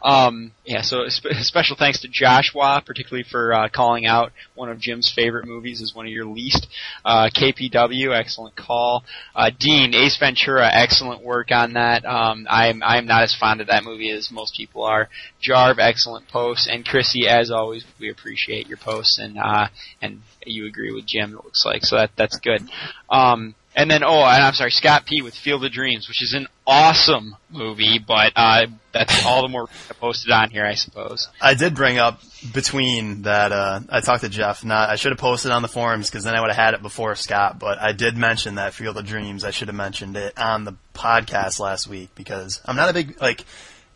Um, 0.02 0.52
yeah, 0.66 0.82
so 0.82 1.06
sp- 1.06 1.30
special 1.42 1.76
thanks 1.76 2.00
to 2.00 2.08
Joshua, 2.08 2.82
particularly 2.84 3.24
for 3.30 3.54
uh, 3.54 3.68
calling 3.68 4.04
out 4.04 4.32
one 4.56 4.68
of 4.68 4.80
Jim's 4.80 5.10
favorite 5.14 5.46
movies 5.46 5.80
as 5.80 5.94
one 5.94 6.06
of 6.06 6.12
your 6.12 6.24
least. 6.24 6.66
Uh, 7.04 7.30
KPW, 7.34 8.12
excellent 8.12 8.56
call. 8.56 9.04
Uh, 9.34 9.50
Dean, 9.56 9.94
Ace 9.94 10.18
Ventura, 10.18 10.68
excellent 10.72 11.22
work 11.22 11.52
on 11.52 11.74
that. 11.74 12.04
Um, 12.04 12.48
I'm 12.50 12.82
I'm 12.82 13.06
not 13.06 13.22
as 13.22 13.34
fond 13.34 13.60
of 13.60 13.68
that 13.68 13.84
movie 13.84 14.10
as 14.10 14.30
most 14.32 14.56
people 14.56 14.82
are. 14.82 15.08
Jarv, 15.40 15.78
excellent 15.78 16.28
post, 16.28 16.68
and 16.68 16.84
Chrissy, 16.84 17.28
as 17.28 17.52
always, 17.52 17.84
we 18.00 18.10
appreciate 18.10 18.66
your 18.66 18.78
posts 18.78 19.20
and 19.20 19.38
uh, 19.38 19.68
and 20.02 20.22
you 20.44 20.66
agree 20.66 20.92
with 20.92 21.06
Jim. 21.06 21.30
It 21.30 21.44
looks 21.44 21.64
like 21.64 21.84
so 21.84 21.94
that 21.96 22.10
that's 22.16 22.38
good. 22.40 22.62
Um, 23.08 23.54
and 23.76 23.90
then, 23.90 24.02
oh, 24.02 24.24
and 24.24 24.42
I'm 24.42 24.54
sorry, 24.54 24.70
Scott 24.70 25.04
P. 25.04 25.20
with 25.20 25.34
Field 25.34 25.62
of 25.62 25.70
Dreams, 25.70 26.08
which 26.08 26.22
is 26.22 26.32
an 26.32 26.48
awesome 26.66 27.36
movie, 27.50 27.98
but 28.04 28.32
uh, 28.34 28.66
that's 28.92 29.26
all 29.26 29.42
the 29.42 29.48
more 29.48 29.68
I 29.90 29.92
posted 29.92 30.32
on 30.32 30.48
here, 30.48 30.64
I 30.64 30.74
suppose. 30.74 31.28
I 31.42 31.52
did 31.52 31.74
bring 31.74 31.98
up 31.98 32.22
between 32.54 33.22
that. 33.22 33.52
Uh, 33.52 33.80
I 33.90 34.00
talked 34.00 34.22
to 34.22 34.30
Jeff. 34.30 34.64
Not 34.64 34.88
I 34.88 34.96
should 34.96 35.12
have 35.12 35.18
posted 35.18 35.52
on 35.52 35.60
the 35.60 35.68
forums 35.68 36.10
because 36.10 36.24
then 36.24 36.34
I 36.34 36.40
would 36.40 36.48
have 36.48 36.56
had 36.56 36.72
it 36.72 36.80
before 36.80 37.14
Scott. 37.16 37.58
But 37.58 37.78
I 37.78 37.92
did 37.92 38.16
mention 38.16 38.54
that 38.54 38.72
Field 38.72 38.96
of 38.96 39.04
Dreams. 39.04 39.44
I 39.44 39.50
should 39.50 39.68
have 39.68 39.76
mentioned 39.76 40.16
it 40.16 40.38
on 40.38 40.64
the 40.64 40.74
podcast 40.94 41.60
last 41.60 41.86
week 41.86 42.14
because 42.14 42.62
I'm 42.64 42.76
not 42.76 42.88
a 42.88 42.94
big 42.94 43.20
like. 43.20 43.44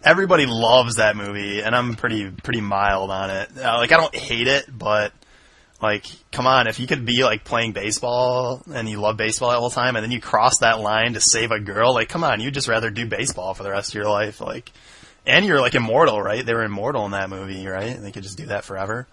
Everybody 0.03 0.47
loves 0.47 0.97
that 0.97 1.15
movie, 1.15 1.61
and 1.61 1.75
I'm 1.75 1.95
pretty 1.95 2.31
pretty 2.31 2.61
mild 2.61 3.11
on 3.11 3.31
it. 3.31 3.51
Uh, 3.57 3.79
like 3.79 3.93
I 3.93 3.97
don't 3.97 4.15
hate 4.15 4.47
it, 4.47 4.67
but 4.71 5.13
like, 5.83 6.05
come 6.33 6.47
on, 6.47 6.67
if 6.67 6.79
you 6.79 6.87
could 6.87 7.05
be 7.07 7.25
like 7.25 7.45
playing 7.45 7.73
baseball 7.73 8.63
and 8.73 8.89
you 8.89 9.01
love 9.01 9.17
baseball 9.17 9.51
all 9.51 9.69
the 9.69 9.75
time 9.75 9.97
and 9.97 10.05
then 10.05 10.11
you 10.11 10.21
cross 10.21 10.59
that 10.59 10.81
line 10.81 11.15
to 11.15 11.21
save 11.21 11.51
a 11.51 11.61
girl, 11.61 11.95
like, 11.95 12.09
come 12.09 12.23
on, 12.25 12.41
you'd 12.41 12.55
just 12.55 12.69
rather 12.69 12.91
do 12.91 13.07
baseball 13.07 13.55
for 13.55 13.63
the 13.63 13.71
rest 13.71 13.91
of 13.91 13.95
your 13.95 14.09
life. 14.09 14.41
Like, 14.41 14.71
and 15.27 15.45
you're 15.45 15.61
like 15.61 15.75
immortal, 15.75 16.21
right? 16.21 16.45
They 16.45 16.55
were 16.55 16.65
immortal 16.65 17.05
in 17.07 17.13
that 17.13 17.31
movie, 17.31 17.67
right? 17.67 17.95
And 17.97 18.05
they 18.05 18.13
could 18.13 18.23
just 18.23 18.37
do 18.37 18.47
that 18.47 18.65
forever. 18.65 19.07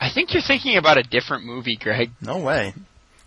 I 0.00 0.10
think 0.10 0.32
you're 0.32 0.42
thinking 0.42 0.76
about 0.76 0.96
a 0.96 1.02
different 1.02 1.44
movie, 1.44 1.76
Greg. 1.76 2.10
No 2.22 2.38
way. 2.38 2.72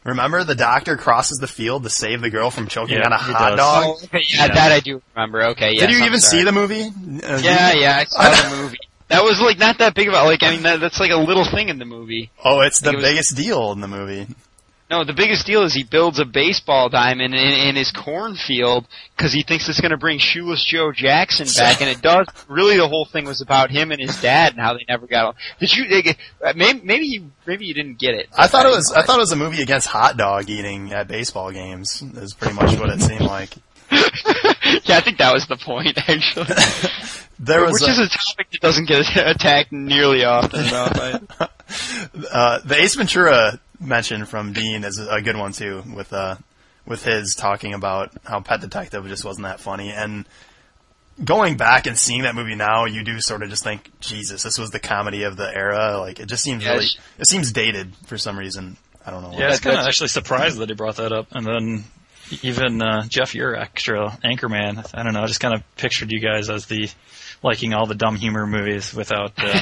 Remember 0.04 0.44
the 0.44 0.56
doctor 0.56 0.98
crosses 0.98 1.38
the 1.38 1.48
field 1.48 1.84
to 1.84 1.90
save 1.92 2.22
the 2.22 2.30
girl 2.32 2.50
from 2.50 2.68
choking 2.68 2.98
Yeah, 2.98 3.06
on 3.06 3.12
a 3.14 3.18
hot 3.18 3.50
does. 3.50 3.58
dog? 3.58 3.84
Oh, 3.86 4.00
okay, 4.06 4.23
yeah, 4.30 4.48
that 4.48 4.72
I 4.72 4.80
do 4.80 5.00
remember. 5.16 5.44
Okay, 5.50 5.73
yes, 5.73 5.82
Did 5.82 5.92
you 5.92 5.98
I'm 6.00 6.06
even 6.08 6.20
sorry. 6.20 6.40
see 6.40 6.45
the 6.45 6.52
movie? 6.52 6.84
Uh, 7.23 7.38
Yeah, 7.44 7.73
yeah, 7.73 7.98
I 7.98 8.04
saw 8.06 8.50
the 8.50 8.56
movie. 8.64 8.78
That 9.12 9.23
was 9.23 9.40
like 9.40 9.59
not 9.59 9.78
that 9.80 9.94
big 9.94 10.08
about 10.08 10.26
like 10.26 10.42
I 10.42 10.52
mean 10.52 10.64
that, 10.64 10.80
that's 10.80 11.00
like 11.00 11.12
a 11.12 11.17
little 11.17 11.45
thing 11.45 11.70
in 11.70 11.78
the 11.80 11.86
movie. 11.86 12.31
Oh, 12.44 12.62
it's 12.62 12.80
the 12.81 12.90
It 12.92 12.95
was- 12.95 13.06
biggest 13.06 13.36
deal 13.36 13.72
in 13.73 13.81
the 13.81 13.88
movie. 13.88 14.28
No, 14.90 15.06
the 15.06 15.14
biggest 15.14 15.45
deal 15.45 15.64
is 15.64 15.73
he 15.73 15.84
builds 15.84 16.20
a 16.20 16.26
baseball 16.26 16.90
diamond 16.90 17.34
in, 17.34 17.39
in 17.70 17.76
his 17.78 17.94
cornfield 17.94 18.86
because 19.16 19.32
he 19.32 19.42
thinks 19.42 19.70
it's 19.70 19.80
going 19.80 19.92
to 19.92 19.98
bring 19.98 20.20
Shoeless 20.20 20.66
Joe 20.66 20.92
Jackson 20.92 21.48
back, 21.56 21.80
and 21.80 21.89
it 21.89 22.02
does. 22.02 22.28
Really, 22.50 22.76
the 22.76 22.89
whole 22.89 23.06
thing 23.06 23.23
was 23.23 23.39
about 23.39 23.72
him 23.72 23.94
and 23.94 24.02
his 24.02 24.20
dad 24.22 24.52
and 24.52 24.62
how 24.62 24.73
they 24.73 24.84
never 24.89 25.08
got. 25.08 25.22
along. 25.23 25.34
Did 25.61 25.73
you? 25.78 25.88
They, 25.88 26.16
uh, 26.45 26.52
maybe 26.58 26.82
maybe 26.83 27.05
you 27.05 27.32
maybe 27.45 27.67
you 27.67 27.73
didn't 27.73 27.99
get 27.99 28.16
it. 28.16 28.28
I 28.38 28.48
thought 28.48 28.66
it 28.66 28.70
was 28.76 28.92
I 28.92 29.02
thought 29.04 29.16
it 29.16 29.22
was 29.22 29.32
a 29.32 29.38
movie 29.38 29.61
against 29.61 29.88
hot 29.88 30.17
dog 30.17 30.49
eating 30.49 30.92
at 30.92 31.08
baseball 31.08 31.52
games. 31.52 32.02
Is 32.17 32.33
pretty 32.33 32.55
much 32.55 32.78
what 32.78 32.89
it 32.89 33.02
seemed 33.02 33.22
like. 33.22 33.52
yeah, 34.86 34.98
I 34.98 35.02
think 35.02 35.17
that 35.20 35.33
was 35.33 35.48
the 35.48 35.58
point 35.58 35.98
actually. 36.09 36.45
There 37.43 37.64
was 37.64 37.73
Which 37.73 37.89
a- 37.89 37.92
is 37.93 37.99
a 37.99 38.08
topic 38.09 38.52
that 38.52 38.61
doesn't 38.61 38.87
get 38.87 39.04
attacked 39.17 39.71
nearly 39.71 40.23
often 40.26 40.59
enough. 40.59 40.92
I- 40.99 41.48
Uh, 42.32 42.59
the 42.64 42.76
Ace 42.80 42.93
Ventura 42.95 43.60
mention 43.80 44.26
from 44.26 44.54
Dean 44.54 44.83
is 44.83 44.99
a 44.99 45.21
good 45.23 45.36
one 45.36 45.52
too, 45.52 45.81
with 45.95 46.14
uh, 46.14 46.36
with 46.86 47.04
his 47.04 47.33
talking 47.33 47.73
about 47.73 48.11
how 48.26 48.42
Pet 48.42 48.61
Detective 48.61 49.08
just 49.08 49.26
wasn't 49.26 49.45
that 49.45 49.60
funny. 49.60 49.89
And 49.92 50.27
going 51.23 51.58
back 51.58 51.87
and 51.87 51.98
seeing 51.98 52.23
that 52.23 52.36
movie 52.36 52.54
now, 52.55 52.86
you 52.86 53.04
do 53.04 53.20
sort 53.21 53.42
of 53.42 53.49
just 53.49 53.64
think, 53.64 53.89
Jesus, 53.99 54.43
this 54.43 54.60
was 54.60 54.70
the 54.70 54.80
comedy 54.80 55.23
of 55.23 55.36
the 55.37 55.49
era. 55.49 55.98
Like 55.98 56.20
it 56.20 56.27
just 56.27 56.43
seems 56.43 56.64
Yeah, 56.64 56.73
really, 56.73 56.87
it 57.17 57.27
seems 57.27 57.52
dated 57.52 57.95
for 58.05 58.20
some 58.20 58.37
reason. 58.37 58.77
I 59.04 59.10
don't 59.10 59.23
know. 59.23 59.31
Yeah, 59.36 59.48
I 59.48 59.49
was 59.49 59.60
kind 59.61 59.80
of 59.80 59.87
actually 59.87 60.10
surprised 60.10 60.58
that 60.60 60.70
he 60.70 60.76
brought 60.76 60.98
that 60.98 61.11
up. 61.11 61.27
And 61.31 61.43
then 61.48 61.86
even 62.43 62.81
uh, 62.81 63.05
Jeff, 63.08 63.36
your 63.36 63.55
extra 63.55 64.09
Anchorman, 64.23 64.89
I 64.93 65.03
don't 65.03 65.14
know, 65.14 65.21
I 65.21 65.27
just 65.27 65.39
kind 65.39 65.53
of 65.53 65.64
pictured 65.77 66.11
you 66.11 66.19
guys 66.19 66.49
as 66.49 66.65
the 66.65 66.89
liking 67.43 67.73
all 67.73 67.86
the 67.86 67.95
dumb 67.95 68.15
humor 68.15 68.45
movies 68.45 68.93
without. 68.93 69.33
Uh, 69.37 69.52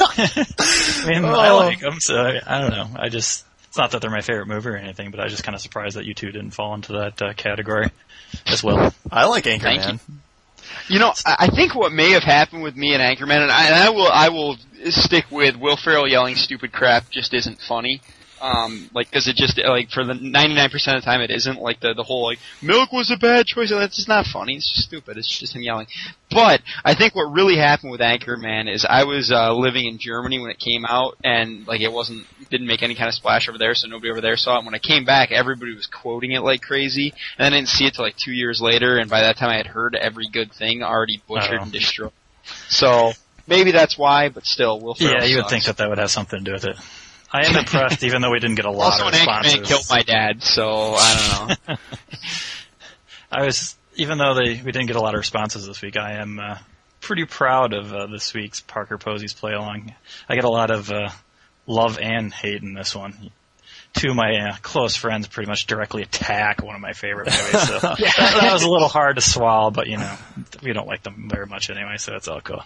I 0.00 1.04
mean, 1.08 1.24
I 1.24 1.48
Oh. 1.50 1.56
like 1.58 1.80
them, 1.80 2.00
so 2.00 2.14
I, 2.16 2.40
I 2.46 2.60
don't 2.60 2.70
know. 2.70 2.88
I 2.96 3.08
just 3.08 3.44
it's 3.68 3.76
not 3.76 3.90
that 3.92 4.00
they're 4.00 4.10
my 4.10 4.20
favorite 4.22 4.46
movie 4.48 4.68
or 4.70 4.76
anything, 4.76 5.10
but 5.10 5.20
I 5.20 5.24
was 5.24 5.32
just 5.32 5.44
kind 5.44 5.54
of 5.54 5.60
surprised 5.60 5.96
that 5.96 6.06
you 6.06 6.14
two 6.14 6.30
didn't 6.32 6.52
fall 6.52 6.74
into 6.74 6.92
that 6.94 7.20
uh, 7.22 7.32
category 7.34 7.90
as 8.46 8.62
well. 8.64 8.94
I 9.10 9.26
like 9.26 9.44
Thank 9.44 9.62
Anchorman. 9.62 10.00
You 10.88 10.98
know, 10.98 11.12
I 11.26 11.36
I 11.40 11.46
think 11.48 11.74
what 11.74 11.92
may 11.92 12.12
have 12.12 12.22
happened 12.22 12.62
with 12.62 12.76
me 12.76 12.94
and 12.94 13.02
Anchorman, 13.02 13.42
and 13.42 13.50
I, 13.50 13.66
and 13.66 13.74
I 13.74 13.90
will, 13.90 14.08
I 14.08 14.28
will 14.30 14.56
stick 14.90 15.30
with 15.30 15.56
Will 15.56 15.76
Ferrell 15.76 16.08
yelling 16.08 16.34
stupid 16.34 16.72
crap 16.72 17.10
just 17.10 17.34
isn't 17.34 17.60
funny. 17.60 18.00
Um, 18.40 18.88
like, 18.94 19.10
cause 19.10 19.26
it 19.28 19.36
just, 19.36 19.58
like, 19.58 19.90
for 19.90 20.04
the 20.04 20.12
99% 20.14 20.72
of 20.96 21.02
the 21.02 21.04
time 21.04 21.20
it 21.20 21.30
isn't, 21.30 21.60
like, 21.60 21.80
the, 21.80 21.94
the 21.94 22.02
whole, 22.04 22.24
like, 22.24 22.38
milk 22.62 22.92
was 22.92 23.10
a 23.10 23.16
bad 23.16 23.46
choice, 23.46 23.70
that's 23.70 23.96
just 23.96 24.08
not 24.08 24.26
funny, 24.26 24.54
it's 24.56 24.70
just 24.72 24.88
stupid, 24.88 25.16
it's 25.16 25.28
just 25.28 25.54
him 25.56 25.62
yelling. 25.62 25.86
But, 26.30 26.60
I 26.84 26.94
think 26.94 27.14
what 27.14 27.32
really 27.32 27.56
happened 27.56 27.90
with 27.90 28.00
Anchorman 28.00 28.72
is 28.72 28.84
I 28.88 29.04
was, 29.04 29.32
uh, 29.32 29.52
living 29.54 29.86
in 29.86 29.98
Germany 29.98 30.38
when 30.38 30.50
it 30.50 30.58
came 30.58 30.84
out, 30.84 31.16
and, 31.24 31.66
like, 31.66 31.80
it 31.80 31.92
wasn't, 31.92 32.26
didn't 32.50 32.66
make 32.68 32.82
any 32.82 32.94
kind 32.94 33.08
of 33.08 33.14
splash 33.14 33.48
over 33.48 33.58
there, 33.58 33.74
so 33.74 33.88
nobody 33.88 34.10
over 34.10 34.20
there 34.20 34.36
saw 34.36 34.54
it, 34.54 34.58
and 34.58 34.66
when 34.66 34.74
I 34.74 34.78
came 34.78 35.04
back, 35.04 35.32
everybody 35.32 35.74
was 35.74 35.86
quoting 35.86 36.32
it 36.32 36.40
like 36.42 36.62
crazy, 36.62 37.12
and 37.38 37.46
I 37.52 37.56
didn't 37.56 37.68
see 37.68 37.86
it 37.86 37.94
till 37.94 38.04
like 38.04 38.16
two 38.16 38.32
years 38.32 38.60
later, 38.60 38.98
and 38.98 39.10
by 39.10 39.22
that 39.22 39.36
time 39.36 39.50
I 39.50 39.56
had 39.56 39.66
heard 39.66 39.96
every 39.96 40.28
good 40.28 40.52
thing 40.52 40.82
already 40.82 41.20
butchered 41.26 41.58
Oh. 41.58 41.62
and 41.64 41.72
destroyed. 41.72 42.12
So, 42.68 43.12
maybe 43.46 43.72
that's 43.72 43.98
why, 43.98 44.28
but 44.28 44.46
still, 44.46 44.80
Will 44.80 44.94
Ferrell 44.94 45.14
Yeah, 45.20 45.24
you 45.24 45.36
would 45.36 45.42
sucks. 45.44 45.50
think 45.52 45.64
that 45.64 45.76
that 45.78 45.88
would 45.88 45.98
have 45.98 46.10
something 46.10 46.38
to 46.38 46.44
do 46.44 46.52
with 46.52 46.64
it. 46.64 46.76
I 47.30 47.46
am 47.46 47.56
impressed, 47.56 48.02
even 48.04 48.22
though 48.22 48.30
we 48.30 48.38
didn't 48.38 48.56
get 48.56 48.64
a 48.64 48.70
lot 48.70 48.92
Also, 48.92 49.06
of 49.06 49.12
an 49.12 49.18
responses. 49.18 49.54
Anchorman 49.54 49.64
killed 49.66 49.86
my 49.90 50.02
dad, 50.02 50.42
so 50.42 50.94
I 50.94 51.48
don't 51.48 51.68
know. 51.68 51.76
I 53.30 53.44
was, 53.44 53.76
even 53.96 54.18
though 54.18 54.34
they 54.34 54.62
we 54.62 54.72
didn't 54.72 54.86
get 54.86 54.96
a 54.96 55.00
lot 55.00 55.14
of 55.14 55.18
responses 55.18 55.66
this 55.66 55.82
week, 55.82 55.98
I 55.98 56.14
am 56.14 56.38
uh, 56.38 56.58
pretty 57.00 57.26
proud 57.26 57.74
of 57.74 57.92
uh, 57.92 58.06
this 58.06 58.32
week's 58.32 58.60
Parker 58.60 58.96
Posey's 58.96 59.34
play 59.34 59.52
along. 59.52 59.94
I 60.28 60.34
get 60.34 60.44
a 60.44 60.50
lot 60.50 60.70
of 60.70 60.90
uh, 60.90 61.10
love 61.66 61.98
and 61.98 62.32
hate 62.32 62.62
in 62.62 62.72
this 62.72 62.94
one. 62.94 63.30
Two 63.94 64.10
of 64.10 64.16
my 64.16 64.50
uh, 64.50 64.56
close 64.62 64.96
friends 64.96 65.26
pretty 65.26 65.48
much 65.48 65.66
directly 65.66 66.02
attack 66.02 66.62
one 66.62 66.74
of 66.74 66.80
my 66.80 66.92
favorite 66.92 67.26
movies, 67.26 67.68
so 67.68 67.78
that, 67.78 67.98
that 68.40 68.52
was 68.52 68.62
a 68.62 68.70
little 68.70 68.88
hard 68.88 69.16
to 69.16 69.22
swallow. 69.22 69.70
But 69.70 69.88
you 69.88 69.96
know, 69.98 70.14
we 70.62 70.72
don't 70.72 70.86
like 70.86 71.02
them 71.02 71.28
very 71.30 71.46
much 71.46 71.68
anyway, 71.68 71.96
so 71.98 72.14
it's 72.14 72.28
all 72.28 72.40
cool. 72.40 72.62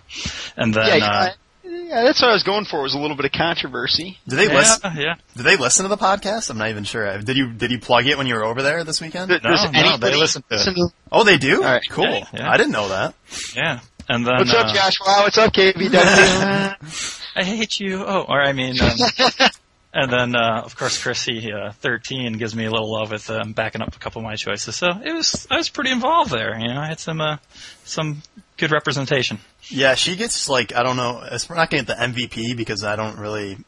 And 0.57 0.75
then, 0.75 0.99
yeah, 0.99 1.07
uh, 1.07 1.31
yeah, 1.73 2.03
that's 2.05 2.21
what 2.21 2.31
I 2.31 2.33
was 2.35 2.43
going 2.43 2.65
for. 2.65 2.83
Was 2.83 2.95
a 2.95 2.99
little 2.99 3.17
bit 3.17 3.27
of 3.27 3.33
controversy. 3.33 4.19
Did 4.29 4.37
they 4.39 4.47
yeah, 4.49 4.55
listen? 4.55 4.91
yeah, 4.97 5.15
Did 5.37 5.43
they 5.45 5.57
listen 5.57 5.85
to 5.85 5.89
the 5.89 5.97
podcast? 5.97 6.51
I'm 6.51 6.59
not 6.59 6.69
even 6.69 6.85
sure. 6.85 7.19
Did 7.19 7.37
you 7.37 7.53
Did 7.53 7.71
you 7.71 7.79
plug 7.79 8.07
it 8.07 8.19
when 8.19 8.27
you 8.27 8.35
were 8.35 8.45
over 8.45 8.63
there 8.63 8.85
this 8.85 9.01
weekend? 9.01 9.31
Th- 9.31 9.43
No, 9.43 9.51
no, 9.51 9.71
they 9.71 9.79
anybody 9.79 10.17
listen 10.17 10.43
to 10.49 10.55
it. 10.57 10.93
Oh, 11.11 11.25
they 11.25 11.39
do. 11.39 11.57
All 11.63 11.71
right. 11.71 11.83
Cool. 11.89 12.05
Yeah, 12.05 12.25
yeah. 12.35 12.51
I 12.51 12.57
didn't 12.57 12.73
know 12.73 12.89
that. 12.89 13.15
yeah. 13.57 13.81
And 14.09 14.27
then, 14.27 14.35
What's 14.39 14.53
up, 14.53 14.67
uh, 14.67 14.75
Joshua? 14.75 15.07
What's 15.23 15.39
up, 15.39 15.53
KBW? 15.53 17.23
I 17.37 17.45
hate 17.45 17.79
you. 17.81 18.05
Oh, 18.05 18.27
or 18.29 18.43
I 18.43 18.53
mean, 18.53 18.77
um, 18.81 18.91
and 19.93 20.11
then 20.13 20.35
uh, 20.37 20.63
of 20.65 20.77
course 20.77 21.03
Chrissy, 21.03 21.53
uh, 21.53 21.73
thirteen, 21.73 22.39
gives 22.39 22.55
me 22.55 22.65
a 22.65 22.71
little 22.71 22.91
love 22.93 23.11
with 23.11 23.29
um, 23.31 23.53
backing 23.53 23.83
up 23.83 23.95
a 23.95 23.99
couple 23.99 24.21
of 24.21 24.25
my 24.25 24.37
choices. 24.37 24.77
So 24.77 24.89
it 25.05 25.13
was 25.13 25.47
I 25.51 25.57
was 25.57 25.69
pretty 25.69 25.91
involved 25.91 26.31
there. 26.31 26.59
You 26.59 26.69
know, 26.69 26.81
I 26.81 26.87
had 26.87 27.01
some 27.01 27.21
uh, 27.21 27.37
some 27.85 28.23
good 28.57 28.71
representation. 28.71 29.39
Yeah, 29.69 29.95
she 29.95 30.17
gets 30.17 30.49
like 30.49 30.75
I 30.75 30.83
don't 30.83 30.97
know. 30.97 31.23
We're 31.49 31.57
not 31.57 31.71
going 31.71 31.85
to 31.85 31.87
get 31.95 31.99
the 31.99 32.05
MVP 32.05 32.57
because 32.57 32.85
I 32.85 32.97
don't 32.97 33.19
really 33.19 33.59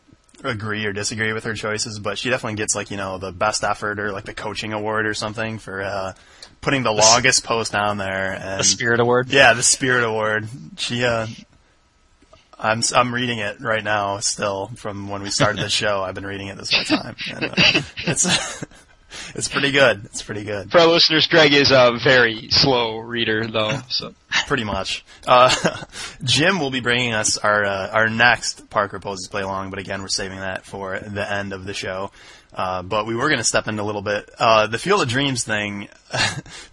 agree 0.42 0.84
or 0.84 0.92
disagree 0.92 1.32
with 1.32 1.44
her 1.44 1.54
choices, 1.54 1.98
but 1.98 2.18
she 2.18 2.28
definitely 2.30 2.56
gets 2.56 2.74
like 2.74 2.90
you 2.90 2.96
know 2.96 3.18
the 3.18 3.32
best 3.32 3.64
effort 3.64 3.98
or 3.98 4.12
like 4.12 4.24
the 4.24 4.34
coaching 4.34 4.72
award 4.72 5.06
or 5.06 5.14
something 5.14 5.58
for 5.58 5.82
uh, 5.82 6.12
putting 6.60 6.82
the 6.82 6.92
longest 6.92 7.44
post 7.44 7.72
down 7.72 7.96
there. 7.98 8.32
And 8.32 8.60
The 8.60 8.64
Spirit 8.64 9.00
Award. 9.00 9.28
yeah, 9.30 9.52
the 9.54 9.62
Spirit 9.62 10.04
Award. 10.04 10.48
She 10.78 11.04
uh, 11.04 11.26
I'm 12.64 12.82
I'm 12.94 13.14
reading 13.14 13.40
it 13.40 13.60
right 13.60 13.84
now 13.84 14.18
still 14.20 14.70
from 14.76 15.08
when 15.08 15.22
we 15.22 15.30
started 15.30 15.62
the 15.62 15.68
show. 15.82 16.02
I've 16.02 16.14
been 16.14 16.26
reading 16.26 16.48
it 16.48 16.56
this 16.56 16.72
whole 16.72 16.98
time. 16.98 17.16
And, 17.30 17.44
uh, 17.44 17.54
it's 18.06 18.64
it's 19.34 19.48
pretty 19.48 19.70
good. 19.70 20.06
It's 20.06 20.22
pretty 20.22 20.44
good. 20.44 20.70
For 20.70 20.78
our 20.78 20.86
listeners, 20.86 21.26
Greg 21.26 21.52
is 21.52 21.70
a 21.70 21.98
very 22.02 22.48
slow 22.48 22.98
reader, 22.98 23.46
though. 23.46 23.80
So 23.88 24.14
pretty 24.46 24.64
much. 24.64 25.04
Uh, 25.26 25.54
Jim 26.22 26.58
will 26.58 26.70
be 26.70 26.80
bringing 26.80 27.12
us 27.12 27.36
our 27.36 27.64
uh, 27.64 27.90
our 27.90 28.08
next 28.08 28.70
Parker 28.70 28.98
Poses 28.98 29.28
play 29.28 29.42
along, 29.42 29.68
but 29.68 29.78
again, 29.78 30.00
we're 30.00 30.08
saving 30.08 30.38
that 30.38 30.64
for 30.64 30.98
the 30.98 31.30
end 31.30 31.52
of 31.52 31.66
the 31.66 31.74
show. 31.74 32.10
Uh, 32.54 32.82
but 32.82 33.04
we 33.04 33.16
were 33.16 33.28
going 33.28 33.38
to 33.38 33.44
step 33.44 33.66
in 33.66 33.78
a 33.78 33.84
little 33.84 34.00
bit. 34.00 34.30
Uh, 34.38 34.68
the 34.68 34.78
Field 34.78 35.02
of 35.02 35.08
Dreams 35.08 35.42
thing 35.42 35.88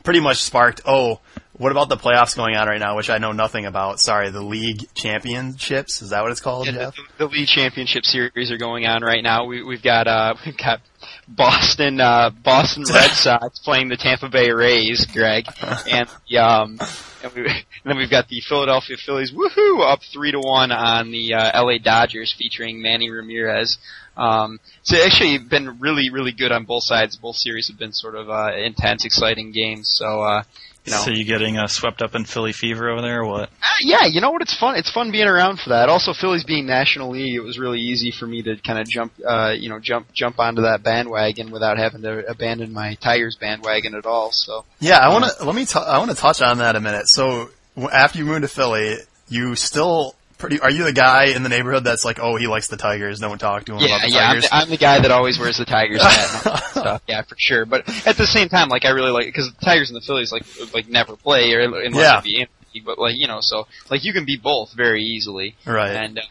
pretty 0.04 0.20
much 0.20 0.38
sparked. 0.44 0.82
Oh, 0.86 1.20
what 1.54 1.72
about 1.72 1.90
the 1.90 1.98
playoffs 1.98 2.36
going 2.36 2.56
on 2.56 2.68
right 2.68 2.80
now, 2.80 2.96
which 2.96 3.10
I 3.10 3.18
know 3.18 3.34
nothing 3.34 3.66
about? 3.66 4.00
Sorry, 4.00 4.30
the 4.30 4.42
league 4.42 4.86
championships. 4.94 6.02
Is 6.02 6.12
that 6.12 6.22
what 6.22 6.32
it's 6.32 6.40
called? 6.40 6.68
Yeah, 6.68 6.74
Jeff? 6.74 6.96
the, 6.96 7.26
the 7.26 7.28
league 7.28 7.48
championship 7.48 8.06
series 8.06 8.52
are 8.52 8.58
going 8.58 8.86
on 8.86 9.04
right 9.04 9.22
now. 9.22 9.46
We, 9.46 9.62
we've 9.62 9.84
got 9.84 10.08
uh, 10.08 10.36
we've 10.46 10.58
got 10.58 10.82
Boston 11.28 12.00
uh, 12.00 12.30
Boston 12.30 12.84
Red 12.92 13.12
Sox 13.12 13.60
playing 13.60 13.90
the 13.90 13.98
Tampa 13.98 14.30
Bay 14.30 14.52
Rays, 14.52 15.06
Greg, 15.06 15.46
and 15.90 16.10
the, 16.30 16.38
um, 16.38 16.80
and, 17.24 17.34
we, 17.34 17.42
and 17.48 17.64
then 17.86 17.98
we've 17.98 18.10
got 18.10 18.28
the 18.30 18.42
Philadelphia 18.42 18.96
Phillies, 18.98 19.32
woohoo, 19.32 19.82
up 19.82 20.00
three 20.14 20.32
to 20.32 20.40
one 20.40 20.72
on 20.72 21.12
the 21.12 21.34
uh, 21.34 21.64
LA 21.64 21.78
Dodgers 21.78 22.34
featuring 22.38 22.82
Manny 22.82 23.10
Ramirez. 23.10 23.78
Um, 24.18 24.60
so 24.84 24.98
actually 24.98 25.38
been 25.38 25.80
really, 25.80 26.10
really 26.10 26.32
good 26.32 26.52
on 26.52 26.66
both 26.66 26.84
sides. 26.84 27.16
Both 27.16 27.38
series 27.38 27.70
have 27.70 27.80
been 27.80 27.94
sort 27.94 28.16
of 28.16 28.30
uh, 28.30 28.52
intense, 28.56 29.06
exciting 29.06 29.52
games. 29.52 29.90
So 29.90 30.22
uh, 30.22 30.44
you 30.86 30.92
know, 30.94 31.00
So 31.02 31.12
you 31.12 31.26
getting 31.26 31.58
uh, 31.58 31.68
swept 31.68 32.02
up 32.02 32.16
in 32.16 32.26
Philly 32.26 32.54
fever 32.54 32.90
over 32.90 33.02
there, 33.02 33.22
or 33.22 33.26
what? 33.28 33.42
uh, 33.44 33.48
yeah, 33.82 34.06
you 34.06 34.20
know 34.20 34.32
what? 34.32 34.42
It's 34.42 34.58
fun. 34.58 34.76
It's 34.76 34.90
fun 34.92 35.12
being 35.12 35.28
around 35.28 35.60
for 35.60 35.70
that. 35.70 35.90
Also, 35.90 36.14
Phillies 36.14 36.44
being 36.44 36.66
National 36.66 37.12
League, 37.12 37.36
it 37.36 37.42
was 37.42 37.60
really 37.60 37.80
easy 37.80 38.12
for 38.12 38.26
me 38.26 38.42
to 38.44 38.56
kind 38.58 38.80
of 38.80 38.88
jump, 38.88 39.14
uh, 39.28 39.54
you 39.56 39.70
know, 39.70 39.80
jump 39.80 40.12
jump 40.14 40.40
onto 40.40 40.64
that 40.64 40.82
bandwagon 40.84 41.52
without 41.52 41.78
having 41.78 42.02
to 42.02 42.28
abandon 42.28 42.74
my 42.74 42.96
Tigers 42.96 43.38
bandwagon 43.40 43.94
at 43.96 44.06
all. 44.06 44.32
So 44.32 44.66
Yeah, 44.80 44.98
I 44.98 45.10
want 45.10 45.26
to 45.26 45.46
let 45.46 45.56
me. 45.56 45.66
T- 45.66 45.78
I 45.80 46.00
want 46.00 46.10
to 46.12 46.18
touch 46.18 46.42
on 46.42 46.58
that 46.58 46.76
a 46.76 46.80
minute. 46.80 47.08
So 47.08 47.50
after 47.92 48.18
you 48.18 48.26
moved 48.26 48.42
to 48.42 48.48
Philly, 48.48 48.98
you 49.30 49.56
still 49.56 50.16
pretty. 50.42 50.60
Are 50.60 50.70
you 50.70 50.84
the 50.84 50.92
guy 50.94 51.26
in 51.28 51.44
the 51.44 51.50
neighborhood 51.50 51.86
that's 51.86 52.04
like, 52.04 52.20
oh, 52.20 52.36
he 52.36 52.48
likes 52.48 52.68
the 52.68 52.76
Tigers? 52.78 53.20
Don't 53.20 53.38
talk 53.38 53.64
to 53.66 53.74
him 53.76 53.80
yeah, 53.80 53.96
about 53.98 54.02
the 54.02 54.12
yeah, 54.12 54.20
I'm 54.30 54.42
the, 54.42 54.50
I'm 54.52 54.70
the 54.70 54.78
guy 54.78 55.00
that 55.00 55.12
always 55.12 55.40
wears 55.40 55.58
the 55.58 55.66
Tigers 55.66 56.02
hat 56.02 56.46
and 56.46 56.64
stuff. 56.72 57.02
Yeah, 57.08 57.22
for 57.22 57.36
sure. 57.38 57.66
But 57.66 57.88
at 58.06 58.18
the 58.18 58.28
same 58.28 58.50
time, 58.50 58.68
like 58.68 58.84
I 58.84 58.90
really 58.90 59.12
like 59.12 59.26
because 59.28 59.50
the 59.58 59.66
Tigers 59.66 59.90
and 59.90 59.96
the 59.96 60.06
Phillies 60.06 60.32
like 60.32 60.44
like 60.74 60.90
never 60.90 61.16
play 61.16 61.54
or 61.54 61.62
unless 61.62 61.96
Yeah. 61.96 62.18
it 62.20 62.24
be 62.26 62.42
in 62.42 62.48
the 62.60 62.66
league, 62.80 62.86
but 62.86 63.00
like 63.00 63.16
you 63.16 63.28
know, 63.28 63.38
so 63.40 63.68
like 63.90 64.04
you 64.04 64.12
can 64.12 64.26
be 64.26 64.38
both 64.38 64.74
very 64.76 65.04
easily. 65.04 65.56
right. 65.66 65.92
And 65.92 66.20
uh, 66.20 66.24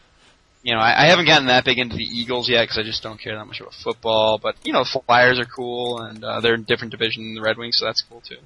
you 0.63 0.75
know, 0.75 0.79
I, 0.79 1.05
I 1.05 1.05
haven't 1.07 1.25
gotten 1.25 1.47
that 1.47 1.65
big 1.65 1.79
into 1.79 1.95
the 1.95 2.03
Eagles 2.03 2.47
yet 2.47 2.61
because 2.63 2.77
I 2.77 2.83
just 2.83 3.01
don't 3.01 3.19
care 3.19 3.35
that 3.35 3.45
much 3.45 3.59
about 3.59 3.73
football. 3.73 4.37
But 4.37 4.55
you 4.63 4.73
know, 4.73 4.83
Flyers 4.83 5.39
are 5.39 5.45
cool, 5.45 5.99
and 6.01 6.23
uh, 6.23 6.39
they're 6.39 6.53
in 6.53 6.61
a 6.61 6.63
different 6.63 6.91
division 6.91 7.23
than 7.23 7.33
the 7.33 7.41
Red 7.41 7.57
Wings, 7.57 7.77
so 7.79 7.85
that's 7.85 8.01
cool 8.03 8.21
too. 8.21 8.37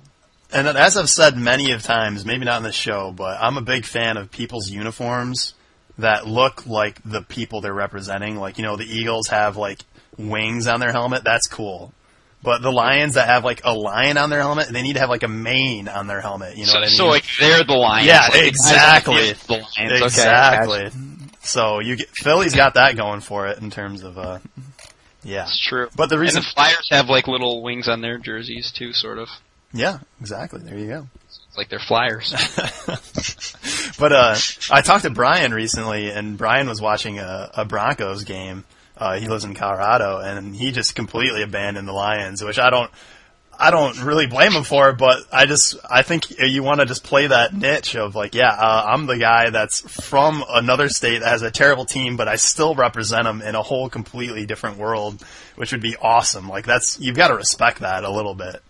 And 0.52 0.68
as 0.68 0.96
I've 0.96 1.10
said 1.10 1.38
many 1.38 1.72
of 1.72 1.84
times, 1.84 2.26
maybe 2.26 2.46
not 2.46 2.58
in 2.58 2.64
this 2.64 2.76
show, 2.76 3.12
but 3.12 3.38
I'm 3.42 3.58
a 3.58 3.62
big 3.62 3.86
fan 3.86 4.18
of 4.18 4.32
people's 4.32 4.70
uniforms 4.70 5.54
that 5.98 6.28
look 6.28 6.66
like 6.66 7.02
the 7.04 7.22
people 7.22 7.62
they're 7.62 7.74
representing. 7.74 8.38
Like, 8.38 8.58
you 8.58 8.64
know, 8.64 8.76
the 8.76 8.86
Eagles 8.86 9.28
have 9.30 9.58
like 9.58 9.82
wings 10.18 10.68
on 10.68 10.80
their 10.80 10.92
helmet. 10.92 11.24
That's 11.24 11.48
cool. 11.48 11.94
But 12.44 12.62
the 12.62 12.72
Lions 12.72 13.16
that 13.16 13.28
have 13.28 13.44
like 13.44 13.62
a 13.64 13.74
lion 13.74 14.18
on 14.18 14.30
their 14.30 14.42
helmet, 14.42 14.68
they 14.70 14.84
need 14.84 14.94
to 14.94 15.00
have 15.00 15.10
like 15.10 15.24
a 15.24 15.28
mane 15.28 15.88
on 15.88 16.06
their 16.06 16.22
helmet. 16.22 16.56
You 16.56 16.66
know 16.66 16.74
so, 16.74 16.74
what 16.74 16.84
I 16.84 16.88
mean? 16.88 16.96
so 16.96 17.08
like 17.08 17.24
they're 17.40 17.64
the 17.64 17.74
Lions. 17.74 18.06
Yeah, 18.06 18.22
like, 18.22 18.34
the 18.34 18.40
the 18.42 18.48
exactly. 18.48 19.34
The 19.34 19.54
Lions. 19.54 20.02
Exactly. 20.04 20.84
gotcha. 20.84 20.98
So 21.42 21.80
you 21.80 21.96
get 21.96 22.10
Philly's 22.10 22.56
got 22.56 22.76
that 22.76 22.96
going 22.96 23.22
for 23.22 23.48
it 23.48 23.58
in 23.60 23.72
terms 23.72 24.04
of 24.04 24.20
uh, 24.20 24.40
yeah. 25.24 25.44
It's 25.44 25.60
true. 25.60 25.90
But 25.96 26.10
the 26.10 26.16
And 26.16 26.22
reason, 26.22 26.44
the 26.44 26.50
Flyers 26.54 26.88
have 26.92 27.10
like 27.10 27.28
little 27.28 27.64
wings 27.64 27.88
on 27.88 28.02
their 28.02 28.20
jerseys 28.20 28.72
too, 28.72 28.94
sort 28.94 29.18
of. 29.18 29.28
Yeah, 29.76 30.00
exactly. 30.20 30.62
There 30.62 30.78
you 30.78 30.88
go. 30.88 31.08
It's 31.28 31.58
like 31.58 31.70
they're 31.70 31.80
Flyers. 31.80 32.34
But 33.98 34.12
uh, 34.12 34.36
I 34.72 34.82
talked 34.82 35.04
to 35.04 35.10
Brian 35.10 35.54
recently, 35.54 36.10
and 36.10 36.38
Brian 36.38 36.68
was 36.68 36.82
watching 36.82 37.20
a, 37.20 37.52
a 37.56 37.66
Broncos 37.66 38.24
game. 38.24 38.66
Uh, 38.98 39.20
he 39.20 39.28
lives 39.28 39.44
in 39.44 39.56
Colorado, 39.56 40.20
and 40.20 40.56
he 40.56 40.72
just 40.72 40.96
completely 40.96 41.42
abandoned 41.42 41.88
the 41.88 41.94
Lions, 41.94 42.44
which 42.44 42.60
I 42.60 42.70
don't. 42.70 42.92
I 43.58 43.72
don't 43.72 44.04
really 44.04 44.28
blame 44.28 44.52
him 44.52 44.66
for 44.66 44.90
it, 44.90 44.98
but 44.98 45.24
I 45.32 45.46
just 45.46 45.78
I 45.90 46.02
think 46.02 46.38
you 46.40 46.62
want 46.62 46.82
to 46.82 46.86
just 46.86 47.06
play 47.06 47.28
that 47.28 47.54
niche 47.54 47.96
of 47.96 48.14
like, 48.14 48.36
yeah, 48.36 48.50
uh, 48.50 48.86
I'm 48.86 49.06
the 49.06 49.18
guy 49.18 49.50
that's 49.50 49.80
from 49.80 50.44
another 50.50 50.90
state 50.90 51.20
that 51.20 51.30
has 51.30 51.42
a 51.42 51.52
terrible 51.52 51.86
team, 51.86 52.18
but 52.18 52.28
I 52.28 52.36
still 52.36 52.76
represent 52.76 53.24
them 53.24 53.42
in 53.42 53.56
a 53.56 53.62
whole 53.62 53.88
completely 53.88 54.46
different 54.46 54.78
world, 54.78 55.24
which 55.56 55.72
would 55.72 55.82
be 55.82 55.96
awesome. 55.96 56.50
Like 56.50 56.66
that's 56.66 57.00
you've 57.00 57.16
got 57.16 57.30
to 57.30 57.36
respect 57.36 57.80
that 57.80 58.04
a 58.04 58.12
little 58.12 58.36
bit. 58.36 58.62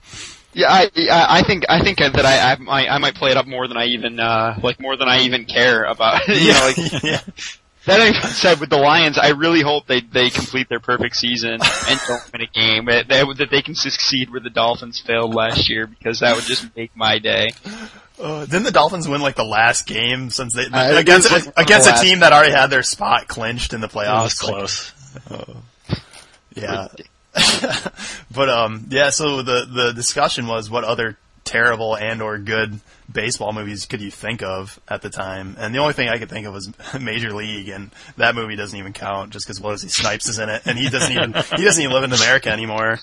Yeah, 0.55 0.71
I 0.71 0.89
I 1.11 1.39
I 1.39 1.43
think 1.43 1.65
I 1.67 1.81
think 1.83 1.97
that 1.99 2.25
I 2.25 2.53
I 2.53 2.55
might 2.57 2.89
I 2.89 2.97
might 2.97 3.15
play 3.15 3.31
it 3.31 3.37
up 3.37 3.45
more 3.45 3.67
than 3.67 3.75
I 3.77 3.85
even 3.87 4.19
uh 4.19 4.57
like 4.63 4.79
more 4.79 4.95
than 4.95 5.07
I 5.09 5.19
even 5.23 5.45
care 5.45 5.83
about. 5.83 6.27
you 6.29 6.53
know, 6.53 6.61
like 6.65 6.77
yeah. 7.03 7.19
that 7.85 7.99
being 7.99 8.13
said, 8.33 8.59
with 8.61 8.69
the 8.69 8.77
Lions, 8.77 9.17
I 9.17 9.31
really 9.31 9.61
hope 9.61 9.85
they 9.85 9.99
they 9.99 10.29
complete 10.29 10.69
their 10.69 10.79
perfect 10.79 11.17
season 11.17 11.59
and 11.61 11.99
don't 12.07 12.31
win 12.31 12.41
a 12.41 12.47
game. 12.47 12.85
That 12.85 13.07
they, 13.09 13.21
that 13.37 13.49
they 13.51 13.61
can 13.61 13.75
succeed 13.75 14.31
where 14.31 14.39
the 14.39 14.49
Dolphins 14.49 14.99
failed 15.05 15.35
last 15.35 15.69
year 15.69 15.87
because 15.87 16.21
that 16.21 16.35
would 16.35 16.45
just 16.45 16.73
make 16.75 16.95
my 16.95 17.19
day. 17.19 17.49
Uh, 18.17 18.45
didn't 18.45 18.63
the 18.63 18.71
Dolphins 18.71 19.09
win 19.09 19.19
like 19.21 19.35
the 19.35 19.43
last 19.43 19.85
game 19.87 20.29
since 20.29 20.53
they 20.55 20.67
Uh, 20.67 20.91
it 20.93 20.97
against 20.99 21.29
was, 21.33 21.47
against 21.57 21.85
a 21.85 21.91
last- 21.91 22.01
team 22.01 22.19
that 22.21 22.31
already 22.31 22.53
had 22.53 22.67
their 22.67 22.81
spot 22.81 23.27
clinched 23.27 23.73
in 23.73 23.81
the 23.81 23.87
It 23.87 23.91
playoffs? 23.91 24.41
was 24.41 24.43
Like, 24.43 24.53
close. 24.55 24.91
Yeah. 26.55 26.87
But 28.31 28.49
um 28.49 28.85
yeah, 28.89 29.09
so 29.09 29.41
the 29.41 29.65
the 29.65 29.93
discussion 29.93 30.47
was 30.47 30.69
what 30.69 30.83
other 30.83 31.17
terrible 31.43 31.95
and 31.95 32.21
or 32.21 32.37
good 32.39 32.79
baseball 33.11 33.53
movies 33.53 33.85
could 33.85 34.01
you 34.01 34.09
think 34.09 34.41
of 34.41 34.79
at 34.87 35.01
the 35.01 35.09
time? 35.09 35.55
And 35.59 35.75
the 35.75 35.79
only 35.79 35.93
thing 35.93 36.09
I 36.09 36.17
could 36.17 36.29
think 36.29 36.47
of 36.47 36.53
was 36.53 36.71
Major 36.99 37.33
League 37.33 37.69
and 37.69 37.91
that 38.17 38.35
movie 38.35 38.55
doesn't 38.55 38.77
even 38.77 38.93
count 38.93 39.31
just 39.31 39.45
cuz 39.47 39.59
Wesley 39.61 39.89
Snipes 39.89 40.27
is 40.27 40.39
in 40.39 40.49
it 40.49 40.63
and 40.65 40.77
he 40.77 40.89
doesn't 40.89 41.11
even 41.11 41.33
he 41.33 41.63
doesn't 41.63 41.81
even 41.81 41.93
live 41.93 42.03
in 42.03 42.13
America 42.13 42.49
anymore. 42.49 42.99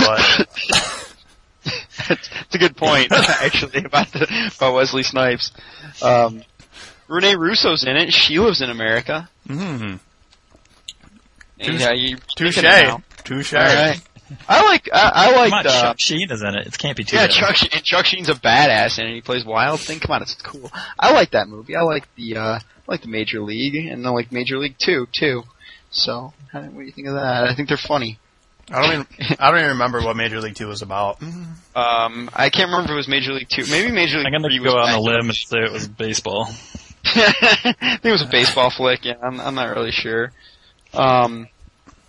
But 0.00 0.48
That's, 2.08 2.28
that's 2.28 2.54
a 2.54 2.58
good 2.58 2.76
point, 2.76 3.12
actually, 3.12 3.84
about 3.84 4.10
the, 4.12 4.52
about 4.56 4.74
Wesley 4.74 5.02
Snipes. 5.02 5.52
Um, 6.02 6.42
Renee 7.08 7.36
Russo's 7.36 7.84
in 7.84 7.96
it. 7.96 8.12
She 8.12 8.38
lives 8.38 8.60
in 8.60 8.70
America. 8.70 9.28
mm, 9.46 9.98
And, 11.58 11.80
yeah, 11.80 11.92
you 11.92 12.16
touche. 12.36 12.62
Thinking 13.28 13.40
it 13.40 13.52
now. 13.52 13.68
All 13.68 13.88
right. 13.88 14.00
I 14.46 14.62
like 14.64 14.88
I, 14.92 15.12
I 15.14 15.26
Come 15.26 15.34
on, 15.34 15.50
like 15.50 15.66
uh, 15.66 15.80
Chuck 15.82 15.96
Sheen 15.98 16.30
is 16.30 16.42
in 16.42 16.54
it. 16.54 16.66
It 16.66 16.78
can't 16.78 16.96
be 16.96 17.04
too 17.04 17.16
yeah 17.16 17.26
bad. 17.26 17.34
Chuck 17.34 17.56
Sheen, 17.56 17.70
and 17.72 17.82
Chuck 17.82 18.04
Sheen's 18.04 18.28
a 18.28 18.34
badass 18.34 18.98
and 18.98 19.14
he 19.14 19.22
plays 19.22 19.44
Wild 19.44 19.80
Thing. 19.80 20.00
Come 20.00 20.12
on, 20.12 20.22
it's 20.22 20.34
cool. 20.34 20.70
I 20.98 21.12
like 21.12 21.30
that 21.30 21.48
movie. 21.48 21.76
I 21.76 21.82
like 21.82 22.14
the 22.14 22.36
uh, 22.36 22.58
I 22.58 22.60
like 22.86 23.02
the 23.02 23.08
Major 23.08 23.40
League 23.40 23.74
and 23.74 24.06
I 24.06 24.10
like 24.10 24.30
Major 24.30 24.58
League 24.58 24.76
Two 24.78 25.06
too. 25.12 25.44
So 25.90 26.34
what 26.52 26.72
do 26.72 26.82
you 26.82 26.92
think 26.92 27.08
of 27.08 27.14
that? 27.14 27.44
I 27.44 27.54
think 27.54 27.68
they're 27.68 27.78
funny. 27.78 28.18
I 28.70 28.82
don't 28.82 28.92
even 28.92 29.36
I 29.40 29.50
don't 29.50 29.60
even 29.60 29.70
remember 29.70 30.02
what 30.02 30.16
Major 30.16 30.40
League 30.40 30.54
2 30.54 30.66
was 30.66 30.82
about. 30.82 31.22
Um, 31.22 32.30
I 32.34 32.50
can't 32.50 32.70
remember 32.70 32.84
if 32.84 32.90
it 32.90 32.96
was 32.96 33.08
Major 33.08 33.32
League 33.32 33.48
Two. 33.48 33.64
Maybe 33.70 33.90
Major 33.90 34.18
League 34.18 34.26
I'm 34.26 34.32
gonna 34.32 34.48
Three 34.48 34.58
go 34.58 34.74
was 34.74 34.88
out 34.88 34.94
on 34.94 34.94
a 34.94 35.00
limb 35.00 35.28
and 35.28 35.34
say 35.34 35.58
it 35.60 35.72
was 35.72 35.88
baseball. 35.88 36.48
I 37.04 37.72
think 37.72 38.04
it 38.04 38.12
was 38.12 38.22
a 38.22 38.26
baseball 38.26 38.70
flick. 38.70 39.04
Yeah, 39.04 39.14
I'm, 39.22 39.40
I'm 39.40 39.54
not 39.54 39.74
really 39.74 39.92
sure. 39.92 40.32
Um, 40.92 41.48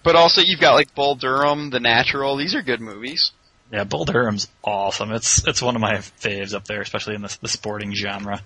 but 0.09 0.15
also 0.15 0.41
you've 0.41 0.59
got 0.59 0.73
like 0.73 0.95
Bull 0.95 1.13
Durham, 1.13 1.69
The 1.69 1.79
Natural. 1.79 2.35
These 2.35 2.55
are 2.55 2.63
good 2.63 2.81
movies. 2.81 3.31
Yeah, 3.71 3.83
Bull 3.83 4.05
Durham's 4.05 4.47
awesome. 4.63 5.11
It's 5.11 5.47
it's 5.47 5.61
one 5.61 5.75
of 5.75 5.81
my 5.83 5.97
faves 5.97 6.55
up 6.55 6.65
there, 6.65 6.81
especially 6.81 7.13
in 7.13 7.21
the, 7.21 7.37
the 7.43 7.47
sporting 7.47 7.93
genre. 7.93 8.41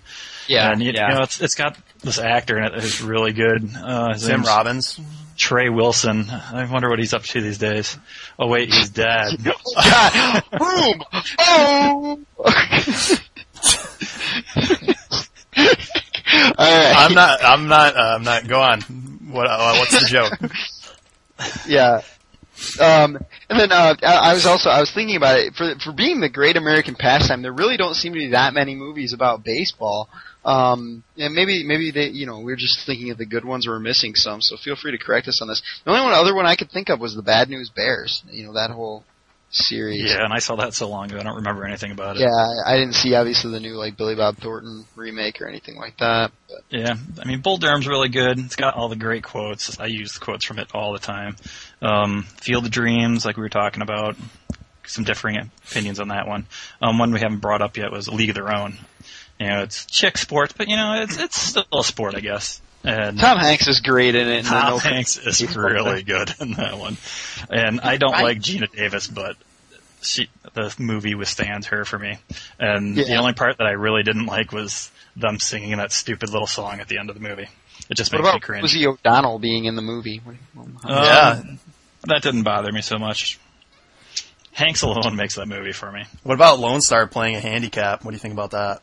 Yeah, 0.49 0.69
and 0.69 0.83
you, 0.83 0.91
yeah. 0.93 1.07
you 1.07 1.15
know, 1.15 1.21
it's 1.21 1.39
it's 1.39 1.55
got 1.55 1.77
this 2.01 2.19
actor 2.19 2.57
in 2.57 2.65
it 2.65 2.73
who's 2.73 3.01
really 3.01 3.31
good. 3.31 3.69
Uh, 3.73 4.11
his 4.11 4.25
Tim 4.25 4.41
Robbins. 4.41 4.99
Trey 5.37 5.69
Wilson. 5.69 6.29
I 6.29 6.69
wonder 6.69 6.89
what 6.89 6.99
he's 6.99 7.13
up 7.13 7.23
to 7.23 7.39
these 7.39 7.59
days. 7.59 7.97
Oh 8.37 8.47
wait, 8.47 8.73
he's 8.73 8.89
dead. 8.89 9.37
God, 9.73 10.43
boom! 10.51 11.03
Oh! 11.39 12.19
All 16.57 16.67
right. 16.67 16.93
I'm 16.97 17.13
not 17.13 17.41
I'm 17.41 17.67
not 17.69 17.95
uh, 17.95 18.15
I'm 18.17 18.23
not 18.23 18.47
go 18.49 18.59
on. 18.59 18.81
What 19.31 19.47
uh, 19.47 19.77
what's 19.77 19.97
the 19.97 20.05
joke? 20.05 20.33
Yeah. 21.67 22.01
Um, 22.79 23.17
and 23.49 23.59
then 23.59 23.71
uh, 23.71 23.95
I, 24.03 24.33
was 24.33 24.45
also 24.45 24.69
I 24.69 24.79
was 24.79 24.91
thinking 24.91 25.15
about 25.15 25.39
it 25.39 25.55
for 25.55 25.73
for 25.83 25.91
being 25.91 26.21
the 26.21 26.29
great 26.29 26.55
American 26.55 26.95
pastime. 26.95 27.41
There 27.41 27.51
really 27.51 27.77
don't 27.77 27.95
seem 27.95 28.13
to 28.13 28.19
be 28.19 28.29
that 28.29 28.53
many 28.53 28.75
movies 28.75 29.11
about 29.11 29.43
baseball. 29.43 30.07
Um, 30.45 31.03
and 31.17 31.33
maybe 31.33 31.63
maybe 31.63 31.91
they 31.91 32.07
you 32.07 32.25
know 32.25 32.41
we're 32.41 32.55
just 32.55 32.85
thinking 32.85 33.09
of 33.09 33.17
the 33.17 33.25
good 33.25 33.43
ones. 33.43 33.67
We're 33.67 33.79
missing 33.79 34.13
some. 34.13 34.39
So 34.41 34.55
feel 34.57 34.75
free 34.75 34.91
to 34.91 35.03
correct 35.03 35.27
us 35.27 35.41
on 35.41 35.47
this. 35.47 35.61
The 35.83 35.91
only 35.91 36.03
one 36.03 36.13
other 36.13 36.35
one 36.35 36.45
I 36.45 36.55
could 36.55 36.69
think 36.69 36.89
of 36.89 36.99
was 36.99 37.15
the 37.15 37.23
Bad 37.23 37.49
News 37.49 37.69
Bears. 37.69 38.23
You 38.29 38.45
know 38.45 38.53
that 38.53 38.69
whole 38.69 39.03
series. 39.55 40.11
Yeah, 40.11 40.23
and 40.23 40.33
I 40.33 40.39
saw 40.39 40.55
that 40.57 40.73
so 40.73 40.89
long 40.89 41.05
ago. 41.11 41.19
I 41.19 41.23
don't 41.23 41.35
remember 41.37 41.65
anything 41.65 41.91
about 41.91 42.17
it. 42.17 42.21
Yeah, 42.21 42.45
I 42.65 42.75
didn't 42.77 42.95
see 42.95 43.13
obviously 43.15 43.51
the 43.51 43.59
new 43.59 43.75
like 43.75 43.95
Billy 43.97 44.15
Bob 44.15 44.37
Thornton 44.37 44.85
remake 44.95 45.41
or 45.41 45.47
anything 45.47 45.75
like 45.77 45.97
that. 45.97 46.31
But 46.49 46.59
Yeah, 46.69 46.95
I 47.21 47.25
mean, 47.25 47.41
Bull 47.41 47.57
Durham's 47.57 47.87
really 47.87 48.09
good. 48.09 48.39
It's 48.39 48.55
got 48.55 48.75
all 48.75 48.89
the 48.89 48.95
great 48.95 49.23
quotes. 49.23 49.79
I 49.79 49.85
use 49.85 50.17
quotes 50.17 50.45
from 50.45 50.59
it 50.59 50.69
all 50.73 50.93
the 50.93 50.99
time. 50.99 51.35
Um, 51.81 52.23
Field 52.41 52.65
of 52.65 52.71
Dreams, 52.71 53.25
like 53.25 53.37
we 53.37 53.43
were 53.43 53.49
talking 53.49 53.81
about. 53.81 54.15
some 54.85 55.05
differing 55.05 55.49
opinions 55.67 55.99
on 55.99 56.09
that 56.09 56.27
one. 56.27 56.45
Um, 56.81 56.97
one 56.99 57.11
we 57.13 57.19
haven't 57.21 57.39
brought 57.39 57.61
up 57.61 57.77
yet 57.77 57.91
was 57.91 58.09
League 58.09 58.29
of 58.29 58.35
Their 58.35 58.53
Own. 58.53 58.77
You 59.39 59.47
know, 59.47 59.63
it's 59.63 59.85
chick 59.85 60.17
sports, 60.17 60.53
but 60.57 60.67
you 60.67 60.75
know, 60.75 61.01
it's 61.01 61.17
it's 61.17 61.39
still 61.39 61.65
a 61.73 61.83
sport, 61.83 62.15
I 62.15 62.19
guess. 62.19 62.61
And 62.83 63.17
Tom 63.17 63.37
Hanks 63.37 63.67
is 63.67 63.79
great 63.79 64.13
in 64.15 64.27
it. 64.27 64.45
Tom 64.45 64.79
Hanks 64.79 65.17
is 65.17 65.55
really 65.55 66.03
good 66.03 66.33
in 66.39 66.53
that 66.53 66.77
one. 66.77 66.97
And 67.49 67.79
I 67.81 67.97
don't 67.97 68.11
Right. 68.11 68.23
like 68.23 68.39
Geena 68.39 68.69
Davis, 68.71 69.07
but 69.07 69.37
she 70.01 70.29
the 70.53 70.73
movie 70.77 71.15
withstands 71.15 71.67
her 71.67 71.85
for 71.85 71.97
me. 71.97 72.17
And 72.59 72.95
the 72.97 73.15
only 73.15 73.33
part 73.33 73.57
that 73.59 73.67
I 73.67 73.71
really 73.71 74.03
didn't 74.03 74.25
like 74.25 74.51
was 74.51 74.91
them 75.15 75.39
singing 75.39 75.77
that 75.77 75.91
stupid 75.93 76.29
little 76.29 76.47
song 76.47 76.79
at 76.81 76.87
the 76.89 76.97
end 76.97 77.09
of 77.09 77.15
the 77.15 77.21
movie. 77.21 77.47
It 77.89 77.95
just 77.95 78.11
What 78.11 78.19
makes 78.19 78.25
me 78.25 78.29
about 78.31 78.41
cringe. 78.41 78.63
Rosie 78.63 78.87
O'Donnell 78.87 79.39
being 79.39 79.65
in 79.65 79.75
the 79.75 79.81
movie? 79.81 80.21
Um, 80.57 80.77
Yeah. 80.87 81.41
That 82.05 82.21
didn't 82.21 82.43
bother 82.43 82.71
me 82.71 82.81
so 82.81 82.97
much. 82.99 83.39
Hanks 84.51 84.81
alone 84.83 85.15
makes 85.15 85.35
that 85.35 85.47
movie 85.47 85.71
for 85.71 85.91
me. 85.91 86.03
What 86.23 86.35
about 86.35 86.59
Lone 86.59 86.81
Starr 86.81 87.07
playing 87.07 87.35
a 87.35 87.39
handicap? 87.39 88.03
What 88.03 88.11
do 88.11 88.15
you 88.15 88.19
think 88.19 88.33
about 88.33 88.51
that? 88.51 88.81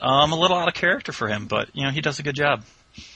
Um, 0.00 0.32
a 0.32 0.36
little 0.36 0.56
out 0.56 0.66
of 0.68 0.74
character 0.74 1.12
for 1.12 1.28
him, 1.28 1.46
but 1.46 1.68
you 1.74 1.84
know 1.84 1.90
he 1.90 2.00
does 2.00 2.18
a 2.18 2.22
good 2.22 2.34
job. 2.34 2.64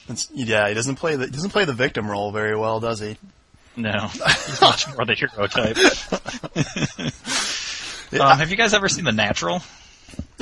It's, 0.09 0.29
yeah, 0.33 0.67
he 0.67 0.73
doesn't 0.73 0.95
play 0.95 1.15
the 1.15 1.25
he 1.25 1.31
doesn't 1.31 1.51
play 1.51 1.65
the 1.65 1.73
victim 1.73 2.09
role 2.09 2.31
very 2.31 2.55
well, 2.57 2.79
does 2.79 2.99
he? 2.99 3.17
No, 3.75 4.07
he's 4.13 4.59
much 4.61 4.87
more 4.95 5.05
the 5.05 5.13
hero 5.15 5.47
type. 5.47 5.77
Um, 8.13 8.37
have 8.37 8.51
you 8.51 8.57
guys 8.57 8.73
ever 8.73 8.89
seen 8.89 9.05
The 9.05 9.13
Natural? 9.13 9.61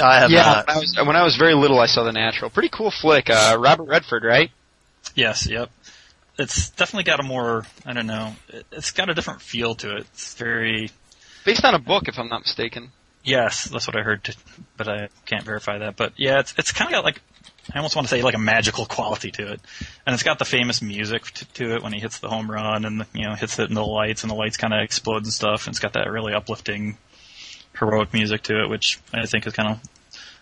I 0.02 0.22
have 0.22 0.32
yeah, 0.32 0.42
not. 0.42 0.68
when 0.68 0.76
I, 0.76 0.80
was, 0.80 0.98
when 1.06 1.16
I 1.16 1.24
was 1.24 1.36
very 1.38 1.54
little, 1.54 1.80
I 1.80 1.86
saw 1.86 2.04
The 2.04 2.12
Natural. 2.12 2.50
Pretty 2.50 2.70
cool 2.70 2.90
flick. 2.90 3.30
Uh, 3.30 3.58
Robert 3.60 3.84
Redford, 3.84 4.24
right? 4.24 4.50
Yes, 5.14 5.46
yep. 5.48 5.70
It's 6.40 6.72
definitely 6.72 7.04
got 7.04 7.20
a 7.20 7.24
more, 7.24 7.68
I 7.86 7.94
don't 7.94 8.08
know, 8.08 8.34
it- 8.48 8.66
it's 8.72 8.90
got 8.90 9.10
a 9.10 9.14
different 9.14 9.42
feel 9.44 9.76
to 9.76 9.98
it. 9.98 10.08
It's 10.14 10.34
very, 10.34 10.90
Based 11.46 11.64
on 11.64 11.76
a 11.76 11.80
book, 11.80 12.08
if 12.08 12.18
I'm 12.18 12.28
not 12.28 12.42
mistaken. 12.42 12.90
yes, 13.24 13.66
that's 13.66 13.86
what 13.86 13.96
I 13.96 14.02
heard, 14.02 14.28
but 14.76 14.88
I 14.88 15.10
can't 15.28 15.44
verify 15.44 15.78
that. 15.78 15.96
But 15.96 16.14
yeah, 16.18 16.40
it's, 16.40 16.56
it's 16.58 16.72
kind 16.72 16.88
of 16.90 16.94
got 16.94 17.04
like, 17.06 17.22
I 17.74 17.78
almost 17.78 17.96
want 17.96 18.08
to 18.08 18.10
say 18.10 18.22
like 18.22 18.36
a 18.36 18.40
magical 18.40 18.86
quality 18.86 19.32
to 19.32 19.54
it. 19.54 19.62
And 20.06 20.14
it's 20.14 20.24
got 20.24 20.40
the 20.40 20.46
famous 20.46 20.82
music 20.82 21.26
t- 21.34 21.46
to 21.56 21.76
it 21.76 21.84
when 21.84 21.94
he 21.94 22.00
hits 22.00 22.20
the 22.20 22.30
home 22.30 22.50
run 22.50 22.86
and, 22.86 23.06
you 23.14 23.28
know, 23.28 23.36
hits 23.36 23.60
it 23.60 23.70
in 23.70 23.76
the 23.76 23.86
lights 23.86 24.24
and 24.24 24.32
the 24.32 24.36
lights 24.36 24.58
kind 24.58 24.74
of 24.74 24.82
explode 24.82 25.24
and 25.24 25.34
stuff. 25.34 25.68
And 25.68 25.74
it's 25.74 25.80
got 25.80 25.94
that 25.94 26.10
really 26.10 26.34
uplifting, 26.34 26.98
heroic 27.78 28.14
music 28.14 28.44
to 28.44 28.64
it, 28.64 28.70
which 28.70 29.00
I 29.14 29.26
think 29.26 29.46
is 29.46 29.54
kind 29.54 29.70
of 29.70 29.80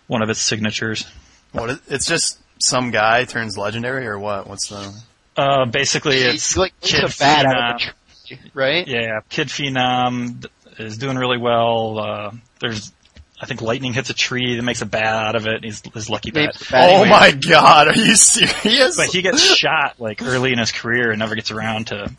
one 0.06 0.22
of 0.22 0.30
its 0.30 0.40
signatures. 0.40 1.06
What? 1.52 1.70
Is, 1.70 1.80
it's 1.88 2.06
just 2.06 2.38
some 2.60 2.90
guy 2.90 3.24
turns 3.24 3.56
legendary, 3.58 4.06
or 4.06 4.18
what? 4.18 4.46
What's 4.48 4.68
the? 4.68 4.92
Uh, 5.36 5.66
basically 5.66 6.16
it's 6.16 6.48
He's 6.48 6.56
like 6.56 6.78
Kid 6.80 7.04
it's 7.04 7.16
a 7.16 7.18
bat 7.20 7.46
out 7.46 7.54
Phenom. 7.54 7.74
of 7.74 7.80
tree, 8.26 8.38
right? 8.54 8.88
Yeah, 8.88 9.20
Kid 9.28 9.48
Phenom 9.48 10.44
is 10.78 10.98
doing 10.98 11.16
really 11.16 11.38
well. 11.38 11.98
Uh, 11.98 12.30
there's, 12.60 12.92
I 13.40 13.46
think 13.46 13.62
lightning 13.62 13.92
hits 13.92 14.10
a 14.10 14.14
tree 14.14 14.56
that 14.56 14.62
makes 14.62 14.82
a 14.82 14.86
bat 14.86 15.04
out 15.04 15.36
of 15.36 15.46
it. 15.46 15.62
He's 15.62 15.80
his 15.94 16.10
lucky 16.10 16.30
bat. 16.32 16.56
Maybe 16.72 16.82
Oh 16.84 17.02
weight. 17.02 17.08
my 17.10 17.30
God! 17.30 17.88
Are 17.88 17.94
you 17.96 18.14
serious? 18.16 18.96
But 18.96 19.06
he 19.08 19.22
gets 19.22 19.40
shot 19.56 20.00
like 20.00 20.22
early 20.22 20.52
in 20.52 20.58
his 20.58 20.72
career 20.72 21.10
and 21.10 21.18
never 21.18 21.34
gets 21.34 21.50
around 21.50 21.88
to 21.88 22.10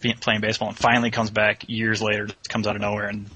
be, 0.00 0.12
playing 0.14 0.42
baseball, 0.42 0.68
and 0.68 0.76
finally 0.76 1.10
comes 1.10 1.30
back 1.30 1.64
years 1.68 2.02
later, 2.02 2.28
comes 2.48 2.66
out 2.66 2.76
of 2.76 2.82
nowhere 2.82 3.08
and 3.08 3.26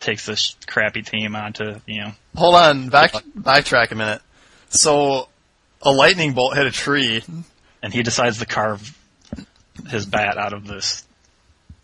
takes 0.00 0.24
this 0.26 0.56
crappy 0.66 1.02
team 1.02 1.36
onto 1.36 1.74
you 1.86 2.02
know. 2.02 2.12
Hold 2.34 2.54
on, 2.54 2.88
back 2.88 3.12
backtrack 3.38 3.90
a 3.90 3.94
minute. 3.94 4.22
So, 4.68 5.28
a 5.82 5.90
lightning 5.90 6.32
bolt 6.32 6.56
hit 6.56 6.66
a 6.66 6.70
tree. 6.70 7.22
And 7.82 7.92
he 7.94 8.02
decides 8.02 8.38
to 8.38 8.46
carve 8.46 8.96
his 9.88 10.06
bat 10.06 10.38
out 10.38 10.52
of 10.54 10.66
this 10.66 11.06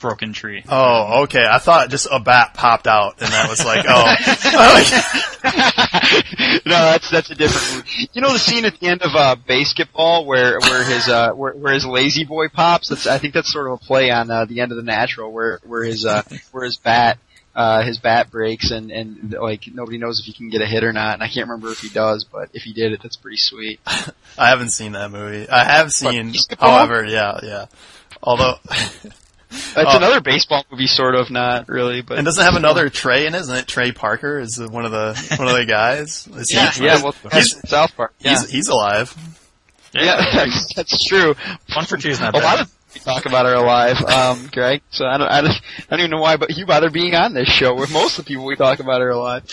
broken 0.02 0.34
tree. 0.34 0.62
Oh, 0.68 1.22
okay. 1.22 1.46
I 1.50 1.58
thought 1.58 1.88
just 1.88 2.06
a 2.12 2.20
bat 2.20 2.52
popped 2.52 2.86
out, 2.86 3.22
and 3.22 3.32
that 3.32 3.48
was 3.48 3.64
like, 3.64 3.86
oh, 3.88 4.04
no, 6.66 6.90
that's 6.90 7.10
that's 7.10 7.30
a 7.30 7.34
different 7.34 7.76
movie. 7.76 8.10
You 8.12 8.20
know 8.20 8.32
the 8.32 8.38
scene 8.38 8.66
at 8.66 8.78
the 8.78 8.88
end 8.88 9.00
of 9.00 9.14
uh, 9.14 9.36
BASEketball 9.48 10.26
where 10.26 10.58
where 10.60 10.84
his 10.84 11.08
uh 11.08 11.30
where, 11.30 11.54
where 11.54 11.72
his 11.72 11.86
lazy 11.86 12.24
boy 12.24 12.48
pops. 12.48 12.88
That's 12.88 13.06
I 13.06 13.16
think 13.16 13.32
that's 13.32 13.50
sort 13.50 13.68
of 13.68 13.74
a 13.74 13.78
play 13.78 14.10
on 14.10 14.30
uh, 14.30 14.44
the 14.44 14.60
end 14.60 14.72
of 14.72 14.76
the 14.76 14.82
natural 14.82 15.32
where 15.32 15.60
where 15.64 15.84
his 15.84 16.04
uh 16.04 16.22
where 16.50 16.64
his 16.64 16.76
bat 16.76 17.18
uh 17.54 17.82
his 17.82 17.98
bat 17.98 18.30
breaks 18.30 18.70
and 18.70 18.90
and 18.90 19.32
like 19.40 19.68
nobody 19.72 19.98
knows 19.98 20.20
if 20.20 20.26
he 20.26 20.32
can 20.32 20.50
get 20.50 20.60
a 20.60 20.66
hit 20.66 20.84
or 20.84 20.92
not. 20.92 21.14
And 21.14 21.22
I 21.22 21.28
can't 21.28 21.48
remember 21.48 21.70
if 21.70 21.78
he 21.78 21.88
does, 21.88 22.24
but 22.24 22.50
if 22.52 22.62
he 22.62 22.72
did 22.72 22.92
it, 22.92 23.00
that's 23.02 23.16
pretty 23.16 23.38
sweet. 23.38 23.80
I 23.86 24.48
haven't 24.48 24.70
seen 24.70 24.92
that 24.92 25.10
movie. 25.10 25.48
I 25.48 25.64
have 25.64 25.92
seen, 25.92 26.34
however, 26.58 27.04
yeah, 27.04 27.38
yeah. 27.42 27.66
Although, 28.22 28.54
That's 29.74 29.94
Oh. 29.94 29.96
another 29.96 30.20
baseball 30.20 30.64
movie, 30.70 30.86
sort 30.86 31.14
of, 31.14 31.30
not 31.30 31.68
really, 31.68 32.00
but 32.02 32.18
and 32.18 32.24
doesn't 32.24 32.44
have 32.44 32.56
another 32.56 32.88
Trey 32.88 33.26
in 33.26 33.34
it, 33.34 33.40
isn't 33.42 33.54
it? 33.54 33.66
Trey 33.68 33.92
Parker 33.92 34.38
is 34.38 34.58
one 34.60 34.84
of 34.84 34.90
the 34.92 35.36
one 35.38 35.48
of 35.48 35.54
the 35.56 35.64
guys. 35.66 36.26
Is 36.34 36.50
he- 36.50 36.56
yeah, 36.56 36.72
yeah. 36.80 37.02
Well, 37.02 37.14
he's 37.32 37.56
South 37.68 37.94
Park. 37.96 38.14
Yeah, 38.20 38.30
he's, 38.30 38.50
he's 38.50 38.68
alive. 38.68 39.14
yeah, 39.92 40.16
that's, 40.34 40.74
that's 40.76 41.06
true. 41.06 41.34
One 41.74 41.84
for 41.86 41.96
two 41.96 42.08
is 42.10 42.20
not 42.20 42.34
A 42.34 42.38
lot 42.38 42.56
bad. 42.56 42.60
of 42.62 42.72
we 42.94 43.00
talk 43.00 43.24
about 43.26 43.46
are 43.46 43.54
alive, 43.54 44.02
um, 44.04 44.48
Greg. 44.52 44.82
So 44.90 45.06
I 45.06 45.16
don't, 45.16 45.28
I 45.28 45.40
don't, 45.40 45.50
I 45.52 45.84
don't 45.90 46.00
even 46.00 46.10
know 46.10 46.20
why, 46.20 46.36
but 46.36 46.50
you 46.56 46.66
bother 46.66 46.90
being 46.90 47.14
on 47.14 47.32
this 47.32 47.48
show 47.48 47.74
where 47.74 47.86
most 47.88 48.18
of 48.18 48.24
the 48.24 48.28
people 48.28 48.44
we 48.44 48.54
talk 48.56 48.80
about 48.80 49.00
are 49.00 49.08
alive. 49.10 49.44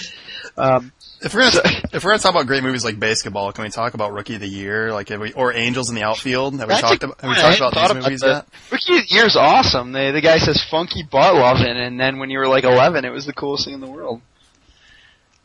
Um, 0.57 0.91
If 1.21 1.33
we're 1.33 1.51
gonna 1.51 1.61
if 1.93 2.03
we're 2.03 2.11
gonna 2.11 2.19
talk 2.21 2.31
about 2.31 2.47
great 2.47 2.63
movies 2.63 2.85
like 2.85 2.97
BASEketball, 2.97 3.53
can 3.53 3.63
we 3.63 3.69
talk 3.69 3.93
about 3.93 4.13
Rookie 4.13 4.35
of 4.35 4.41
the 4.41 4.47
Year, 4.47 4.93
like 4.93 5.09
have 5.09 5.19
we, 5.19 5.33
or 5.33 5.53
Angels 5.53 5.89
in 5.89 5.95
the 5.95 6.03
Outfield? 6.03 6.59
Have 6.59 6.69
we 6.69 6.75
talked 6.75 7.03
about 7.03 7.21
have 7.21 7.29
we 7.29 7.35
talked 7.35 7.57
about 7.57 7.73
these 7.73 7.81
thought 7.81 7.95
movies 7.95 8.19
that. 8.21 8.27
yet? 8.27 8.71
Rookie 8.71 8.97
of 8.97 9.07
the 9.07 9.15
Year's 9.15 9.35
awesome. 9.35 9.91
The 9.91 10.11
the 10.11 10.21
guy 10.21 10.37
says 10.37 10.63
funky 10.63 11.03
butt 11.03 11.35
loving, 11.35 11.77
and 11.77 11.99
then 11.99 12.19
when 12.19 12.29
you 12.29 12.39
were 12.39 12.47
like 12.47 12.63
11, 12.63 13.05
it 13.05 13.09
was 13.09 13.25
the 13.25 13.33
coolest 13.33 13.65
thing 13.65 13.73
in 13.73 13.81
the 13.81 13.89
world. 13.89 14.21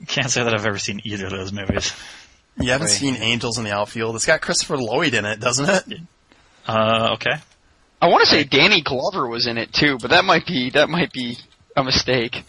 Can't 0.07 0.31
say 0.31 0.45
that 0.45 0.55
I've 0.55 0.67
ever 0.67 0.79
seen 0.79 1.01
either 1.05 1.27
of 1.27 1.33
those 1.33 1.53
movies. 1.53 1.95
You 2.61 2.71
haven't 2.71 2.87
Wait. 2.87 2.95
seen 2.95 3.17
Angels 3.17 3.59
in 3.59 3.65
the 3.65 3.73
Outfield? 3.73 4.15
It's 4.15 4.27
got 4.27 4.41
Christopher 4.41 4.77
Lloyd 4.77 5.15
in 5.15 5.25
it, 5.25 5.41
doesn't 5.41 5.69
it? 5.69 6.01
Uh, 6.67 7.15
okay. 7.15 7.35
I 8.01 8.09
want 8.09 8.23
to 8.25 8.31
say 8.31 8.45
Danny 8.45 8.83
Glover 8.83 9.27
was 9.27 9.47
in 9.47 9.59
it 9.59 9.73
too, 9.73 9.99
but 10.01 10.11
that 10.11 10.25
might 10.25 10.47
be 10.47 10.71
that 10.71 10.89
might 10.89 11.13
be 11.13 11.39
a 11.77 11.83
mistake. 11.83 12.45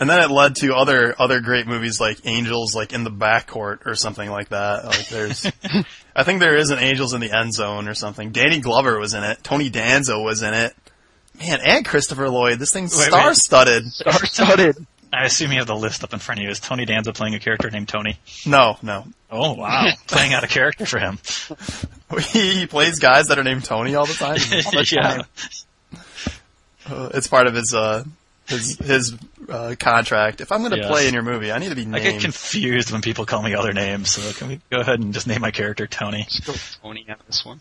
And 0.00 0.08
then 0.08 0.20
it 0.22 0.30
led 0.30 0.56
to 0.56 0.74
other 0.74 1.14
other 1.18 1.40
great 1.40 1.66
movies 1.66 2.00
like 2.00 2.18
Angels, 2.24 2.74
like 2.74 2.92
in 2.92 3.02
the 3.04 3.10
backcourt 3.10 3.84
or 3.86 3.94
something 3.96 4.30
like 4.30 4.50
that. 4.50 4.84
Like 4.84 5.08
there's, 5.08 5.44
I 6.16 6.22
think 6.22 6.38
there 6.40 6.56
is 6.56 6.70
an 6.70 6.78
Angels 6.78 7.14
in 7.14 7.20
the 7.20 7.32
end 7.36 7.52
zone 7.52 7.88
or 7.88 7.94
something. 7.94 8.30
Danny 8.30 8.60
Glover 8.60 8.98
was 8.98 9.14
in 9.14 9.24
it. 9.24 9.42
Tony 9.42 9.70
Danza 9.70 10.18
was 10.18 10.42
in 10.42 10.54
it. 10.54 10.74
Man, 11.38 11.60
and 11.64 11.84
Christopher 11.84 12.28
Lloyd. 12.28 12.58
This 12.58 12.72
thing's 12.72 12.96
Wait, 12.96 13.12
wait. 13.12 13.20
star-studded. 13.20 13.86
Star-studded. 13.86 14.76
I 15.12 15.24
assume 15.24 15.52
you 15.52 15.58
have 15.58 15.66
the 15.66 15.74
list 15.76 16.04
up 16.04 16.12
in 16.12 16.18
front 16.18 16.40
of 16.40 16.44
you. 16.44 16.50
Is 16.50 16.60
Tony 16.60 16.84
Danza 16.84 17.12
playing 17.12 17.34
a 17.34 17.38
character 17.38 17.70
named 17.70 17.88
Tony? 17.88 18.18
No, 18.44 18.76
no. 18.82 19.06
Oh 19.30 19.54
wow, 19.54 19.90
playing 20.06 20.34
out 20.34 20.44
a 20.44 20.48
character 20.48 20.84
for 20.86 20.98
him. 20.98 21.18
He, 22.32 22.60
he 22.60 22.66
plays 22.66 22.98
guys 22.98 23.28
that 23.28 23.38
are 23.38 23.44
named 23.44 23.64
Tony 23.64 23.94
all 23.94 24.06
the 24.06 24.12
time. 24.14 24.38
yeah. 24.92 25.22
Uh, 26.86 27.10
it's 27.14 27.26
part 27.26 27.46
of 27.46 27.54
his 27.54 27.74
uh 27.74 28.04
his 28.48 28.78
his 28.78 29.16
uh, 29.48 29.74
contract. 29.78 30.40
If 30.40 30.50
I'm 30.52 30.60
going 30.60 30.72
to 30.72 30.78
Yes. 30.78 30.88
play 30.90 31.06
in 31.08 31.14
your 31.14 31.22
movie, 31.22 31.52
I 31.52 31.58
need 31.58 31.68
to 31.70 31.74
be 31.74 31.86
I 31.92 32.00
get 32.00 32.20
confused 32.20 32.90
when 32.90 33.00
people 33.02 33.24
call 33.26 33.42
me 33.42 33.54
other 33.54 33.72
names, 33.72 34.10
so 34.10 34.32
can 34.32 34.48
we 34.48 34.60
go 34.70 34.80
ahead 34.80 35.00
and 35.00 35.14
just 35.14 35.26
name 35.26 35.40
my 35.40 35.50
character 35.50 35.86
Tony? 35.86 36.18
Let's 36.20 36.40
go 36.40 36.54
Tony 36.82 37.06
on 37.08 37.16
this 37.26 37.44
one. 37.44 37.60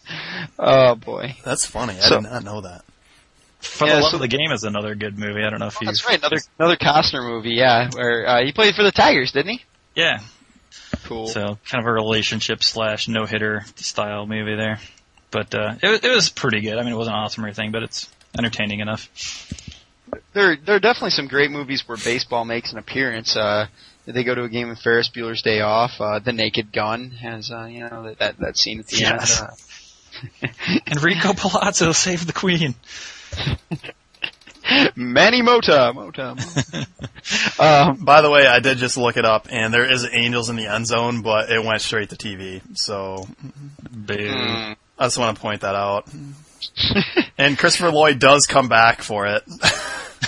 Oh 0.57 0.95
boy. 0.95 1.35
That's 1.43 1.65
funny. 1.65 1.93
I 1.93 1.99
So- 1.99 2.21
did 2.21 2.29
not 2.29 2.43
know 2.43 2.61
that. 2.61 2.83
For 3.59 3.87
Yeah, 3.87 3.95
the 3.95 4.01
Love 4.01 4.11
so- 4.11 4.17
of 4.17 4.21
the 4.21 4.27
Game 4.27 4.51
is 4.51 4.63
another 4.63 4.93
good 4.95 5.17
movie. 5.17 5.43
I 5.43 5.49
don't 5.49 5.59
know 5.59 5.67
if 5.67 5.79
you. 5.81 5.87
That's 5.87 6.05
right. 6.05 6.19
Another 6.19 6.37
another 6.59 6.75
Costner 6.77 7.23
movie. 7.23 7.51
Yeah, 7.55 7.89
where 7.93 8.27
uh, 8.27 8.43
he 8.45 8.51
played 8.51 8.75
for 8.75 8.83
the 8.83 8.91
Tigers, 8.91 9.31
didn't 9.31 9.51
he? 9.53 9.61
Yeah. 9.95 10.19
Cool. 11.05 11.27
So 11.27 11.57
kind 11.69 11.83
of 11.83 11.85
a 11.87 11.91
relationship 11.91 12.63
slash 12.63 13.07
no 13.07 13.25
hitter 13.25 13.65
style 13.75 14.25
movie 14.27 14.55
there, 14.55 14.79
but 15.31 15.53
uh, 15.55 15.75
it 15.81 16.03
it 16.05 16.09
was 16.15 16.29
pretty 16.29 16.61
good. 16.61 16.77
I 16.77 16.83
mean, 16.83 16.93
it 16.93 16.97
wasn't 16.97 17.15
awesome 17.15 17.43
or 17.43 17.47
anything, 17.47 17.71
but 17.71 17.83
it's 17.83 18.07
entertaining 18.37 18.79
enough. 18.79 19.09
There 20.33 20.55
there 20.55 20.75
are 20.75 20.79
definitely 20.79 21.11
some 21.11 21.27
great 21.27 21.51
movies 21.51 21.83
where 21.87 21.97
baseball 21.97 22.45
makes 22.45 22.71
an 22.71 22.77
appearance. 22.79 23.35
Uh, 23.35 23.67
they 24.05 24.23
go 24.23 24.33
to 24.35 24.43
a 24.43 24.49
game 24.49 24.69
of 24.69 24.79
Ferris 24.79 25.09
Bueller's 25.13 25.41
Day 25.41 25.59
Off. 25.61 25.99
Uh, 25.99 26.19
the 26.19 26.31
Naked 26.31 26.71
Gun 26.71 27.11
has 27.11 27.51
uh, 27.51 27.65
you 27.65 27.79
know 27.81 28.03
that 28.03 28.19
that, 28.19 28.37
that 28.39 28.57
scene 28.57 28.79
at 28.79 28.87
the 28.87 28.97
Yes. 28.97 29.41
end. 29.41 29.49
Uh, 29.49 30.47
Enrico 30.91 31.33
Palazzo 31.33 31.91
saved 31.91 32.27
the 32.27 32.33
Queen. 32.33 32.75
Manny 34.95 35.41
Mota, 35.41 35.91
Mota. 35.93 36.35
Mota. 36.35 36.87
um, 37.59 37.97
By 38.05 38.21
the 38.21 38.29
way, 38.29 38.45
I 38.47 38.59
did 38.59 38.77
just 38.77 38.97
look 38.97 39.17
it 39.17 39.25
up, 39.25 39.47
and 39.49 39.73
there 39.73 39.89
is 39.89 40.05
Angels 40.11 40.49
in 40.49 40.55
the 40.55 40.67
end 40.67 40.87
zone, 40.87 41.21
but 41.21 41.49
it 41.49 41.63
went 41.63 41.81
straight 41.81 42.09
to 42.09 42.15
TV. 42.15 42.61
So 42.77 43.27
mm. 44.05 44.75
I 44.99 45.05
just 45.05 45.17
want 45.17 45.35
to 45.37 45.41
point 45.41 45.61
that 45.61 45.75
out. 45.75 46.07
and 47.37 47.57
Christopher 47.57 47.91
Lloyd 47.91 48.19
does 48.19 48.45
come 48.45 48.67
back 48.67 49.01
for 49.01 49.25
it. 49.27 49.43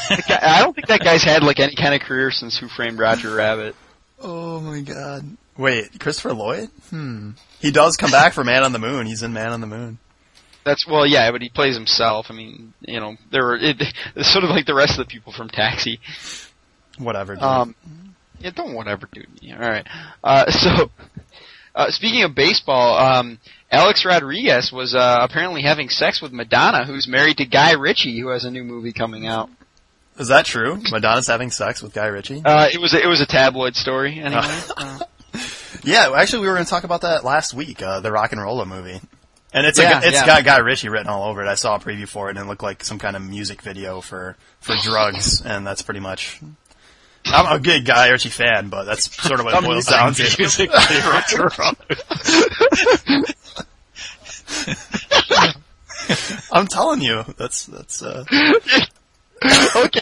That 0.10 0.26
guy- 0.28 0.40
I 0.58 0.60
don't 0.62 0.74
think 0.76 0.88
that 0.88 1.02
guy's 1.02 1.24
had 1.24 1.44
like 1.44 1.60
any 1.60 1.76
kind 1.76 1.94
of 1.94 2.02
career 2.02 2.32
since 2.32 2.58
Who 2.58 2.68
Framed 2.68 3.00
Roger 3.00 3.34
Rabbit. 3.36 3.76
oh 4.22 4.60
my 4.60 4.82
god! 4.82 5.38
Wait, 5.58 6.00
Christopher 6.00 6.34
Lloyd? 6.34 6.70
Hmm. 6.90 7.32
He 7.60 7.72
does 7.72 7.96
come 7.98 8.12
back 8.12 8.34
for 8.34 8.44
Man 8.44 8.64
on 8.64 8.72
the 8.72 8.80
Moon. 8.80 9.06
He's 9.06 9.24
in 9.24 9.34
Man 9.34 9.52
on 9.52 9.62
the 9.62 9.68
Moon. 9.68 10.00
That's 10.66 10.86
well, 10.88 11.06
yeah, 11.06 11.32
but 11.32 11.42
he 11.42 11.50
plays 11.50 11.76
himself. 11.76 12.28
I 12.30 12.34
mean, 12.34 12.74
you 12.82 13.00
know, 13.00 13.16
there 13.32 13.44
were 13.44 13.56
it, 13.58 13.82
it's 14.16 14.32
sort 14.32 14.44
of 14.44 14.50
like 14.50 14.66
the 14.66 14.74
rest 14.76 15.00
of 15.00 15.06
the 15.08 15.12
people 15.12 15.32
from 15.34 15.50
Taxi. 15.50 16.00
Whatever. 16.98 17.36
Dude. 17.36 17.44
Um, 17.44 17.76
yeah, 18.40 18.52
don't 18.52 18.74
whatever, 18.74 19.08
dude. 19.12 19.28
Yeah, 19.42 19.56
all 19.62 19.70
right. 19.70 19.88
Uh, 20.24 20.50
so, 20.52 20.92
uh, 21.76 21.90
speaking 21.92 22.24
of 22.24 22.36
baseball, 22.36 22.98
um, 22.98 23.40
Alex 23.72 24.06
Rodriguez 24.06 24.72
was 24.72 24.94
uh, 24.96 25.20
apparently 25.22 25.62
having 25.62 25.90
sex 25.90 26.22
with 26.22 26.32
Madonna, 26.34 26.86
who's 26.86 27.08
married 27.08 27.38
to 27.38 27.46
Guy 27.46 27.74
Ritchie, 27.74 28.20
who 28.20 28.30
has 28.30 28.44
a 28.46 28.52
new 28.52 28.64
movie 28.64 28.94
coming 28.94 29.28
out. 29.28 29.50
Is 30.20 30.28
that 30.28 30.46
true? 30.46 30.82
Madonna's 30.92 31.28
having 31.28 31.50
sex 31.50 31.82
with 31.82 31.94
Guy 31.94 32.08
Ritchie? 32.08 32.42
Uh, 32.44 32.68
it 32.72 32.80
was 32.80 32.94
a, 32.94 33.02
it 33.02 33.08
was 33.08 33.22
a 33.22 33.26
tabloid 33.26 33.76
story 33.76 34.20
anyway. 34.20 34.42
Uh, 34.76 35.00
yeah, 35.84 36.12
actually, 36.16 36.42
we 36.42 36.48
were 36.48 36.54
going 36.56 36.66
to 36.66 36.70
talk 36.70 36.84
about 36.84 37.02
that 37.02 37.24
last 37.24 37.54
week. 37.54 37.82
Uh, 37.82 38.02
the 38.02 38.12
Rock 38.12 38.34
and 38.34 38.42
Rolla 38.42 38.66
movie, 38.66 39.00
and 39.54 39.66
it's 39.66 39.80
Yeah, 39.80 40.02
a, 40.02 40.06
it's 40.06 40.18
yeah. 40.18 40.26
got 40.26 40.44
Guy 40.44 40.58
Ritchie 40.58 40.90
written 40.90 41.08
all 41.08 41.30
over 41.30 41.42
it. 41.44 41.48
I 41.48 41.56
saw 41.56 41.76
a 41.76 41.80
preview 41.80 42.06
for 42.08 42.28
it, 42.30 42.36
and 42.36 42.46
it 42.46 42.50
looked 42.50 42.64
like 42.64 42.84
some 42.84 43.00
kind 43.00 43.16
of 43.16 43.22
music 43.22 43.62
video 43.62 44.02
for 44.02 44.36
for 44.60 44.76
drugs, 44.84 45.42
and 45.42 45.66
that's 45.66 45.82
pretty 45.84 46.02
much. 46.02 46.42
I'm 47.26 47.46
a 47.58 47.60
good 47.60 47.86
Guy 47.86 48.10
Ritchie 48.10 48.30
fan, 48.30 48.68
but 48.70 48.84
that's 48.84 49.14
sort 49.22 49.40
of 49.40 49.46
what 49.46 49.54
it 49.56 49.64
boils 49.66 49.86
down 49.86 50.14
to. 50.16 50.24
Music 50.38 50.70
video. 50.70 51.50
I'm 56.52 56.68
telling 56.68 57.02
you, 57.02 57.24
that's 57.38 57.66
that's. 57.68 58.02
Uh, 58.02 58.26
okay. 59.76 60.02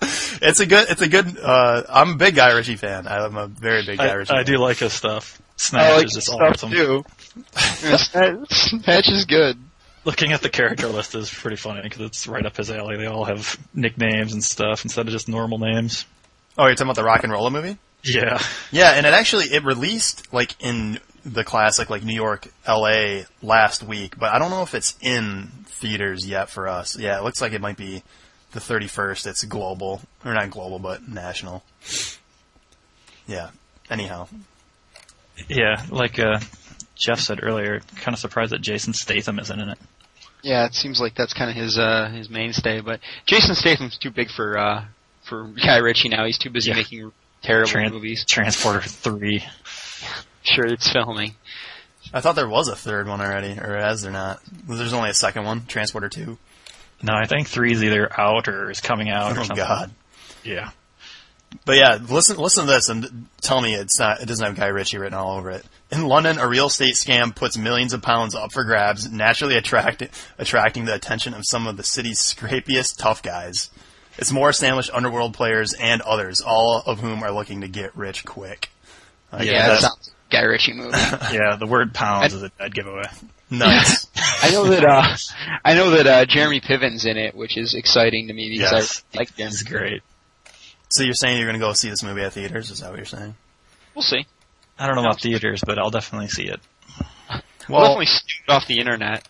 it's 0.00 0.60
a 0.60 0.66
good. 0.66 0.88
It's 0.88 1.02
a 1.02 1.08
good. 1.08 1.38
Uh, 1.38 1.82
I'm 1.88 2.10
a 2.12 2.16
big 2.16 2.34
Guy 2.34 2.52
Ritchie 2.54 2.76
fan. 2.76 3.06
I'm 3.06 3.36
a 3.36 3.46
very 3.46 3.84
big 3.84 3.98
Guy 3.98 4.08
I, 4.08 4.12
Ritchie. 4.14 4.32
I 4.32 4.36
fan. 4.38 4.46
do 4.46 4.58
like 4.58 4.78
his 4.78 4.92
stuff. 4.92 5.40
I 5.40 5.44
Snatch 5.56 5.96
like 5.96 6.06
is 6.06 6.12
just 6.12 6.26
stuff 6.28 6.40
awesome. 6.40 6.70
too. 6.70 7.04
Snatch 7.54 9.08
is 9.08 9.24
good. 9.24 9.58
Looking 10.04 10.32
at 10.32 10.40
the 10.40 10.48
character 10.48 10.86
list 10.86 11.14
is 11.14 11.32
pretty 11.32 11.56
funny 11.56 11.82
because 11.82 12.00
it's 12.00 12.26
right 12.26 12.46
up 12.46 12.56
his 12.56 12.70
alley. 12.70 12.96
They 12.96 13.06
all 13.06 13.24
have 13.24 13.58
nicknames 13.74 14.32
and 14.32 14.42
stuff 14.42 14.84
instead 14.84 15.06
of 15.06 15.12
just 15.12 15.28
normal 15.28 15.58
names. 15.58 16.06
Oh, 16.56 16.66
you're 16.66 16.74
talking 16.74 16.86
about 16.86 16.96
the 16.96 17.04
Rock 17.04 17.24
and 17.24 17.32
Rolla 17.32 17.50
movie? 17.50 17.76
Yeah. 18.04 18.40
Yeah, 18.70 18.92
and 18.92 19.04
it 19.04 19.12
actually 19.12 19.46
it 19.46 19.64
released 19.64 20.32
like 20.32 20.54
in 20.60 21.00
the 21.24 21.44
classic 21.44 21.90
like 21.90 22.04
New 22.04 22.14
York, 22.14 22.48
L.A. 22.66 23.26
last 23.42 23.82
week, 23.82 24.18
but 24.18 24.32
I 24.32 24.38
don't 24.38 24.50
know 24.50 24.62
if 24.62 24.74
it's 24.74 24.96
in 25.00 25.48
theaters 25.66 26.26
yet 26.26 26.48
for 26.48 26.68
us. 26.68 26.96
Yeah, 26.96 27.18
it 27.18 27.24
looks 27.24 27.40
like 27.40 27.52
it 27.52 27.60
might 27.60 27.76
be 27.76 28.02
the 28.52 28.60
31st. 28.60 29.26
It's 29.26 29.44
global 29.44 30.00
or 30.24 30.34
not 30.34 30.50
global, 30.50 30.78
but 30.78 31.08
national. 31.08 31.62
Yeah. 33.26 33.50
Anyhow, 33.90 34.28
Yeah, 35.48 35.82
like 35.90 36.18
uh, 36.18 36.40
Jeff 36.94 37.20
said 37.20 37.40
earlier, 37.42 37.80
kind 37.96 38.14
of 38.14 38.18
surprised 38.18 38.52
that 38.52 38.60
Jason 38.60 38.92
Statham 38.92 39.38
isn't 39.38 39.58
in 39.60 39.68
it. 39.70 39.78
Yeah, 40.42 40.66
it 40.66 40.74
seems 40.74 41.00
like 41.00 41.14
that's 41.14 41.34
kind 41.34 41.50
of 41.50 41.56
his 41.56 41.78
uh 41.78 42.10
his 42.10 42.30
mainstay. 42.30 42.80
But 42.80 43.00
Jason 43.26 43.54
Statham's 43.54 43.98
too 43.98 44.10
big 44.10 44.30
for 44.30 44.56
uh 44.58 44.84
for 45.28 45.44
Guy 45.48 45.78
Ritchie 45.78 46.10
now. 46.10 46.24
He's 46.26 46.38
too 46.38 46.50
busy 46.50 46.70
Yeah. 46.70 46.76
making 46.76 47.12
terrible 47.42 47.70
Tran- 47.70 47.92
movies. 47.92 48.24
Transporter 48.26 48.80
3. 48.80 49.44
Sure, 50.44 50.66
it's 50.66 50.90
filming. 50.90 51.34
I 52.14 52.20
thought 52.20 52.36
there 52.36 52.48
was 52.48 52.68
a 52.68 52.76
third 52.76 53.06
one 53.08 53.20
already, 53.20 53.58
or 53.58 53.76
is 53.88 54.00
there 54.02 54.12
not? 54.12 54.40
There's 54.66 54.92
only 54.94 55.10
a 55.10 55.14
second 55.14 55.44
one, 55.44 55.66
Transporter 55.66 56.08
Two. 56.08 56.38
No, 57.02 57.12
I 57.14 57.26
think 57.26 57.46
3 57.48 57.72
is 57.72 57.82
either 57.84 58.08
out 58.20 58.48
or 58.48 58.70
is 58.70 58.80
coming 58.80 59.08
out 59.08 59.36
or 59.36 59.40
Oh 59.40 59.44
something. 59.44 59.56
God. 59.56 59.90
Yeah. 60.44 60.70
But 61.64 61.76
yeah, 61.76 61.98
listen, 62.08 62.36
listen 62.36 62.66
to 62.66 62.72
this 62.72 62.88
and 62.88 63.26
tell 63.40 63.60
me 63.62 63.74
it's 63.74 63.98
not, 63.98 64.20
it 64.20 64.26
doesn't 64.26 64.44
have 64.44 64.56
Guy 64.56 64.66
Ritchie 64.66 64.98
written 64.98 65.14
all 65.18 65.36
over 65.38 65.50
it. 65.50 65.64
In 65.90 66.06
London, 66.06 66.38
a 66.38 66.46
real 66.46 66.66
estate 66.66 66.94
scam 66.94 67.34
puts 67.34 67.56
millions 67.56 67.94
of 67.94 68.02
pounds 68.02 68.34
up 68.34 68.52
for 68.52 68.64
grabs, 68.64 69.10
naturally 69.10 69.56
attract, 69.56 70.02
attracting 70.38 70.84
the 70.84 70.94
attention 70.94 71.32
of 71.32 71.46
some 71.46 71.66
of 71.66 71.76
the 71.78 71.82
city's 71.84 72.20
scrapiest 72.20 72.98
tough 72.98 73.22
guys. 73.22 73.70
It's 74.18 74.32
more 74.32 74.50
established 74.50 74.90
underworld 74.92 75.32
players 75.32 75.72
and 75.74 76.02
others, 76.02 76.40
all 76.42 76.82
of 76.84 77.00
whom 77.00 77.22
are 77.22 77.32
looking 77.32 77.62
to 77.62 77.68
get 77.68 77.96
rich 77.96 78.24
quick. 78.26 78.68
Uh, 79.32 79.38
Yeah, 79.40 79.44
Yeah, 79.52 79.52
that 79.52 79.66
that's- 79.68 79.80
sounds 79.82 79.94
like 79.94 79.97
a 79.97 79.97
Guy 80.30 80.42
Ritchie 80.42 80.74
movie. 80.74 80.90
Yeah, 81.32 81.56
the 81.58 81.66
word 81.66 81.94
pounds 81.94 82.34
is 82.34 82.42
a 82.42 82.50
dead 82.50 82.74
giveaway. 82.74 83.04
Nice. 83.50 84.06
I 84.42 84.50
know 84.50 84.64
that 84.68 84.84
uh 84.84 85.16
I 85.64 85.74
know 85.74 85.90
that 85.90 86.06
uh 86.06 86.24
Jeremy 86.26 86.60
Piven's 86.60 87.04
in 87.06 87.16
it, 87.16 87.34
which 87.34 87.56
is 87.56 87.74
exciting 87.74 88.28
to 88.28 88.32
me 88.34 88.50
because 88.50 88.72
Yes. 88.72 89.04
I 89.14 89.18
like 89.18 89.34
him. 89.36 89.48
It's 89.48 89.62
great. 89.62 90.02
so 90.90 91.02
you're 91.02 91.14
saying 91.14 91.38
you're 91.38 91.46
going 91.48 91.58
to 91.58 91.64
go 91.66 91.72
see 91.72 91.88
this 91.90 92.02
movie 92.02 92.22
at 92.22 92.32
theaters? 92.34 92.70
Is 92.70 92.80
that 92.80 92.90
what 92.90 92.96
you're 92.98 93.06
saying? 93.06 93.34
We'll 93.94 94.02
see. 94.02 94.26
I 94.78 94.86
don't 94.86 94.96
know 94.96 95.02
about 95.02 95.20
theaters, 95.20 95.62
but 95.66 95.78
I'll 95.78 95.90
definitely 95.90 96.28
see 96.28 96.44
it. 96.44 96.60
We'll 97.68 97.80
definitely 97.80 98.06
steal 98.06 98.44
it 98.48 98.52
off 98.52 98.66
the 98.66 98.78
internet. 98.78 99.26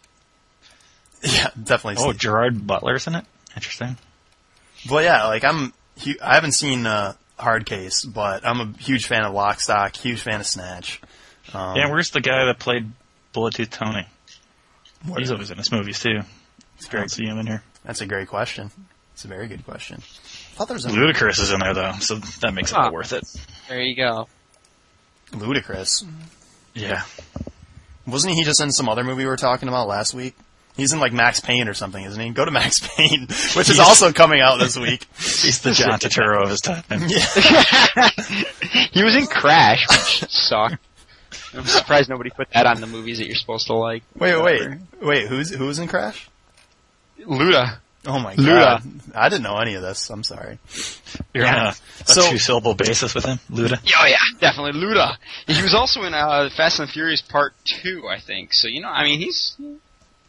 yeah, 1.23 1.51
definitely. 1.63 1.97
Oh, 2.05 2.13
see- 2.13 2.19
Gerard 2.19 2.67
Butler's 2.67 3.07
in 3.07 3.15
it? 3.15 3.25
Interesting. 3.57 3.97
Well, 4.91 5.03
yeah, 5.03 5.27
like 5.27 5.45
I'm, 5.45 5.73
hu- 6.05 6.19
I 6.23 6.35
haven't 6.35 6.53
seen 6.53 6.87
uh, 6.87 7.15
Hard 7.38 7.66
Case, 7.66 8.05
but 8.05 8.44
I'm 8.46 8.61
a 8.61 8.66
huge 8.79 9.07
fan 9.07 9.22
of 9.24 9.33
Lock, 9.33 9.61
Stock, 9.61 9.94
huge 9.96 10.20
fan 10.20 10.40
of 10.40 10.46
Snatch. 10.46 11.01
Um, 11.55 11.77
yeah, 11.77 11.88
where's 11.90 12.11
the 12.11 12.20
guy 12.20 12.44
that 12.46 12.59
played 12.59 12.90
Bullet 13.33 13.55
Tooth 13.55 13.70
Tony? 13.70 14.07
what- 15.07 15.20
He's 15.20 15.31
always 15.31 15.51
in 15.51 15.59
his 15.59 15.70
movies 15.72 16.01
too. 16.01 16.20
it's 16.77 16.88
I 16.88 16.92
don't 16.98 17.11
see 17.11 17.24
him 17.24 17.38
in 17.38 17.46
here. 17.46 17.62
That's 17.85 18.01
a 18.01 18.07
great 18.07 18.29
question. 18.29 18.70
It's 19.14 19.24
a 19.24 19.29
very 19.29 19.48
good 19.48 19.64
question. 19.64 19.96
I 20.01 20.55
thought 20.57 20.68
there 20.68 20.74
was 20.74 20.85
a 20.85 20.90
Ludacris 20.90 21.40
is 21.40 21.51
in 21.51 21.61
there 21.61 21.74
though, 21.74 21.92
so 22.01 22.16
that 22.16 22.53
makes 22.55 22.70
it 22.72 22.77
Ah. 22.77 22.85
all 22.87 22.92
worth 22.92 23.12
it. 23.12 23.24
There 23.68 23.81
you 23.81 23.96
go. 23.96 24.29
Ludicrous. 25.33 26.05
Yeah. 26.74 27.03
Wasn't 28.07 28.35
he 28.35 28.44
just 28.44 28.61
in 28.61 28.70
some 28.72 28.88
other 28.88 29.05
movie 29.05 29.24
we 29.24 29.27
were 29.27 29.37
talking 29.37 29.68
about 29.68 29.88
last 29.88 30.14
week? 30.14 30.35
He's 30.79 30.93
in 30.95 31.01
like 31.01 31.12
Max 31.12 31.41
Payne 31.41 31.69
or 31.69 31.75
something, 31.75 32.03
isn't 32.03 32.21
he? 32.23 32.31
Go 32.31 32.45
to 32.45 32.51
Max 32.53 32.79
Payne, 32.97 33.23
which 33.57 33.69
is 33.69 33.81
also 33.81 34.12
coming 34.12 34.41
out 34.41 34.59
this 34.61 34.79
week. 34.79 35.07
He's 35.17 35.61
the 35.61 35.73
John 35.73 35.99
Turturro 35.99 36.45
of 36.45 36.51
his 36.51 36.61
time. 36.61 36.85
he 38.93 39.03
was 39.03 39.17
in 39.17 39.27
Crash, 39.27 39.87
which 39.88 40.31
sucked. 40.31 40.77
I'm 41.53 41.64
surprised 41.67 42.09
nobody 42.09 42.31
put 42.31 42.51
that 42.53 42.67
on 42.67 42.81
the 42.81 42.87
movies 42.87 43.19
that 43.19 43.27
you're 43.27 43.35
supposed 43.37 43.67
to 43.67 43.75
like. 43.75 44.05
Wait, 44.17 44.41
wait, 44.41 44.79
wait. 45.03 45.27
Who's 45.27 45.53
who's 45.53 45.81
in 45.81 45.88
Crash? 45.88 46.29
Luda. 47.21 47.79
Oh 48.07 48.21
my 48.21 48.37
Luda. 48.37 48.81
god! 48.81 48.83
I 49.17 49.29
didn't 49.29 49.43
know 49.43 49.59
any 49.59 49.75
of 49.75 49.83
this. 49.83 50.09
I'm 50.11 50.23
sorry. 50.23 50.59
You're 51.35 51.47
on 51.47 51.55
a, 51.55 51.69
a 51.71 51.75
So- 52.05 52.31
two 52.31 52.38
syllable 52.38 52.75
basis 52.75 53.14
with 53.14 53.25
him, 53.25 53.41
Luda. 53.51 53.81
Oh 54.01 54.07
yeah, 54.07 54.17
definitely 54.41 54.81
Luda. 54.81 55.17
He 55.49 55.61
was 55.61 55.75
also 55.75 56.03
in 56.03 56.14
uh, 56.14 56.49
Fast 56.57 56.79
and 56.79 56.88
Furious 56.88 57.21
Part 57.23 57.55
Two, 57.64 58.07
I 58.09 58.21
think. 58.21 58.53
So 58.53 58.69
you 58.69 58.81
know, 58.81 58.88
I 58.88 59.03
mean, 59.03 59.19
he's 59.19 59.57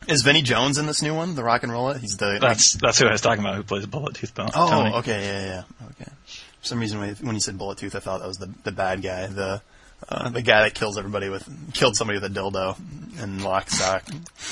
Is 0.08 0.24
Vinnie 0.24 0.42
Jones 0.42 0.78
in 0.78 0.86
this 0.86 1.02
new 1.02 1.14
one, 1.14 1.36
the 1.36 1.44
Rock 1.44 1.64
and 1.64 1.72
Roller? 1.72 1.98
He's 1.98 2.18
the 2.18 2.40
That's 2.42 2.74
that's 2.74 3.00
who 3.00 3.08
I 3.08 3.12
was 3.12 3.22
talking 3.22 3.44
about. 3.44 3.56
Who 3.56 3.64
plays 3.64 3.86
Bullet 3.86 4.16
Tooth 4.16 4.34
Tony? 4.34 4.52
Oh, 4.56 5.00
okay, 5.00 5.22
yeah, 5.22 5.40
yeah, 5.40 5.46
yeah. 5.46 5.86
Okay. 5.92 6.12
For 6.62 6.66
some 6.66 6.80
reason, 6.80 7.00
when 7.00 7.16
when 7.16 7.36
you 7.36 7.42
said 7.42 7.58
Bullet 7.58 7.78
Tooth, 7.78 7.96
I 7.96 8.00
thought 8.00 8.22
that 8.22 8.28
was 8.28 8.38
the 8.38 8.50
the 8.64 8.72
bad 8.72 9.02
guy, 9.02 9.28
the 9.28 9.62
uh, 10.08 10.30
the 10.30 10.42
guy 10.42 10.64
that 10.64 10.74
kills 10.74 10.98
everybody 10.98 11.30
with 11.30 11.48
killed 11.74 11.96
somebody 11.96 12.20
with 12.20 12.32
a 12.32 12.34
dildo 12.34 12.78
in 13.22 13.44
Lock 13.44 13.70
Stock. 13.70 14.04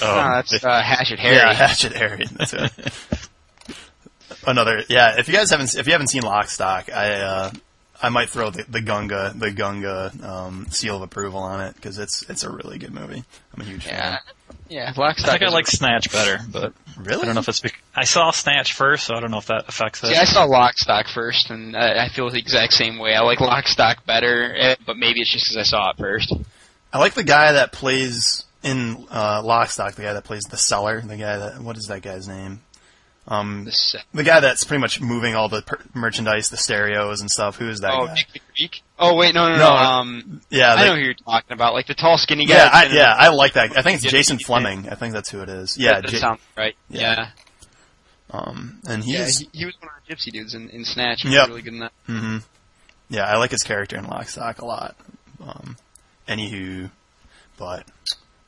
Oh, 0.02 0.20
uh, 0.20 0.36
that's 0.36 0.64
uh, 0.64 0.82
Hatchet 0.82 1.20
Harry. 1.20 1.36
Yeah, 1.36 1.54
Hatchet 1.54 1.94
Harry. 1.94 2.26
That's 2.32 2.54
it. 2.54 2.72
Another, 4.48 4.84
yeah. 4.88 5.16
If 5.18 5.28
you 5.28 5.34
guys 5.34 5.50
haven't, 5.50 5.76
if 5.76 5.88
you 5.88 5.94
haven't 5.94 6.08
seen 6.08 6.22
Lock 6.22 6.50
Stock, 6.50 6.92
I 6.94 7.14
uh, 7.14 7.52
I 8.02 8.10
might 8.10 8.30
throw 8.30 8.50
the, 8.50 8.64
the 8.64 8.82
Gunga 8.82 9.34
the 9.36 9.52
Gunga 9.52 10.12
um, 10.24 10.68
seal 10.70 10.98
of 10.98 11.02
approval 11.02 11.40
on 11.40 11.62
it 11.62 11.76
because 11.76 11.98
it's 11.98 12.30
it's 12.30 12.44
a 12.44 12.50
really 12.50 12.78
good 12.78 12.94
movie. 12.94 13.24
I'm 13.54 13.62
a 13.62 13.66
huge 13.66 13.86
yeah, 13.86 14.12
fan. 14.12 14.20
Yeah. 14.70 14.90
I 14.90 15.00
Lockstock. 15.00 15.26
think 15.32 15.42
I 15.44 15.48
is- 15.48 15.54
like 15.54 15.68
Snatch 15.68 16.12
better, 16.12 16.40
but 16.52 16.74
Really? 16.98 17.22
I 17.22 17.26
don't 17.26 17.36
know 17.36 17.42
if 17.42 17.50
it's 17.50 17.60
bec- 17.60 17.80
I 17.96 18.06
saw 18.06 18.32
Snatch 18.32 18.74
first, 18.74 19.06
so 19.06 19.16
I 19.16 19.20
don't 19.20 19.30
know 19.32 19.38
if 19.38 19.46
that 19.48 19.66
affects 19.68 20.04
it. 20.04 20.12
Yeah, 20.12 20.22
I 20.22 20.26
saw 20.26 20.48
Lockstock 20.48 21.08
first, 21.14 21.52
and 21.52 21.76
uh, 21.76 21.80
I 21.80 22.10
feel 22.10 22.30
the 22.32 22.40
exact 22.40 22.74
same 22.74 22.98
way. 22.98 23.14
I 23.16 23.22
like 23.22 23.38
Lockstock 23.38 24.06
better, 24.06 24.56
eh, 24.56 24.76
but 24.86 24.98
maybe 24.98 25.22
it's 25.22 25.32
just 25.32 25.46
because 25.46 25.58
I 25.58 25.64
saw 25.70 25.92
it 25.92 25.98
first. 25.98 26.34
I 26.92 26.98
like 27.00 27.14
the 27.14 27.24
guy 27.24 27.52
that 27.52 27.72
plays 27.72 28.46
in 28.64 29.06
uh, 29.12 29.42
Lock 29.44 29.70
Stock. 29.70 29.94
The 29.94 30.02
guy 30.02 30.14
that 30.14 30.24
plays 30.24 30.44
the 30.46 30.58
seller. 30.58 31.02
The 31.02 31.18
guy 31.18 31.38
that 31.38 31.60
what 31.62 31.78
is 31.78 31.86
that 31.88 32.02
guy's 32.02 32.28
name? 32.28 32.62
Um, 33.30 33.68
uh, 33.68 34.00
the 34.14 34.24
guy 34.24 34.40
that's 34.40 34.64
pretty 34.64 34.80
much 34.80 35.02
moving 35.02 35.36
all 35.36 35.50
the 35.50 35.62
per- 35.62 35.82
merchandise, 35.94 36.50
the 36.50 36.56
stereos 36.56 37.20
and 37.20 37.30
stuff. 37.30 37.58
Who 37.58 37.68
is 37.68 37.82
that 37.82 37.94
oh, 37.94 38.06
guy? 38.08 38.14
Nick 38.14 38.28
the 38.34 38.40
Greek. 38.56 38.82
Oh 38.98 39.16
wait, 39.16 39.36
no, 39.36 39.50
no, 39.50 39.56
no. 39.56 39.60
No, 39.60 39.70
um, 39.70 40.42
Yeah, 40.50 40.74
I 40.74 40.78
the- 40.82 40.86
know 40.88 40.96
who 40.96 41.02
you're 41.02 41.14
talking 41.14 41.52
about, 41.54 41.74
like 41.74 41.88
the 41.88 41.94
tall, 41.94 42.18
skinny 42.18 42.46
guy. 42.46 42.56
yeah, 42.56 42.70
I, 42.72 42.84
yeah. 42.86 42.90
the- 42.90 43.22
I 43.24 43.28
like 43.30 43.54
that. 43.54 43.78
I 43.78 43.82
think 43.82 44.02
it's 44.02 44.10
Jason. 44.12 44.38
Flemyng. 44.38 44.90
I 44.90 44.96
think 44.96 45.14
that's 45.14 45.30
who 45.30 45.42
it 45.42 45.50
is. 45.50 45.78
Yeah, 45.78 46.00
that, 46.00 46.10
J- 46.10 46.18
sounds 46.18 46.40
right. 46.56 46.76
Yeah. 46.90 47.02
Yeah, 47.16 47.30
um, 48.32 48.80
and 48.88 49.04
yeah. 49.06 49.26
he's 49.26 49.40
he, 49.40 49.50
he 49.52 49.66
was 49.66 49.76
one 49.80 49.90
of 49.90 50.08
the 50.08 50.16
gypsy 50.16 50.32
dudes 50.32 50.54
in, 50.54 50.70
in 50.70 50.86
Snatch. 50.86 51.22
He 51.24 51.34
Yep. 51.34 51.48
really 51.50 51.62
good 51.62 51.74
in 51.74 51.80
that. 51.80 51.92
Mm-hmm. 52.08 52.38
Yeah, 53.10 53.26
I 53.26 53.38
like 53.38 53.52
his 53.52 53.64
character 53.64 53.98
in 53.98 54.06
Lock 54.06 54.28
Stock 54.30 54.62
a 54.62 54.66
lot. 54.66 54.96
Um, 55.46 55.78
anywho, 56.28 56.92
but 57.58 57.86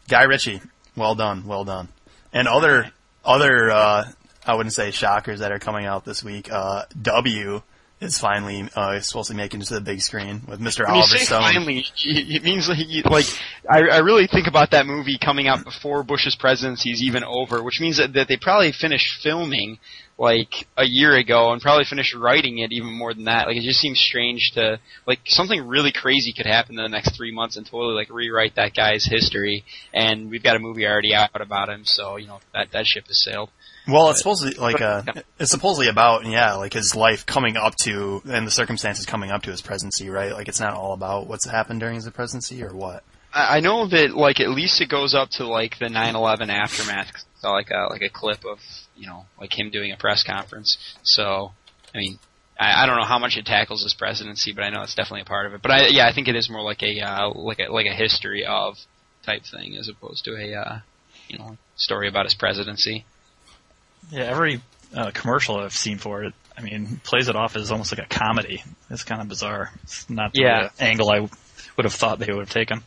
Guy 0.09 0.23
Ritchie, 0.23 0.61
well 0.95 1.15
done, 1.15 1.45
well 1.45 1.63
done. 1.63 1.89
And 2.33 2.47
other 2.47 2.91
other 3.23 3.71
uh, 3.71 4.11
I 4.49 4.55
wouldn't 4.55 4.73
say 4.73 4.89
shockers 4.89 5.41
that 5.41 5.51
are 5.51 5.59
coming 5.59 5.85
out 5.85 6.05
this 6.05 6.23
week. 6.23 6.51
Uh, 6.51 6.85
w 6.99 7.61
is 8.01 8.17
finally 8.17 8.67
uh, 8.75 8.99
supposed 9.01 9.29
to 9.29 9.35
make 9.35 9.53
it 9.53 9.61
to 9.61 9.73
the 9.73 9.81
big 9.81 10.01
screen 10.01 10.41
with 10.47 10.59
Mr. 10.59 10.85
When 10.85 10.95
Oliver 10.95 11.17
Stone. 11.17 11.41
finally, 11.41 11.85
it 12.03 12.43
means 12.43 12.67
like, 12.67 13.05
like 13.05 13.25
I, 13.69 13.81
I 13.89 13.97
really 13.99 14.25
think 14.25 14.47
about 14.47 14.71
that 14.71 14.87
movie 14.87 15.19
coming 15.23 15.47
out 15.47 15.63
before 15.63 16.03
Bush's 16.03 16.35
presidency 16.35 16.91
is 16.91 17.03
even 17.03 17.23
over, 17.23 17.61
which 17.61 17.79
means 17.79 17.97
that, 17.97 18.13
that 18.13 18.27
they 18.27 18.37
probably 18.37 18.71
finished 18.71 19.21
filming 19.21 19.79
like 20.17 20.67
a 20.77 20.85
year 20.85 21.15
ago 21.15 21.51
and 21.53 21.61
probably 21.61 21.85
finished 21.85 22.13
writing 22.13 22.57
it 22.59 22.71
even 22.71 22.91
more 22.91 23.13
than 23.13 23.25
that. 23.25 23.47
Like 23.47 23.57
it 23.57 23.63
just 23.63 23.79
seems 23.79 23.99
strange 23.99 24.51
to 24.55 24.79
like 25.05 25.19
something 25.25 25.67
really 25.67 25.91
crazy 25.91 26.33
could 26.33 26.45
happen 26.45 26.77
in 26.77 26.83
the 26.83 26.89
next 26.89 27.15
three 27.15 27.31
months 27.31 27.55
and 27.55 27.65
totally 27.65 27.95
like 27.95 28.09
rewrite 28.09 28.55
that 28.55 28.73
guy's 28.73 29.05
history. 29.05 29.63
And 29.93 30.29
we've 30.29 30.43
got 30.43 30.55
a 30.55 30.59
movie 30.59 30.87
already 30.87 31.13
out 31.13 31.29
about 31.39 31.69
him, 31.69 31.85
so 31.85 32.17
you 32.17 32.27
know 32.27 32.39
that 32.53 32.71
that 32.71 32.85
ship 32.85 33.07
has 33.07 33.23
sailed. 33.23 33.49
Well, 33.89 34.09
it's 34.09 34.19
supposedly 34.19 34.55
like 34.55 34.81
uh, 34.81 35.03
it's 35.39 35.51
supposedly 35.51 35.87
about 35.87 36.25
yeah, 36.25 36.55
like 36.55 36.73
his 36.73 36.95
life 36.95 37.25
coming 37.25 37.57
up 37.57 37.75
to 37.83 38.21
and 38.25 38.45
the 38.45 38.51
circumstances 38.51 39.05
coming 39.05 39.31
up 39.31 39.43
to 39.43 39.51
his 39.51 39.61
presidency, 39.61 40.09
right? 40.09 40.33
Like 40.33 40.47
it's 40.47 40.59
not 40.59 40.73
all 40.73 40.93
about 40.93 41.27
what's 41.27 41.45
happened 41.45 41.79
during 41.79 41.95
his 41.95 42.09
presidency 42.09 42.63
or 42.63 42.73
what. 42.73 43.03
I 43.33 43.57
I 43.57 43.59
know 43.59 43.87
that 43.87 44.15
like 44.15 44.39
at 44.39 44.49
least 44.49 44.81
it 44.81 44.89
goes 44.89 45.13
up 45.15 45.29
to 45.31 45.47
like 45.47 45.79
the 45.79 45.87
9/11 45.87 46.49
aftermath. 46.49 47.11
So 47.39 47.51
like 47.51 47.71
a 47.71 47.87
like 47.89 48.01
a 48.01 48.09
clip 48.09 48.45
of 48.45 48.59
you 48.95 49.07
know 49.07 49.25
like 49.39 49.57
him 49.57 49.69
doing 49.71 49.91
a 49.91 49.97
press 49.97 50.23
conference. 50.23 50.77
So 51.03 51.51
I 51.93 51.97
mean. 51.97 52.19
I, 52.61 52.83
I 52.83 52.85
don't 52.85 52.97
know 52.97 53.05
how 53.05 53.19
much 53.19 53.37
it 53.37 53.45
tackles 53.45 53.83
his 53.83 53.93
presidency, 53.93 54.51
but 54.51 54.65
I 54.65 54.69
know 54.69 54.81
it's 54.81 54.93
definitely 54.93 55.21
a 55.21 55.25
part 55.25 55.45
of 55.45 55.53
it. 55.53 55.61
But 55.61 55.71
I, 55.71 55.87
yeah, 55.87 56.05
I 56.05 56.13
think 56.13 56.27
it 56.27 56.35
is 56.35 56.49
more 56.49 56.61
like 56.61 56.83
a 56.83 56.99
uh, 56.99 57.29
like 57.29 57.59
a 57.59 57.71
like 57.71 57.85
a 57.85 57.93
history 57.93 58.45
of 58.45 58.75
type 59.25 59.43
thing 59.49 59.77
as 59.77 59.87
opposed 59.87 60.25
to 60.25 60.35
a 60.35 60.59
uh, 60.59 60.79
you 61.29 61.37
know 61.37 61.57
story 61.77 62.09
about 62.09 62.25
his 62.25 62.33
presidency. 62.33 63.05
Yeah, 64.11 64.23
every 64.23 64.61
uh, 64.95 65.11
commercial 65.11 65.57
I've 65.57 65.73
seen 65.73 65.97
for 65.97 66.23
it, 66.23 66.33
I 66.57 66.61
mean, 66.61 66.99
plays 67.03 67.27
it 67.29 67.35
off 67.35 67.55
as 67.55 67.71
almost 67.71 67.95
like 67.95 68.05
a 68.05 68.09
comedy. 68.09 68.63
It's 68.89 69.03
kind 69.03 69.21
of 69.21 69.27
bizarre. 69.27 69.71
It's 69.83 70.09
not 70.09 70.33
the 70.33 70.41
Yeah. 70.41 70.59
uh, 70.65 70.69
angle 70.79 71.09
I 71.09 71.19
would 71.19 71.83
have 71.83 71.93
thought 71.93 72.19
they 72.19 72.31
would 72.31 72.41
have 72.41 72.49
taken. 72.49 72.83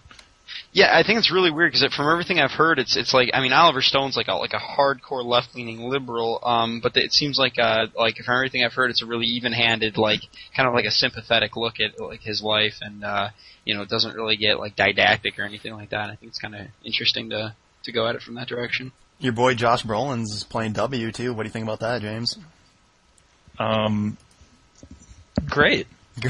Yeah, 0.72 0.94
I 0.96 1.02
think 1.02 1.18
it's 1.18 1.30
really 1.30 1.50
weird 1.50 1.72
because 1.72 1.94
from 1.94 2.10
everything 2.10 2.38
I've 2.38 2.50
heard, 2.50 2.78
it's 2.78 2.96
it's 2.96 3.14
like 3.14 3.30
I 3.32 3.40
mean 3.40 3.52
Oliver 3.52 3.80
Stone's 3.80 4.16
like 4.16 4.28
a 4.28 4.34
like 4.34 4.52
a 4.52 4.58
hardcore 4.58 5.24
left 5.24 5.54
leaning 5.54 5.80
liberal, 5.88 6.40
um, 6.42 6.80
but 6.82 6.96
it 6.96 7.12
seems 7.12 7.38
like 7.38 7.58
uh 7.58 7.86
like 7.96 8.16
from 8.16 8.34
everything 8.34 8.64
I've 8.64 8.72
heard, 8.74 8.90
it's 8.90 9.02
a 9.02 9.06
really 9.06 9.26
even 9.26 9.52
handed 9.52 9.96
like 9.96 10.20
kind 10.56 10.66
of 10.68 10.74
like 10.74 10.84
a 10.84 10.90
sympathetic 10.90 11.56
look 11.56 11.80
at 11.80 11.98
like 12.00 12.20
his 12.22 12.42
life, 12.42 12.78
and 12.82 13.02
uh, 13.04 13.28
you 13.64 13.74
know 13.74 13.82
it 13.82 13.88
doesn't 13.88 14.14
really 14.14 14.36
get 14.36 14.58
like 14.58 14.76
didactic 14.76 15.38
or 15.38 15.42
anything 15.44 15.72
like 15.74 15.90
that. 15.90 16.10
I 16.10 16.16
think 16.16 16.30
it's 16.30 16.38
kind 16.38 16.54
of 16.54 16.66
interesting 16.84 17.30
to 17.30 17.54
to 17.84 17.92
go 17.92 18.06
at 18.06 18.14
it 18.16 18.22
from 18.22 18.34
that 18.34 18.48
direction. 18.48 18.92
Your 19.22 19.32
boy 19.32 19.54
Josh 19.54 19.84
Brolin's 19.84 20.34
is 20.34 20.42
playing 20.44 20.72
W 20.72 21.12
too. 21.12 21.32
What 21.32 21.44
do 21.44 21.46
you 21.46 21.52
think 21.52 21.62
about 21.62 21.78
that, 21.80 22.02
James? 22.02 22.36
Um, 23.56 24.16
great. 25.46 25.86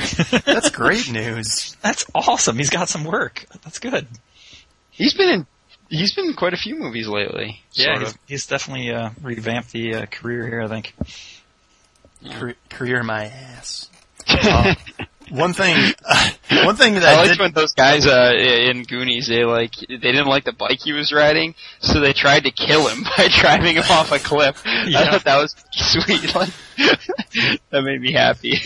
That's 0.44 0.68
great 0.68 1.09
news. 1.12 1.74
That's 1.81 2.05
awesome. 2.14 2.59
He's 2.59 2.68
got 2.68 2.90
some 2.90 3.05
work. 3.05 3.46
That's 3.64 3.78
good. 3.78 4.07
He's 4.90 5.14
been 5.14 5.31
in 5.31 5.46
he's 5.88 6.14
been 6.14 6.26
in 6.26 6.35
quite 6.35 6.52
a 6.52 6.59
few 6.59 6.76
movies 6.76 7.09
lately. 7.09 7.62
Yeah, 7.72 7.98
he's, 7.98 8.18
he's 8.26 8.46
definitely 8.46 8.92
uh, 8.92 9.11
revamped 9.22 9.72
the 9.72 9.94
uh, 9.94 10.07
career 10.07 10.46
here. 10.46 10.61
I 10.61 10.68
think. 10.68 10.94
Career, 12.31 12.57
career 12.68 13.02
my 13.02 13.24
ass. 13.24 13.88
Uh, 14.28 14.74
one 15.33 15.55
thing, 15.55 15.95
one 16.64 16.77
thing 16.77 16.95
that 16.95 17.05
I 17.05 17.16
liked 17.16 17.31
did, 17.31 17.38
when 17.40 17.53
those 17.53 17.73
guys 17.73 18.07
uh, 18.07 18.33
in 18.37 18.83
Goonies 18.83 19.29
they 19.29 19.45
like 19.45 19.73
they 19.88 19.97
didn't 19.97 20.27
like 20.27 20.45
the 20.45 20.53
bike 20.53 20.81
he 20.81 20.92
was 20.92 21.12
riding, 21.12 21.55
so 21.81 22.01
they 22.01 22.12
tried 22.12 22.45
to 22.45 22.51
kill 22.51 22.87
him 22.88 23.05
by 23.16 23.29
driving 23.29 23.77
him 23.77 23.85
off 23.90 24.12
a 24.12 24.18
cliff. 24.18 24.62
I 24.64 24.90
thought 25.11 25.25
that 25.25 25.38
was 25.38 25.57
sweet. 25.73 26.35
Like 26.35 26.51
that 27.71 27.83
made 27.83 28.01
me 28.01 28.12
happy. 28.12 28.57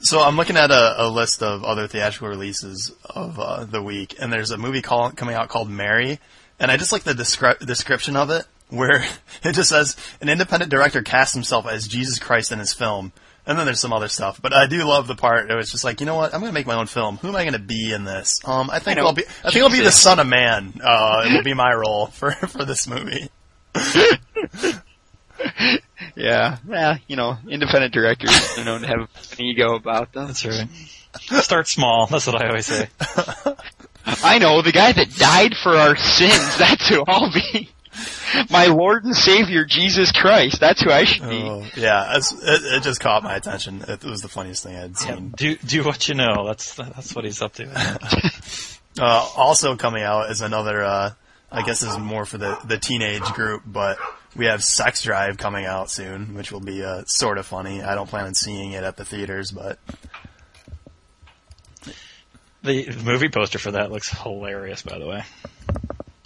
So 0.00 0.20
I'm 0.20 0.36
looking 0.36 0.56
at 0.56 0.70
a, 0.70 1.06
a 1.06 1.08
list 1.08 1.42
of 1.42 1.64
other 1.64 1.88
theatrical 1.88 2.28
releases 2.28 2.92
of 3.04 3.38
uh, 3.38 3.64
the 3.64 3.82
week, 3.82 4.14
and 4.20 4.32
there's 4.32 4.52
a 4.52 4.56
movie 4.56 4.80
call, 4.80 5.10
coming 5.10 5.34
out 5.34 5.48
called 5.48 5.68
Mary, 5.68 6.20
and 6.60 6.70
I 6.70 6.76
just 6.76 6.92
like 6.92 7.02
the 7.02 7.14
descri- 7.14 7.58
description 7.66 8.16
of 8.16 8.30
it, 8.30 8.46
where 8.68 9.04
it 9.42 9.52
just 9.52 9.70
says 9.70 9.96
an 10.20 10.28
independent 10.28 10.70
director 10.70 11.02
casts 11.02 11.34
himself 11.34 11.66
as 11.66 11.88
Jesus 11.88 12.18
Christ 12.20 12.52
in 12.52 12.60
his 12.60 12.72
film, 12.72 13.12
and 13.48 13.58
then 13.58 13.64
there's 13.64 13.80
some 13.80 13.92
other 13.92 14.08
stuff. 14.08 14.40
But 14.40 14.52
I 14.52 14.66
do 14.66 14.84
love 14.84 15.06
the 15.08 15.16
part. 15.16 15.50
It 15.50 15.54
was 15.54 15.72
just 15.72 15.82
like, 15.82 16.00
you 16.00 16.06
know 16.06 16.14
what? 16.14 16.34
I'm 16.34 16.40
going 16.40 16.50
to 16.50 16.54
make 16.54 16.66
my 16.66 16.74
own 16.74 16.86
film. 16.86 17.16
Who 17.16 17.28
am 17.28 17.36
I 17.36 17.42
going 17.44 17.54
to 17.54 17.58
be 17.58 17.92
in 17.92 18.04
this? 18.04 18.40
Um, 18.44 18.68
I 18.70 18.78
think 18.78 18.98
I 18.98 19.02
I'll 19.02 19.14
be. 19.14 19.24
I 19.42 19.50
think 19.50 19.64
I'll 19.64 19.70
be 19.70 19.80
the 19.80 19.90
Son 19.90 20.20
of 20.20 20.26
Man. 20.26 20.74
Uh, 20.84 21.24
it 21.26 21.32
will 21.32 21.42
be 21.42 21.54
my 21.54 21.72
role 21.72 22.06
for 22.06 22.30
for 22.48 22.64
this 22.64 22.86
movie. 22.86 23.30
Yeah, 26.16 26.56
yeah, 26.68 26.96
you 27.06 27.14
know, 27.14 27.38
independent 27.48 27.94
directors 27.94 28.58
are 28.58 28.64
known 28.64 28.80
to 28.80 28.88
have 28.88 28.98
an 29.38 29.40
ego 29.40 29.76
about 29.76 30.12
them. 30.12 30.26
That's 30.26 30.44
right. 30.44 30.68
Start 31.42 31.68
small. 31.68 32.06
That's 32.06 32.26
what 32.26 32.42
I 32.42 32.48
always 32.48 32.66
say. 32.66 32.88
I 34.04 34.38
know 34.38 34.62
the 34.62 34.72
guy 34.72 34.90
that 34.90 35.14
died 35.16 35.54
for 35.54 35.76
our 35.76 35.94
sins. 35.94 36.58
That's 36.58 36.88
who 36.88 37.04
I'll 37.06 37.32
be. 37.32 37.70
My 38.50 38.66
Lord 38.66 39.04
and 39.04 39.14
Savior 39.16 39.64
Jesus 39.64 40.12
Christ. 40.12 40.60
That's 40.60 40.82
who 40.82 40.90
I 40.90 41.04
should 41.04 41.28
be. 41.28 41.42
Oh, 41.42 41.64
yeah, 41.76 42.16
it, 42.16 42.24
it 42.42 42.82
just 42.82 43.00
caught 43.00 43.22
my 43.22 43.34
attention. 43.36 43.84
It 43.88 44.04
was 44.04 44.20
the 44.22 44.28
funniest 44.28 44.62
thing 44.62 44.76
I'd 44.76 44.96
seen. 44.96 45.34
Do 45.36 45.56
do 45.56 45.84
what 45.84 46.08
you 46.08 46.14
know. 46.14 46.44
That's 46.46 46.74
that's 46.74 47.14
what 47.14 47.24
he's 47.24 47.40
up 47.42 47.54
to. 47.54 47.66
Uh, 49.00 49.28
also 49.36 49.76
coming 49.76 50.02
out 50.02 50.28
is 50.28 50.40
another, 50.40 50.82
uh, 50.82 51.12
I 51.52 51.62
guess 51.62 51.80
this 51.80 51.90
is 51.90 51.98
more 51.98 52.24
for 52.24 52.36
the, 52.36 52.58
the 52.64 52.78
teenage 52.78 53.22
group, 53.32 53.62
but 53.64 53.96
we 54.34 54.46
have 54.46 54.64
Sex 54.64 55.02
Drive 55.02 55.36
coming 55.38 55.66
out 55.66 55.88
soon, 55.88 56.34
which 56.34 56.50
will 56.50 56.58
be, 56.58 56.82
uh, 56.82 57.04
sort 57.06 57.38
of 57.38 57.46
funny. 57.46 57.80
I 57.80 57.94
don't 57.94 58.08
plan 58.10 58.26
on 58.26 58.34
seeing 58.34 58.72
it 58.72 58.82
at 58.82 58.96
the 58.96 59.04
theaters, 59.04 59.52
but 59.52 59.78
The 62.64 62.90
movie 63.04 63.28
poster 63.28 63.60
for 63.60 63.70
that 63.70 63.92
looks 63.92 64.08
hilarious, 64.10 64.82
by 64.82 64.98
the 64.98 65.06
way. 65.06 65.22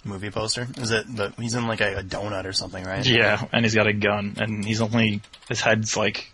Movie 0.03 0.29
poster? 0.29 0.67
Is 0.77 0.91
it, 0.91 1.15
the, 1.15 1.33
he's 1.37 1.55
in 1.55 1.67
like 1.67 1.81
a, 1.81 1.97
a 1.99 2.03
donut 2.03 2.45
or 2.45 2.53
something, 2.53 2.83
right? 2.83 3.05
Yeah, 3.05 3.45
and 3.51 3.65
he's 3.65 3.75
got 3.75 3.87
a 3.87 3.93
gun, 3.93 4.35
and 4.37 4.63
he's 4.63 4.81
only 4.81 5.21
his 5.47 5.61
head's 5.61 5.95
like 5.97 6.31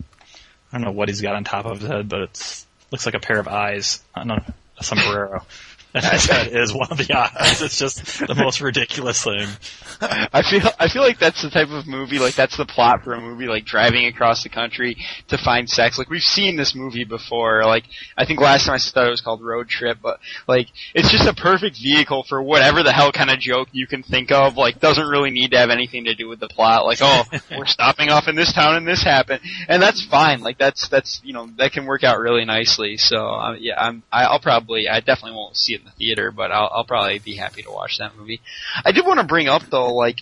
I 0.71 0.77
don't 0.77 0.85
know 0.85 0.91
what 0.91 1.09
he's 1.09 1.21
got 1.21 1.35
on 1.35 1.43
top 1.43 1.65
of 1.65 1.79
his 1.79 1.89
head, 1.89 2.09
but 2.09 2.21
it's 2.21 2.65
looks 2.91 3.05
like 3.05 3.15
a 3.15 3.19
pair 3.19 3.39
of 3.39 3.47
eyes 3.47 4.01
on 4.15 4.31
a, 4.31 4.53
a 4.77 4.83
sombrero. 4.83 5.43
Head 5.95 6.49
is 6.53 6.71
one 6.73 6.87
of 6.91 6.97
the 6.99 7.11
eyes. 7.13 7.61
It's 7.61 7.79
just 7.79 8.19
the 8.27 8.35
most 8.35 8.61
ridiculous 8.61 9.23
thing. 9.23 9.47
I 10.01 10.43
feel 10.43 10.69
I 10.79 10.87
feel 10.87 11.01
like 11.01 11.17
that's 11.19 11.41
the 11.41 11.49
type 11.49 11.69
of 11.69 11.87
movie 11.87 12.19
like 12.19 12.35
that's 12.35 12.55
the 12.57 12.65
plot 12.65 13.03
for 13.03 13.13
a 13.13 13.19
movie 13.21 13.47
like 13.47 13.65
driving 13.65 14.05
across 14.05 14.43
the 14.43 14.49
country 14.49 14.97
to 15.29 15.37
find 15.37 15.69
sex. 15.69 15.97
Like 15.97 16.09
we've 16.09 16.21
seen 16.21 16.55
this 16.57 16.75
movie 16.75 17.05
before. 17.05 17.63
Like 17.65 17.85
I 18.15 18.25
think 18.25 18.39
last 18.39 18.65
time 18.65 18.75
I 18.75 18.77
saw 18.77 19.07
it 19.07 19.09
was 19.09 19.21
called 19.21 19.41
Road 19.43 19.67
Trip, 19.67 19.97
but 20.01 20.19
like 20.47 20.67
it's 20.93 21.09
just 21.11 21.27
a 21.27 21.33
perfect 21.33 21.77
vehicle 21.81 22.23
for 22.23 22.41
whatever 22.41 22.83
the 22.83 22.93
hell 22.93 23.11
kind 23.11 23.31
of 23.31 23.39
joke 23.39 23.69
you 23.71 23.87
can 23.87 24.03
think 24.03 24.31
of. 24.31 24.57
Like 24.57 24.79
doesn't 24.79 25.07
really 25.07 25.31
need 25.31 25.51
to 25.51 25.57
have 25.57 25.71
anything 25.71 26.05
to 26.05 26.13
do 26.13 26.29
with 26.29 26.39
the 26.39 26.49
plot. 26.49 26.85
Like 26.85 26.99
oh 27.01 27.23
we're 27.57 27.65
stopping 27.65 28.09
off 28.09 28.27
in 28.27 28.35
this 28.35 28.53
town 28.53 28.75
and 28.75 28.87
this 28.87 29.01
happened, 29.03 29.41
and 29.67 29.81
that's 29.81 30.05
fine. 30.05 30.41
Like 30.41 30.59
that's 30.59 30.87
that's 30.87 31.19
you 31.23 31.33
know 31.33 31.49
that 31.57 31.71
can 31.73 31.85
work 31.85 32.03
out 32.03 32.19
really 32.19 32.45
nicely. 32.45 32.95
So 32.97 33.27
uh, 33.27 33.55
yeah, 33.59 33.79
I'm 33.83 34.03
I- 34.11 34.25
I'll 34.25 34.39
probably 34.39 34.87
I 34.87 34.99
definitely 34.99 35.35
won't 35.35 35.57
see 35.57 35.73
it 35.73 35.78
in 35.79 35.85
the 35.85 35.91
theater, 35.91 36.31
but 36.31 36.51
I'll 36.51 36.69
I'll 36.73 36.83
probably 36.83 37.19
be 37.19 37.35
happy 37.35 37.63
to 37.63 37.71
watch 37.71 37.97
that 37.97 38.15
movie. 38.17 38.41
I 38.85 38.91
did 38.91 39.05
want 39.05 39.19
to 39.19 39.25
bring 39.25 39.47
up 39.47 39.63
though, 39.69 39.93
like 39.93 40.17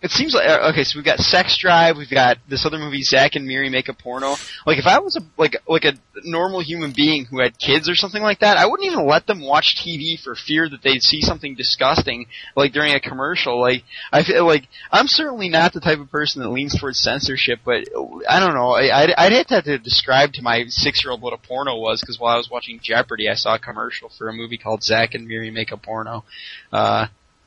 it 0.00 0.10
seems 0.12 0.32
like 0.32 0.48
uh, 0.48 0.70
okay, 0.70 0.84
so 0.84 0.96
we've 0.96 1.04
got 1.04 1.18
Sex 1.18 1.58
Drive, 1.58 1.96
we've 1.96 2.10
got 2.10 2.38
this 2.48 2.64
other 2.64 2.78
movie, 2.78 3.02
Zack 3.02 3.34
and 3.34 3.46
Miri 3.46 3.68
Make 3.68 3.88
a 3.88 3.92
Porno. 3.92 4.36
Like 4.64 4.78
if 4.78 4.86
I 4.86 5.00
was 5.00 5.16
a 5.16 5.20
like 5.36 5.56
like 5.66 5.84
a 5.84 5.94
normal 6.24 6.60
human 6.60 6.92
being 6.94 7.24
who 7.24 7.40
had 7.40 7.58
kids 7.58 7.88
or 7.88 7.96
something 7.96 8.22
like 8.22 8.40
that, 8.40 8.56
I 8.56 8.66
wouldn't 8.66 8.86
even 8.90 9.06
let 9.06 9.26
them 9.26 9.40
watch 9.40 9.76
TV 9.84 10.20
for 10.20 10.36
fear 10.36 10.68
that 10.68 10.82
they'd 10.82 11.02
see 11.02 11.20
something 11.20 11.56
disgusting 11.56 12.26
like 12.54 12.72
during 12.72 12.94
a 12.94 13.00
commercial. 13.00 13.60
Like 13.60 13.82
I 14.12 14.22
feel 14.22 14.46
like 14.46 14.68
I'm 14.92 15.08
certainly 15.08 15.48
not 15.48 15.72
the 15.72 15.80
type 15.80 15.98
of 15.98 16.10
person 16.10 16.42
that 16.42 16.48
leans 16.50 16.78
towards 16.78 17.00
censorship, 17.00 17.60
but 17.64 17.88
I 18.28 18.38
don't 18.38 18.54
know. 18.54 18.70
I, 18.70 19.02
I'd, 19.02 19.10
I'd 19.18 19.32
have 19.32 19.46
to, 19.48 19.54
have 19.54 19.64
to 19.64 19.78
describe 19.78 20.32
to 20.34 20.42
my 20.42 20.66
six 20.68 21.02
year 21.02 21.10
old 21.10 21.22
what 21.22 21.32
a 21.32 21.38
porno 21.38 21.76
was 21.76 22.00
because 22.00 22.20
while 22.20 22.34
I 22.34 22.38
was 22.38 22.48
watching 22.48 22.78
Jeopardy, 22.80 23.28
I 23.28 23.34
saw 23.34 23.56
a 23.56 23.58
commercial 23.58 24.10
for 24.16 24.28
a 24.28 24.32
movie 24.32 24.58
called 24.58 24.84
Zack 24.84 25.14
and 25.14 25.26
Miri 25.26 25.50
Make 25.50 25.72
a 25.72 25.76
Porno. 25.76 26.24
Uh, 26.72 27.06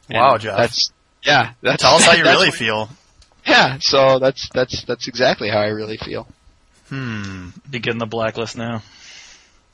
Wow, 0.10 0.38
Jeff. 0.38 0.58
That's 0.58 0.92
yeah. 1.24 1.54
That's, 1.62 1.82
Tell 1.82 1.96
us 1.96 2.06
how 2.06 2.14
you 2.14 2.24
really 2.24 2.48
what- 2.50 2.56
feel. 2.56 2.90
Yeah, 3.46 3.78
so 3.80 4.20
that's 4.20 4.50
that's 4.54 4.84
that's 4.84 5.08
exactly 5.08 5.50
how 5.50 5.58
I 5.60 5.68
really 5.70 5.98
feel. 5.98 6.28
Hmm. 6.90 7.50
You 7.72 7.80
get 7.80 7.98
the 7.98 8.06
blacklist 8.06 8.56
now. 8.56 8.84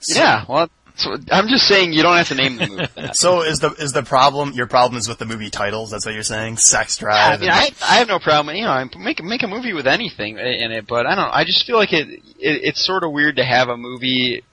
yeah, 0.08 0.46
well, 0.48 0.70
so 0.96 1.18
I'm 1.32 1.48
just 1.50 1.68
saying 1.68 1.92
you 1.94 2.02
don't 2.02 2.16
have 2.16 2.30
to 2.30 2.36
name 2.36 2.56
the 2.58 2.68
movie. 2.68 2.88
That. 2.96 3.16
So 3.18 3.42
is 3.42 3.60
the, 3.60 3.72
is 3.72 3.92
the 3.92 4.04
problem, 4.04 4.54
your 4.54 4.68
problem 4.68 4.98
is 4.98 5.10
with 5.10 5.18
the 5.18 5.26
movie 5.26 5.50
titles? 5.50 5.92
That's 5.92 6.06
what 6.06 6.14
you're 6.14 6.24
saying? 6.24 6.58
Sex 6.58 6.98
Drive. 6.98 7.16
I 7.16 7.28
Drive? 7.38 7.42
mean, 7.42 7.50
I 7.52 7.72
I 7.82 7.96
have 7.98 8.08
no 8.08 8.20
problem. 8.20 8.56
You 8.56 8.64
know, 8.66 8.90
make 9.00 9.22
make 9.24 9.44
a 9.44 9.48
movie 9.48 9.74
with 9.74 9.86
anything 9.88 10.38
in 10.38 10.72
it, 10.72 10.88
but 10.88 11.06
I 11.06 11.16
don't. 11.16 11.30
I 11.34 11.44
just 11.44 11.66
feel 11.66 11.76
like 11.78 11.92
it, 11.92 12.08
it 12.08 12.22
it's 12.40 12.86
sort 12.86 13.04
of 13.04 13.12
weird 13.12 13.36
to 13.36 13.44
have 13.44 13.68
a 13.68 13.76
movie 13.78 14.44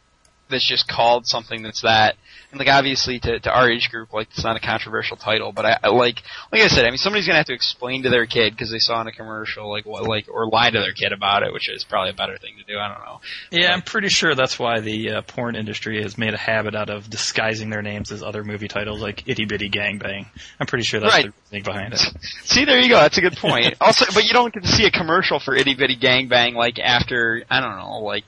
that's 0.51 0.67
just 0.69 0.87
called 0.89 1.27
something 1.27 1.63
that's 1.63 1.83
that. 1.83 2.17
And 2.51 2.59
like 2.61 2.69
obviously 2.69 3.19
to, 3.19 3.41
to 3.41 3.51
our 3.51 3.69
age 3.69 3.91
group, 3.91 4.13
like 4.13 4.29
it's 4.31 4.45
not 4.45 4.57
a 4.57 4.61
controversial 4.61 5.17
title, 5.17 5.51
but 5.51 5.67
I, 5.67 5.79
I 5.85 5.89
like 5.89 6.23
like 6.53 6.63
I 6.63 6.69
said, 6.69 6.85
I 6.85 6.91
mean 6.91 6.99
somebody's 6.99 7.27
gonna 7.27 7.39
have 7.39 7.47
to 7.47 7.53
explain 7.55 8.05
to 8.05 8.11
their 8.11 8.27
kid 8.27 8.53
because 8.53 8.71
they 8.71 8.79
saw 8.79 9.01
in 9.01 9.09
a 9.09 9.13
commercial, 9.13 9.69
like 9.69 9.85
what 9.87 10.05
like 10.05 10.27
or 10.29 10.49
lie 10.49 10.71
to 10.71 10.79
their 10.79 10.93
kid 10.93 11.13
about 11.13 11.43
it, 11.43 11.53
which 11.53 11.69
is 11.69 11.83
probably 11.83 12.11
a 12.11 12.15
better 12.15 12.39
thing 12.39 12.55
to 12.59 12.73
do. 12.73 12.79
I 12.79 12.89
don't 12.89 13.05
know. 13.05 13.21
Yeah, 13.51 13.73
I'm 13.73 13.83
pretty 13.83 14.09
sure 14.09 14.37
that's 14.37 14.57
why 14.57 14.79
the 14.81 15.11
uh, 15.11 15.23
porn 15.23 15.57
industry 15.57 16.01
has 16.03 16.17
made 16.17 16.33
a 16.35 16.37
habit 16.39 16.77
out 16.77 16.91
of 16.91 17.11
disguising 17.11 17.71
their 17.71 17.83
names 17.83 18.13
as 18.13 18.23
other 18.23 18.45
movie 18.45 18.69
titles 18.69 19.01
like 19.03 19.27
Itty 19.27 19.47
Bitty 19.47 19.69
Gang 19.71 19.99
Bang. 19.99 20.27
I'm 20.61 20.67
pretty 20.67 20.85
sure 20.85 21.01
that's 21.01 21.13
Right. 21.13 21.25
the 21.27 21.33
reasoning 21.51 21.63
behind 21.65 21.95
it. 21.95 22.01
See, 22.45 22.65
there 22.65 22.79
you 22.79 22.89
go. 22.89 23.01
That's 23.01 23.19
a 23.19 23.23
good 23.23 23.37
point. 23.37 23.75
also, 23.81 24.05
but 24.15 24.25
you 24.25 24.33
don't 24.33 24.55
get 24.55 24.63
to 24.63 24.69
see 24.69 24.87
a 24.87 24.91
commercial 24.93 25.41
for 25.41 25.57
Itty 25.57 25.75
Bitty 25.75 25.97
Gang 25.97 26.29
Bang 26.29 26.55
like 26.55 26.79
after 26.79 27.43
I 27.51 27.61
don't 27.61 27.77
know, 27.77 27.99
like 28.01 28.27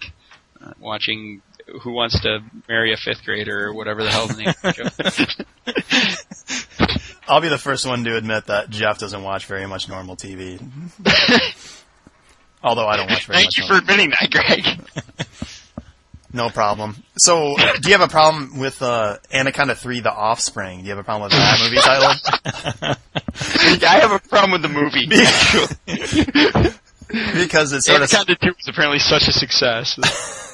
uh, 0.60 0.72
watching 0.80 1.42
Who 1.82 1.92
Wants 1.92 2.20
to 2.20 2.40
Marry 2.68 2.92
a 2.92 2.96
Fifth 2.96 3.24
Grader 3.24 3.66
or 3.68 3.74
whatever 3.74 4.02
the 4.04 4.10
hell 4.10 4.26
the 4.28 4.34
name 4.34 4.48
of 4.48 4.62
the 4.62 4.72
show. 6.86 7.04
I'll 7.28 7.40
be 7.40 7.48
the 7.48 7.58
first 7.58 7.84
one 7.86 8.04
to 8.04 8.16
admit 8.16 8.46
that 8.46 8.70
Jeff 8.70 8.98
doesn't 8.98 9.22
watch 9.22 9.46
very 9.46 9.66
much 9.66 9.88
normal 9.88 10.14
TV. 10.16 10.60
Although 12.62 12.86
I 12.86 12.96
don't 12.96 13.10
watch 13.10 13.26
very 13.26 13.38
Thank 13.38 13.46
much. 13.48 13.58
you 13.58 13.64
for 13.66 13.72
normal- 13.74 13.90
admitting 13.90 14.10
that, 14.10 14.30
Greg. 14.30 15.26
No 16.32 16.50
problem. 16.50 16.96
So, 17.18 17.56
do 17.80 17.88
you 17.88 17.96
have 17.96 18.06
a 18.06 18.08
problem 18.10 18.58
with 18.58 18.82
uh, 18.82 19.16
Anaconda 19.32 19.74
3 19.74 20.00
The 20.00 20.12
Offspring? 20.12 20.80
Do 20.80 20.84
you 20.84 20.90
have 20.90 20.98
a 20.98 21.04
problem 21.04 21.30
with 21.30 21.32
that 21.32 21.58
movie 21.62 21.78
title? 21.78 22.12
I 23.88 23.98
have 24.00 24.12
a 24.12 24.18
problem 24.20 24.52
with 24.52 24.62
the 24.62 24.68
movie. 24.68 25.06
Because 27.08 27.72
it's 27.72 27.86
sort 27.86 28.02
of 28.02 28.12
Anaconda 28.12 28.34
2 28.34 28.46
was 28.48 28.66
apparently 28.68 28.98
such 28.98 29.28
a 29.28 29.32
success. 29.32 29.96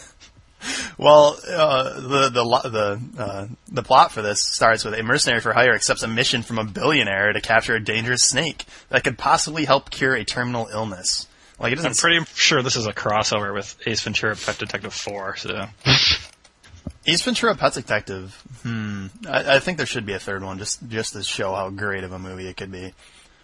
well, 0.99 1.39
uh, 1.49 2.01
the 2.01 2.31
the 2.31 2.45
the 2.69 3.23
uh, 3.23 3.47
the 3.69 3.83
plot 3.83 4.13
for 4.13 4.23
this 4.23 4.43
starts 4.43 4.85
with 4.85 4.95
a 4.95 5.03
mercenary 5.03 5.41
for 5.41 5.53
hire 5.53 5.75
accepts 5.75 6.03
a 6.03 6.09
mission 6.09 6.43
from 6.43 6.59
a 6.59 6.65
billionaire 6.65 7.33
to 7.33 7.41
capture 7.41 7.75
a 7.75 7.81
dangerous 7.81 8.23
snake 8.23 8.65
that 8.89 9.05
could 9.05 9.19
possibly 9.19 9.65
help 9.65 9.91
cure 9.91 10.15
a 10.15 10.25
terminal 10.25 10.69
illness. 10.73 11.27
Like 11.59 11.73
it 11.73 11.77
doesn't 11.77 11.91
I'm 11.91 11.97
pretty 11.97 12.25
sure 12.35 12.63
this 12.63 12.77
is 12.77 12.87
a 12.87 12.93
crossover 12.93 13.55
with 13.55 13.77
Ace 13.87 14.03
Ventura: 14.03 14.37
Pet 14.37 14.59
Detective 14.59 14.93
4. 14.93 15.37
So 15.37 15.67
Ace 17.07 17.23
Ventura: 17.23 17.55
Pet 17.55 17.75
Detective. 17.75 18.35
Hmm. 18.63 19.07
I, 19.29 19.57
I 19.57 19.59
think 19.61 19.77
there 19.77 19.87
should 19.87 20.07
be 20.07 20.15
a 20.15 20.19
third 20.19 20.43
one, 20.43 20.59
just 20.59 20.87
just 20.89 21.13
to 21.15 21.23
show 21.23 21.55
how 21.55 21.71
great 21.71 22.05
of 22.05 22.13
a 22.13 22.19
movie 22.19 22.49
it 22.49 22.57
could 22.57 22.73
be. 22.73 22.93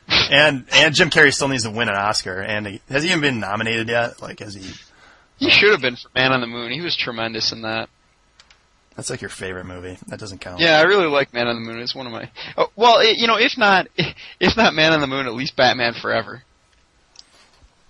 And 0.09 0.64
and 0.72 0.94
Jim 0.94 1.11
Carrey 1.11 1.33
still 1.35 1.48
needs 1.48 1.64
to 1.64 1.70
win 1.70 1.88
an 1.88 1.94
Oscar. 1.94 2.40
And 2.40 2.66
he, 2.66 2.81
has 2.88 3.02
he 3.02 3.11
even 3.11 3.20
been 3.20 3.40
nominated 3.40 3.88
yet? 3.88 4.22
Like, 4.22 4.40
has 4.40 4.54
he? 4.54 4.72
He 5.38 5.51
should 5.51 5.72
have 5.72 5.81
been 5.81 5.96
for 5.96 6.09
Man 6.14 6.33
on 6.33 6.40
the 6.40 6.46
Moon. 6.46 6.72
He 6.72 6.81
was 6.81 6.96
tremendous 6.96 7.53
in 7.53 7.62
that. 7.62 7.88
That's 8.96 9.11
like 9.11 9.20
your 9.20 9.29
favorite 9.29 9.66
movie. 9.66 9.96
That 10.09 10.18
doesn't 10.18 10.38
count. 10.40 10.59
Yeah, 10.59 10.79
I 10.79 10.83
really 10.83 11.07
like 11.07 11.33
Man 11.33 11.46
on 11.46 11.55
the 11.55 11.61
Moon. 11.61 11.81
It's 11.81 11.94
one 11.94 12.07
of 12.07 12.12
my. 12.12 12.29
Oh, 12.57 12.68
well, 12.74 12.98
it, 12.98 13.16
you 13.18 13.29
know, 13.29 13.37
if 13.38 13.57
not, 13.57 13.87
if 14.40 14.57
not 14.57 14.74
Man 14.74 14.92
on 14.92 15.01
the 15.01 15.07
Moon, 15.07 15.27
at 15.27 15.35
least 15.35 15.55
Batman 15.55 15.94
Forever. 15.94 16.42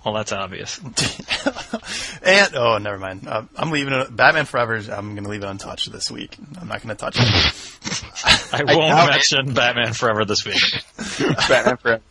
well, 0.04 0.12
that's 0.12 0.32
obvious. 0.32 0.78
and 2.22 2.54
oh, 2.54 2.76
never 2.76 2.98
mind. 2.98 3.26
Uh, 3.26 3.44
I'm 3.56 3.70
leaving 3.70 3.94
it. 3.94 4.14
Batman 4.14 4.44
Forever. 4.44 4.74
I'm 4.76 5.14
going 5.14 5.24
to 5.24 5.30
leave 5.30 5.42
it 5.42 5.48
untouched 5.48 5.90
this 5.90 6.11
week. 6.11 6.37
I'm 6.61 6.68
not 6.68 6.82
going 6.82 6.94
to 6.94 7.00
touch 7.00 7.16
it. 7.18 8.52
I 8.52 8.64
won't 8.64 8.90
doubt 8.90 9.08
it. 9.08 9.12
mention 9.12 9.54
Batman 9.54 9.94
Forever 9.94 10.26
this 10.26 10.44
week. 10.44 10.61
Batman 11.48 11.78
Forever. 11.78 12.02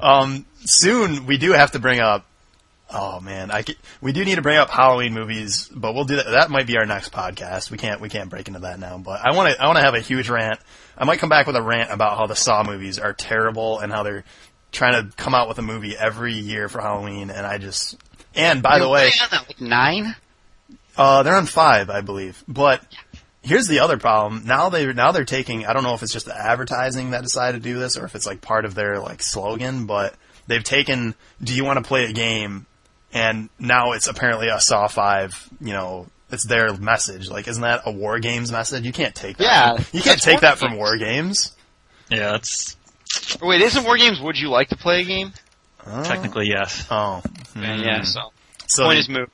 Um, 0.00 0.46
soon 0.64 1.26
we 1.26 1.36
do 1.36 1.52
have 1.52 1.72
to 1.72 1.78
bring 1.78 2.00
up. 2.00 2.24
Oh 2.92 3.20
man, 3.20 3.50
I 3.50 3.62
ca- 3.62 3.76
we 4.00 4.12
do 4.12 4.24
need 4.24 4.34
to 4.36 4.42
bring 4.42 4.58
up 4.58 4.70
Halloween 4.70 5.14
movies, 5.14 5.68
but 5.72 5.94
we'll 5.94 6.04
do 6.04 6.16
that. 6.16 6.26
That 6.26 6.50
might 6.50 6.66
be 6.66 6.76
our 6.76 6.86
next 6.86 7.12
podcast. 7.12 7.70
We 7.70 7.78
can't 7.78 8.00
we 8.00 8.08
can't 8.08 8.28
break 8.30 8.48
into 8.48 8.60
that 8.60 8.78
now. 8.80 8.98
But 8.98 9.20
I 9.24 9.34
want 9.34 9.54
to 9.54 9.62
I 9.62 9.66
want 9.66 9.78
to 9.78 9.82
have 9.82 9.94
a 9.94 10.00
huge 10.00 10.28
rant. 10.28 10.58
I 10.98 11.04
might 11.04 11.18
come 11.18 11.28
back 11.28 11.46
with 11.46 11.56
a 11.56 11.62
rant 11.62 11.90
about 11.92 12.18
how 12.18 12.26
the 12.26 12.34
Saw 12.34 12.62
movies 12.64 12.98
are 12.98 13.12
terrible 13.12 13.78
and 13.78 13.92
how 13.92 14.02
they're 14.02 14.24
trying 14.72 14.92
to 15.10 15.16
come 15.16 15.34
out 15.34 15.48
with 15.48 15.58
a 15.58 15.62
movie 15.62 15.96
every 15.96 16.34
year 16.34 16.68
for 16.68 16.80
Halloween. 16.80 17.30
And 17.30 17.46
I 17.46 17.58
just 17.58 17.96
and 18.34 18.62
by 18.62 18.78
the 18.78 18.88
way, 18.88 19.10
like 19.32 19.60
nine. 19.60 20.14
Uh, 20.96 21.22
they're 21.22 21.36
on 21.36 21.46
five, 21.46 21.90
I 21.90 22.00
believe. 22.00 22.42
But 22.46 22.84
here's 23.42 23.68
the 23.68 23.80
other 23.80 23.98
problem. 23.98 24.42
Now 24.44 24.68
they 24.68 24.92
now 24.92 25.12
they're 25.12 25.24
taking. 25.24 25.66
I 25.66 25.72
don't 25.72 25.82
know 25.82 25.94
if 25.94 26.02
it's 26.02 26.12
just 26.12 26.26
the 26.26 26.36
advertising 26.36 27.10
that 27.10 27.22
decided 27.22 27.62
to 27.62 27.68
do 27.68 27.78
this, 27.78 27.96
or 27.96 28.04
if 28.04 28.14
it's 28.14 28.26
like 28.26 28.40
part 28.40 28.64
of 28.64 28.74
their 28.74 28.98
like 29.00 29.22
slogan. 29.22 29.86
But 29.86 30.14
they've 30.46 30.64
taken. 30.64 31.14
Do 31.42 31.54
you 31.54 31.64
want 31.64 31.78
to 31.78 31.84
play 31.88 32.04
a 32.04 32.12
game? 32.12 32.66
And 33.12 33.48
now 33.58 33.92
it's 33.92 34.06
apparently 34.06 34.48
a 34.48 34.60
Saw 34.60 34.86
Five. 34.88 35.48
You 35.60 35.72
know, 35.72 36.06
it's 36.30 36.44
their 36.46 36.74
message. 36.76 37.28
Like, 37.28 37.48
isn't 37.48 37.62
that 37.62 37.82
a 37.86 37.90
War 37.90 38.18
Games 38.20 38.52
message? 38.52 38.84
You 38.84 38.92
can't 38.92 39.14
take 39.14 39.36
that. 39.38 39.44
Yeah, 39.44 39.76
from- 39.76 39.96
you 39.98 40.02
can't 40.02 40.22
take 40.22 40.40
that 40.40 40.58
from 40.58 40.76
War 40.76 40.96
Games. 40.96 41.54
Yeah, 42.08 42.36
it's. 42.36 42.76
Wait, 43.42 43.60
isn't 43.60 43.84
War 43.84 43.96
Games? 43.96 44.20
Would 44.20 44.38
you 44.38 44.48
like 44.50 44.68
to 44.68 44.76
play 44.76 45.00
a 45.00 45.04
game? 45.04 45.32
Oh. 45.86 46.04
technically 46.04 46.46
yes. 46.46 46.86
Oh, 46.90 47.22
Yeah. 47.56 47.98
Hmm. 47.98 48.04
So 48.04 48.20
so 48.66 48.84
point 48.84 48.96
the- 48.96 49.00
is 49.00 49.08
moved. 49.08 49.30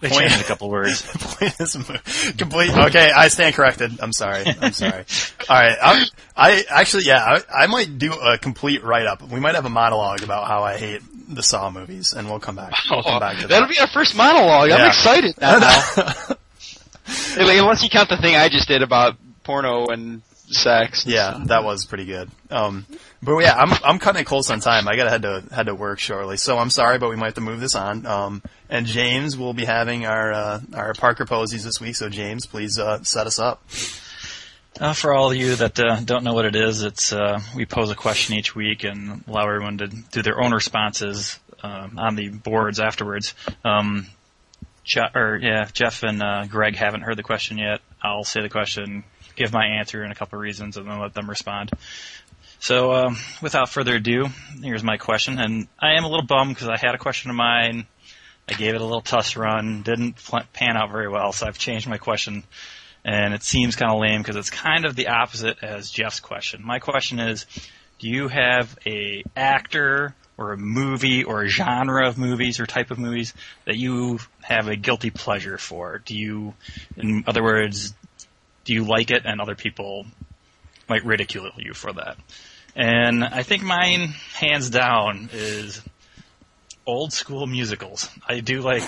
They 0.00 0.10
Point- 0.10 0.28
changed 0.28 0.40
a 0.44 0.46
couple 0.46 0.70
words. 0.70 1.02
point 1.18 1.58
is 1.60 1.76
mo- 1.76 2.32
complete. 2.38 2.70
Okay, 2.70 3.10
I 3.10 3.26
stand 3.28 3.54
corrected. 3.56 3.98
I'm 4.00 4.12
sorry. 4.12 4.44
I'm 4.46 4.72
sorry. 4.72 5.04
All 5.48 5.56
right. 5.56 5.76
I, 5.82 6.04
I 6.36 6.64
actually, 6.70 7.02
yeah, 7.04 7.40
I, 7.50 7.64
I 7.64 7.66
might 7.66 7.98
do 7.98 8.12
a 8.12 8.38
complete 8.38 8.84
write 8.84 9.06
up. 9.06 9.22
We 9.28 9.40
might 9.40 9.56
have 9.56 9.64
a 9.64 9.70
monologue 9.70 10.22
about 10.22 10.46
how 10.46 10.62
I 10.62 10.76
hate 10.78 11.02
the 11.34 11.42
Saw 11.42 11.70
movies, 11.70 12.12
and 12.16 12.28
we'll 12.28 12.40
come 12.40 12.56
back. 12.56 12.72
We'll 12.90 13.02
come 13.02 13.20
back 13.20 13.38
to 13.38 13.46
That'll 13.48 13.68
that. 13.68 13.74
be 13.74 13.80
our 13.80 13.86
first 13.88 14.16
monologue. 14.16 14.70
I'm 14.70 14.78
Yeah. 14.80 14.86
excited 14.88 15.34
now. 15.40 15.82
Unless 17.36 17.82
you 17.82 17.90
count 17.90 18.08
the 18.08 18.16
thing 18.16 18.36
I 18.36 18.48
just 18.48 18.68
did 18.68 18.82
about 18.82 19.16
porno 19.44 19.86
and 19.88 20.22
sex. 20.46 21.04
Yeah, 21.06 21.40
that 21.46 21.64
was 21.64 21.84
pretty 21.86 22.04
good. 22.04 22.30
Um, 22.50 22.86
but 23.22 23.36
yeah, 23.38 23.54
I'm 23.56 23.72
I'm 23.84 23.98
cutting 23.98 24.20
it 24.22 24.24
close 24.24 24.50
on 24.50 24.60
time. 24.60 24.86
I 24.88 24.96
gotta 24.96 25.10
head 25.10 25.22
to 25.22 25.42
head 25.52 25.66
to 25.66 25.74
work 25.74 25.98
shortly, 25.98 26.36
so 26.36 26.58
I'm 26.58 26.70
sorry, 26.70 26.98
but 26.98 27.10
we 27.10 27.16
might 27.16 27.26
have 27.26 27.34
to 27.34 27.40
move 27.40 27.60
this 27.60 27.74
on. 27.74 28.06
Um, 28.06 28.42
and 28.68 28.86
James 28.86 29.36
will 29.36 29.52
be 29.54 29.64
having 29.64 30.06
our 30.06 30.32
uh, 30.32 30.60
our 30.74 30.94
Parker 30.94 31.24
Posies 31.24 31.64
this 31.64 31.80
week. 31.80 31.96
So 31.96 32.08
James, 32.08 32.46
please 32.46 32.78
uh, 32.78 33.02
set 33.02 33.26
us 33.26 33.38
up. 33.38 33.62
Uh, 34.80 34.94
for 34.94 35.12
all 35.12 35.30
of 35.30 35.36
you 35.36 35.54
that 35.54 35.78
uh, 35.78 36.00
don't 36.00 36.24
know 36.24 36.32
what 36.32 36.46
it 36.46 36.56
is, 36.56 36.82
it's 36.82 37.12
uh, 37.12 37.40
we 37.54 37.66
pose 37.66 37.90
a 37.90 37.94
question 37.94 38.34
each 38.36 38.54
week 38.54 38.84
and 38.84 39.22
allow 39.28 39.42
everyone 39.42 39.78
to 39.78 39.86
do 39.86 40.22
their 40.22 40.42
own 40.42 40.52
responses 40.52 41.38
um, 41.62 41.98
on 41.98 42.16
the 42.16 42.28
boards 42.28 42.80
afterwards. 42.80 43.34
Um, 43.64 44.06
Je- 44.84 45.00
or 45.14 45.38
yeah, 45.40 45.68
Jeff 45.72 46.02
and 46.02 46.22
uh, 46.22 46.46
Greg 46.46 46.74
haven't 46.74 47.02
heard 47.02 47.18
the 47.18 47.22
question 47.22 47.58
yet. 47.58 47.80
I'll 48.02 48.24
say 48.24 48.40
the 48.40 48.48
question, 48.48 49.04
give 49.36 49.52
my 49.52 49.64
answer 49.78 50.02
and 50.02 50.10
a 50.10 50.14
couple 50.14 50.38
of 50.38 50.42
reasons, 50.42 50.78
and 50.78 50.88
then 50.88 50.98
let 50.98 51.12
them 51.12 51.28
respond. 51.28 51.70
So, 52.58 52.92
um, 52.92 53.18
without 53.42 53.68
further 53.68 53.96
ado, 53.96 54.26
here's 54.62 54.82
my 54.82 54.96
question, 54.96 55.38
and 55.38 55.68
I 55.78 55.94
am 55.94 56.04
a 56.04 56.08
little 56.08 56.26
bummed 56.26 56.54
because 56.54 56.68
I 56.68 56.78
had 56.78 56.94
a 56.94 56.98
question 56.98 57.30
of 57.30 57.36
mine. 57.36 57.86
I 58.48 58.54
gave 58.54 58.74
it 58.74 58.80
a 58.80 58.84
little 58.84 59.02
test 59.02 59.36
run, 59.36 59.82
didn't 59.82 60.16
pl- 60.16 60.44
pan 60.52 60.76
out 60.76 60.90
very 60.90 61.08
well, 61.08 61.32
so 61.32 61.46
I've 61.46 61.58
changed 61.58 61.88
my 61.88 61.98
question 61.98 62.44
and 63.04 63.34
it 63.34 63.42
seems 63.42 63.76
kind 63.76 63.92
of 63.92 64.00
lame 64.00 64.20
because 64.20 64.36
it's 64.36 64.50
kind 64.50 64.84
of 64.84 64.94
the 64.96 65.08
opposite 65.08 65.58
as 65.62 65.90
Jeff's 65.90 66.20
question. 66.20 66.62
My 66.64 66.78
question 66.78 67.18
is, 67.18 67.46
do 67.98 68.08
you 68.08 68.28
have 68.28 68.76
a 68.86 69.24
actor 69.36 70.14
or 70.36 70.52
a 70.52 70.56
movie 70.56 71.24
or 71.24 71.42
a 71.42 71.48
genre 71.48 72.08
of 72.08 72.18
movies 72.18 72.60
or 72.60 72.66
type 72.66 72.90
of 72.90 72.98
movies 72.98 73.34
that 73.64 73.76
you 73.76 74.18
have 74.40 74.68
a 74.68 74.76
guilty 74.76 75.10
pleasure 75.10 75.58
for? 75.58 75.98
Do 76.04 76.16
you, 76.16 76.54
in 76.96 77.24
other 77.26 77.42
words, 77.42 77.94
do 78.64 78.72
you 78.72 78.84
like 78.84 79.10
it 79.10 79.22
and 79.24 79.40
other 79.40 79.54
people 79.54 80.06
might 80.88 81.04
ridicule 81.04 81.50
you 81.56 81.74
for 81.74 81.92
that? 81.92 82.16
And 82.74 83.22
I 83.24 83.42
think 83.42 83.62
mine, 83.62 84.14
hands 84.34 84.70
down, 84.70 85.28
is 85.32 85.82
old 86.86 87.12
school 87.12 87.46
musicals. 87.46 88.08
I 88.26 88.40
do 88.40 88.62
like 88.62 88.82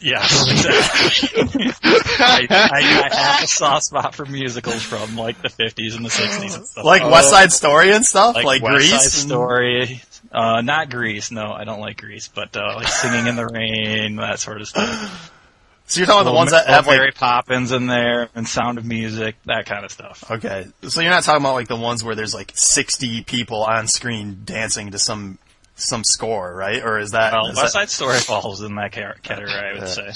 Yes, 0.00 0.50
exactly. 0.50 1.66
I, 2.20 2.46
I, 2.50 3.10
I 3.10 3.16
have 3.16 3.44
a 3.44 3.46
soft 3.46 3.84
spot 3.84 4.14
for 4.14 4.26
musicals 4.26 4.82
from 4.82 5.16
like 5.16 5.40
the 5.40 5.48
50s 5.48 5.96
and 5.96 6.04
the 6.04 6.10
60s 6.10 6.56
and 6.56 6.66
stuff. 6.66 6.84
Like 6.84 7.02
West 7.02 7.30
Side 7.30 7.52
Story 7.52 7.92
and 7.92 8.04
stuff, 8.04 8.34
like, 8.34 8.44
like, 8.44 8.62
West 8.62 8.76
Grease. 8.76 8.90
Side 8.90 9.26
Story. 9.26 10.02
Uh, 10.30 10.60
not 10.60 10.90
Grease. 10.90 11.30
No, 11.30 11.52
I 11.52 11.64
don't 11.64 11.80
like 11.80 11.98
Grease, 11.98 12.28
but 12.28 12.56
uh, 12.56 12.74
like 12.76 12.88
Singing 12.88 13.26
in 13.26 13.36
the 13.36 13.46
Rain, 13.46 14.16
that 14.16 14.38
sort 14.38 14.60
of 14.60 14.68
stuff. 14.68 15.32
So 15.90 16.00
you're 16.00 16.06
talking 16.06 16.20
about 16.20 16.30
the 16.30 16.36
ones 16.36 16.50
that 16.50 16.66
have 16.66 16.84
Little 16.84 16.92
like 16.92 17.00
Mary 17.00 17.12
Poppins 17.12 17.72
in 17.72 17.86
there 17.86 18.28
and 18.34 18.46
Sound 18.46 18.76
of 18.76 18.84
Music, 18.84 19.36
that 19.46 19.64
kind 19.64 19.86
of 19.86 19.90
stuff. 19.90 20.22
Okay, 20.30 20.66
so 20.82 21.00
you're 21.00 21.08
not 21.08 21.22
talking 21.22 21.40
about 21.40 21.54
like 21.54 21.68
the 21.68 21.76
ones 21.76 22.04
where 22.04 22.14
there's 22.14 22.34
like 22.34 22.52
60 22.54 23.22
people 23.22 23.62
on 23.64 23.88
screen 23.88 24.42
dancing 24.44 24.90
to 24.90 24.98
some 24.98 25.38
some 25.78 26.04
score, 26.04 26.54
right? 26.54 26.82
Or 26.82 26.98
is 26.98 27.12
that, 27.12 27.32
Well, 27.32 27.46
is 27.48 27.56
West 27.56 27.74
that- 27.74 27.80
Side 27.80 27.90
Story 27.90 28.18
falls 28.18 28.60
in 28.62 28.74
that 28.76 28.92
category, 28.92 29.50
I 29.52 29.72
would 29.78 29.88
say. 29.88 30.10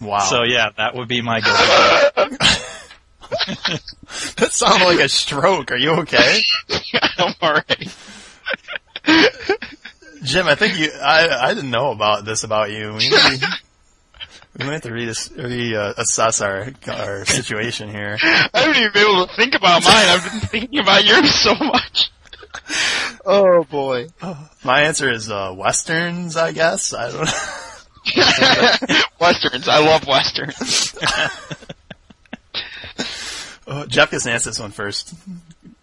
wow? 0.00 0.18
So 0.20 0.42
yeah, 0.44 0.68
that 0.76 0.94
would 0.94 1.08
be 1.08 1.20
my 1.22 1.40
goal. 1.40 1.54
that 4.36 4.48
sounded 4.50 4.84
like 4.86 5.00
a 5.00 5.08
stroke. 5.08 5.70
Are 5.72 5.76
you 5.76 5.90
okay, 6.02 6.40
I'm 7.18 7.34
alright. 7.42 7.96
Jim? 10.22 10.46
I 10.46 10.54
think 10.54 10.78
you. 10.78 10.90
I 11.02 11.48
I 11.50 11.54
didn't 11.54 11.70
know 11.70 11.90
about 11.90 12.24
this 12.24 12.44
about 12.44 12.70
you. 12.70 12.92
We 12.94 13.08
need, 13.08 13.42
We 14.58 14.64
might 14.66 14.72
have 14.74 14.82
to 14.82 14.90
reass- 14.90 15.32
reassess 15.32 16.40
our 16.44 16.72
our 16.94 17.24
situation 17.24 17.88
here. 17.90 18.16
I 18.22 18.48
haven't 18.54 18.76
even 18.76 18.92
been 18.92 19.02
able 19.02 19.26
to 19.26 19.34
think 19.36 19.54
about 19.54 19.82
mine. 19.84 19.94
I've 20.08 20.22
been 20.30 20.40
thinking 20.48 20.78
about 20.80 21.04
yours 21.04 21.34
so 21.34 21.54
much. 21.54 22.03
Oh 23.26 23.64
boy. 23.64 24.08
My 24.64 24.82
answer 24.82 25.10
is 25.10 25.30
uh, 25.30 25.52
westerns, 25.56 26.36
I 26.36 26.52
guess. 26.52 26.92
I 26.92 27.10
don't. 27.10 27.24
know. 27.24 29.00
westerns. 29.20 29.68
I 29.68 29.78
love 29.78 30.06
westerns. 30.06 30.94
Uh, 33.66 33.86
Jeff 33.86 34.10
gets 34.10 34.24
to 34.24 34.30
answer 34.30 34.50
this 34.50 34.60
one 34.60 34.72
first. 34.72 35.14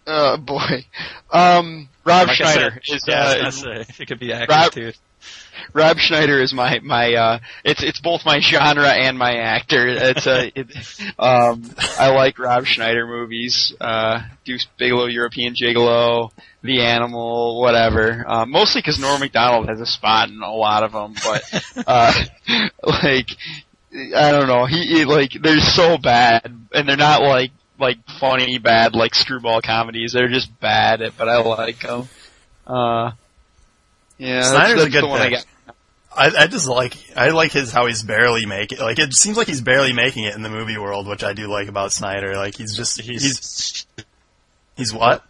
Oh 0.06 0.36
boy. 0.36 0.84
Um, 1.32 1.88
Rob 2.04 2.28
Like 2.28 2.40
I 2.40 2.52
Schneider 2.52 2.80
said, 2.84 2.94
is 2.96 3.04
yeah, 3.08 3.24
I 3.24 3.44
was 3.46 3.64
uh, 3.64 3.82
say, 3.84 3.94
it 4.02 4.06
could 4.06 4.20
be 4.20 4.32
actors 4.32 4.56
Rob- 4.56 4.70
too. 4.72 4.92
Rob 5.74 5.98
Schneider 5.98 6.40
is 6.40 6.52
my 6.52 6.80
my 6.80 7.14
uh 7.14 7.38
it's 7.64 7.82
it's 7.82 8.00
both 8.00 8.24
my 8.24 8.40
genre 8.40 8.88
and 8.88 9.18
my 9.18 9.36
actor. 9.36 9.86
It's 9.86 10.26
a 10.26 10.52
it, 10.54 11.14
um 11.18 11.70
I 11.98 12.10
like 12.10 12.38
Rob 12.38 12.66
Schneider 12.66 13.06
movies. 13.06 13.74
Uh 13.80 14.22
Deuce 14.44 14.66
Bigalow, 14.78 15.06
European 15.06 15.54
Gigolo, 15.54 16.30
The 16.62 16.82
Animal, 16.82 17.60
whatever. 17.60 18.24
Uh, 18.26 18.46
mostly 18.46 18.80
because 18.80 18.98
Norm 18.98 19.20
Macdonald 19.20 19.68
has 19.68 19.80
a 19.80 19.86
spot 19.86 20.28
in 20.28 20.42
a 20.42 20.52
lot 20.52 20.82
of 20.82 20.92
them, 20.92 21.14
but 21.24 21.86
uh 21.86 22.12
like 22.82 23.28
I 23.94 24.30
don't 24.30 24.48
know. 24.48 24.64
He, 24.64 24.86
he 24.86 25.04
like 25.04 25.32
they're 25.32 25.60
so 25.60 25.98
bad, 25.98 26.50
and 26.72 26.88
they're 26.88 26.96
not 26.96 27.22
like 27.22 27.50
like 27.78 27.98
funny 28.20 28.58
bad 28.58 28.94
like 28.94 29.14
screwball 29.14 29.60
comedies. 29.60 30.12
They're 30.12 30.28
just 30.28 30.58
bad, 30.60 31.00
but 31.18 31.28
I 31.28 31.42
like 31.42 31.80
them. 31.80 32.08
Uh, 32.66 33.12
yeah, 34.18 34.40
that's, 34.40 34.50
Schneider's 34.50 34.84
a 34.84 34.90
good 34.90 35.04
the 35.04 35.08
one 35.08 35.20
I 35.20 35.28
pick. 35.30 35.38
got. 35.66 35.76
I, 36.14 36.26
I 36.42 36.46
just 36.46 36.66
like 36.68 36.94
I 37.16 37.30
like 37.30 37.52
his 37.52 37.72
how 37.72 37.86
he's 37.86 38.02
barely 38.02 38.44
making 38.44 38.78
like 38.80 38.98
it 38.98 39.14
seems 39.14 39.36
like 39.38 39.46
he's 39.46 39.62
barely 39.62 39.92
making 39.94 40.24
it 40.24 40.34
in 40.34 40.42
the 40.42 40.50
movie 40.50 40.76
world, 40.76 41.06
which 41.06 41.24
I 41.24 41.32
do 41.32 41.46
like 41.46 41.68
about 41.68 41.90
Schneider. 41.92 42.36
Like 42.36 42.54
he's 42.54 42.76
just 42.76 43.00
he's 43.00 43.22
He's, 43.22 43.86
he's 44.76 44.92
what? 44.92 45.24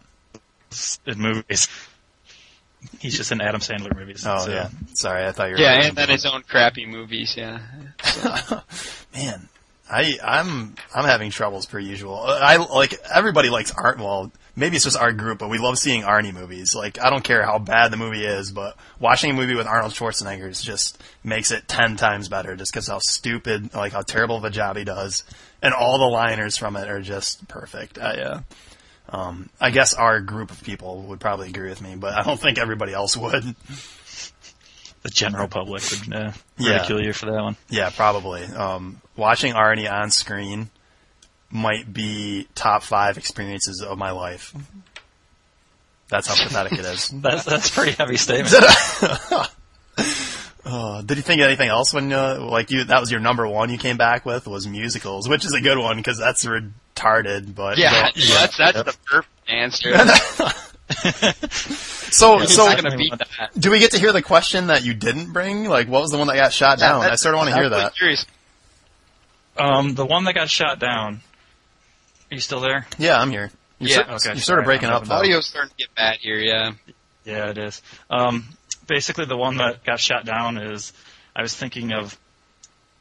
in 1.05 1.19
movies. 1.19 1.69
He's 2.99 3.15
just 3.15 3.31
in 3.31 3.39
Adam 3.39 3.61
Sandler 3.61 3.95
movies. 3.95 4.25
Oh 4.27 4.39
so- 4.39 4.51
yeah, 4.51 4.69
sorry, 4.93 5.25
I 5.25 5.31
thought 5.31 5.45
you 5.49 5.53
were. 5.55 5.59
Yeah, 5.61 5.85
and 5.87 5.95
then 5.95 6.09
his 6.09 6.25
own 6.25 6.41
crappy 6.41 6.85
movies. 6.85 7.35
Yeah, 7.37 7.59
Man, 9.13 9.47
I 9.89 10.17
I'm 10.21 10.75
I'm 10.93 11.05
having 11.05 11.31
troubles 11.31 11.65
per 11.65 11.79
usual. 11.79 12.17
I 12.17 12.57
like 12.57 12.95
everybody 13.13 13.49
likes 13.49 13.71
art. 13.71 13.99
Maybe 14.55 14.75
it's 14.75 14.85
just 14.85 14.97
our 14.97 15.11
group, 15.11 15.39
but 15.39 15.49
we 15.49 15.57
love 15.57 15.79
seeing 15.79 16.03
Arnie 16.03 16.33
movies. 16.33 16.75
Like 16.75 16.99
I 17.01 17.09
don't 17.09 17.23
care 17.23 17.43
how 17.43 17.57
bad 17.57 17.91
the 17.91 17.97
movie 17.97 18.23
is, 18.25 18.51
but 18.51 18.77
watching 18.99 19.31
a 19.31 19.33
movie 19.33 19.55
with 19.55 19.65
Arnold 19.65 19.93
Schwarzenegger 19.93 20.61
just 20.63 21.01
makes 21.23 21.49
it 21.51 21.67
ten 21.67 21.95
times 21.95 22.29
better. 22.29 22.55
Just 22.55 22.71
because 22.71 22.87
how 22.87 22.99
stupid, 22.99 23.73
like 23.73 23.93
how 23.93 24.01
terrible 24.03 24.37
of 24.37 24.43
a 24.43 24.51
job 24.51 24.77
he 24.77 24.83
does, 24.83 25.23
and 25.61 25.73
all 25.73 25.97
the 25.97 26.05
liners 26.05 26.55
from 26.55 26.75
it 26.75 26.87
are 26.87 27.01
just 27.01 27.47
perfect. 27.47 27.97
I, 27.97 28.11
uh, 28.21 28.41
um, 29.09 29.49
I 29.59 29.71
guess 29.71 29.95
our 29.95 30.19
group 30.21 30.51
of 30.51 30.61
people 30.63 31.01
would 31.03 31.19
probably 31.19 31.49
agree 31.49 31.69
with 31.69 31.81
me, 31.81 31.95
but 31.95 32.13
I 32.13 32.21
don't 32.23 32.39
think 32.39 32.59
everybody 32.59 32.93
else 32.93 33.17
would. 33.17 33.55
The 35.01 35.09
general 35.09 35.47
public 35.49 35.83
would 35.91 36.13
uh, 36.15 36.31
Yeah. 36.57 36.73
ridicule 36.73 37.03
you 37.03 37.11
for 37.11 37.25
that 37.25 37.41
one. 37.43 37.57
Yeah, 37.69 37.89
probably. 37.89 38.43
Um, 38.45 39.01
watching 39.17 39.53
Arnie 39.53 39.91
on 39.91 40.11
screen 40.11 40.69
might 41.53 41.93
be 41.93 42.47
top 42.55 42.83
five 42.83 43.17
experiences 43.17 43.81
of 43.81 43.97
my 43.97 44.11
life. 44.11 44.53
That's 46.09 46.27
how 46.27 46.35
pathetic 46.35 46.73
it 46.73 46.85
is. 46.85 47.09
That's 47.13 47.45
that's 47.45 47.69
a 47.69 47.71
pretty 47.71 47.91
heavy 47.93 48.17
statement. 48.17 48.53
Uh, 50.65 51.01
did 51.05 51.17
you 51.17 51.23
think 51.23 51.41
of 51.41 51.47
anything 51.47 51.69
else 51.69 51.93
when, 51.93 52.11
uh, 52.13 52.39
like 52.39 52.69
you, 52.71 52.83
that 52.83 52.99
was 52.99 53.09
your 53.11 53.19
number 53.19 53.47
one 53.47 53.69
you 53.69 53.77
came 53.77 53.97
back 53.97 54.25
with 54.25 54.47
was 54.47 54.67
musicals, 54.67 55.27
which 55.27 55.45
is 55.45 55.53
a 55.53 55.61
good 55.61 55.77
one 55.77 55.97
because 55.97 56.19
that's 56.19 56.45
retarded, 56.45 57.55
but. 57.55 57.77
yeah, 57.77 58.09
but- 58.13 58.15
that's 58.15 58.57
that's 58.57 58.83
the 58.83 58.97
perfect 59.05 59.31
answer. 59.47 59.93
So, 62.13 62.37
He's 62.37 62.55
so, 62.55 62.67
not 62.67 62.81
gonna 62.81 62.95
beat 62.95 63.11
that. 63.17 63.49
do 63.57 63.71
we 63.71 63.79
get 63.79 63.91
to 63.91 63.97
hear 63.97 64.13
the 64.13 64.21
question 64.21 64.67
that 64.67 64.83
you 64.83 64.93
didn't 64.93 65.33
bring? 65.33 65.65
Like, 65.65 65.87
what 65.87 66.03
was 66.03 66.11
the 66.11 66.17
one 66.19 66.27
that 66.27 66.35
got 66.35 66.53
shot 66.53 66.77
down? 66.77 67.01
I 67.01 67.15
sort 67.15 67.33
of 67.33 67.39
want 67.39 67.49
to 67.49 67.55
hear 67.55 67.69
that. 67.69 67.95
Curious. 67.95 68.25
Um, 69.57 69.95
the 69.95 70.05
one 70.05 70.25
that 70.25 70.35
got 70.35 70.47
shot 70.49 70.77
down. 70.77 71.21
Are 72.33 72.35
you 72.35 72.41
still 72.41 72.61
there? 72.61 72.87
Yeah, 72.97 73.19
I'm 73.21 73.29
here. 73.29 73.51
You're, 73.77 73.89
Yeah. 73.91 73.95
so- 74.17 74.29
Okay, 74.29 74.37
you're 74.37 74.41
sort 74.41 74.57
of 74.57 74.65
breaking 74.65 74.89
I'm 74.89 74.95
up 74.95 75.01
having 75.03 75.09
though. 75.09 75.35
Audio's 75.35 75.45
starting 75.45 75.69
to 75.69 75.75
get 75.77 75.93
bad 75.93 76.17
here. 76.19 76.39
Yeah. 76.39 76.71
Yeah, 77.25 77.51
it 77.51 77.59
is. 77.59 77.79
Um, 78.09 78.45
basically, 78.87 79.25
the 79.25 79.37
one 79.37 79.57
that 79.57 79.83
got 79.83 79.99
shot 79.99 80.25
down 80.25 80.57
is 80.57 80.93
I 81.35 81.43
was 81.43 81.55
thinking 81.55 81.93
of, 81.93 82.17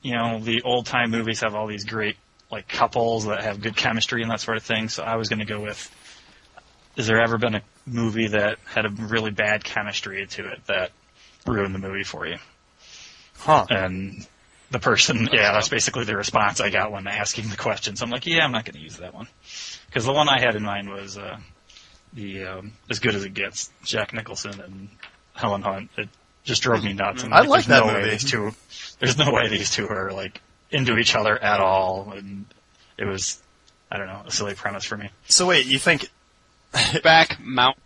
you 0.02 0.14
know, 0.14 0.38
the 0.38 0.60
old 0.64 0.84
time 0.84 1.10
movies 1.12 1.40
have 1.40 1.54
all 1.54 1.66
these 1.66 1.84
great 1.86 2.16
like 2.50 2.68
couples 2.68 3.24
that 3.24 3.42
have 3.42 3.62
good 3.62 3.74
chemistry 3.74 4.20
and 4.20 4.30
that 4.30 4.40
sort 4.42 4.58
of 4.58 4.64
thing. 4.64 4.90
So 4.90 5.02
I 5.02 5.16
was 5.16 5.30
going 5.30 5.38
to 5.40 5.46
go 5.46 5.60
with. 5.60 5.90
Is 6.96 7.06
there 7.06 7.22
ever 7.22 7.38
been 7.38 7.54
a 7.54 7.62
movie 7.86 8.26
that 8.28 8.58
had 8.66 8.84
a 8.84 8.90
really 8.90 9.30
bad 9.30 9.64
chemistry 9.64 10.26
to 10.26 10.46
it 10.52 10.66
that 10.66 10.90
ruined 11.46 11.74
the 11.74 11.78
movie 11.78 12.04
for 12.04 12.26
you? 12.26 12.36
Huh. 13.38 13.64
And 13.70 14.26
the 14.72 14.78
person, 14.78 15.28
yeah, 15.32 15.52
that's 15.52 15.68
basically 15.68 16.04
the 16.04 16.16
response 16.16 16.60
I 16.60 16.70
got 16.70 16.90
when 16.90 17.06
asking 17.06 17.48
the 17.48 17.56
question. 17.56 17.96
So 17.96 18.04
I'm 18.04 18.10
like, 18.10 18.26
yeah, 18.26 18.44
I'm 18.44 18.52
not 18.52 18.64
going 18.64 18.74
to 18.74 18.80
use 18.80 18.96
that 18.96 19.14
one 19.14 19.28
because 19.86 20.04
the 20.04 20.12
one 20.12 20.28
I 20.28 20.40
had 20.40 20.56
in 20.56 20.62
mind 20.62 20.88
was 20.88 21.16
uh, 21.16 21.38
the 22.12 22.44
um, 22.44 22.72
as 22.90 22.98
good 22.98 23.14
as 23.14 23.24
it 23.24 23.34
gets, 23.34 23.70
Jack 23.84 24.12
Nicholson 24.12 24.60
and 24.60 24.88
Helen 25.34 25.62
Hunt. 25.62 25.90
It 25.96 26.08
just 26.44 26.62
drove 26.62 26.82
me 26.82 26.92
nuts. 26.92 27.22
And, 27.22 27.32
I 27.32 27.42
like 27.42 27.66
there's 27.66 27.66
that 27.66 27.86
no 27.86 27.94
way. 27.94 28.10
These 28.10 28.30
two, 28.30 28.52
there's 28.98 29.18
no 29.18 29.30
way 29.30 29.48
these 29.48 29.70
two 29.70 29.88
are 29.88 30.10
like 30.10 30.40
into 30.70 30.98
each 30.98 31.14
other 31.14 31.40
at 31.40 31.60
all, 31.60 32.12
and 32.16 32.46
it 32.98 33.04
was, 33.04 33.40
I 33.90 33.98
don't 33.98 34.06
know, 34.06 34.22
a 34.26 34.30
silly 34.30 34.54
premise 34.54 34.84
for 34.84 34.96
me. 34.96 35.10
So 35.28 35.46
wait, 35.46 35.66
you 35.66 35.78
think 35.78 36.08
Back 37.02 37.38
mountain. 37.44 37.82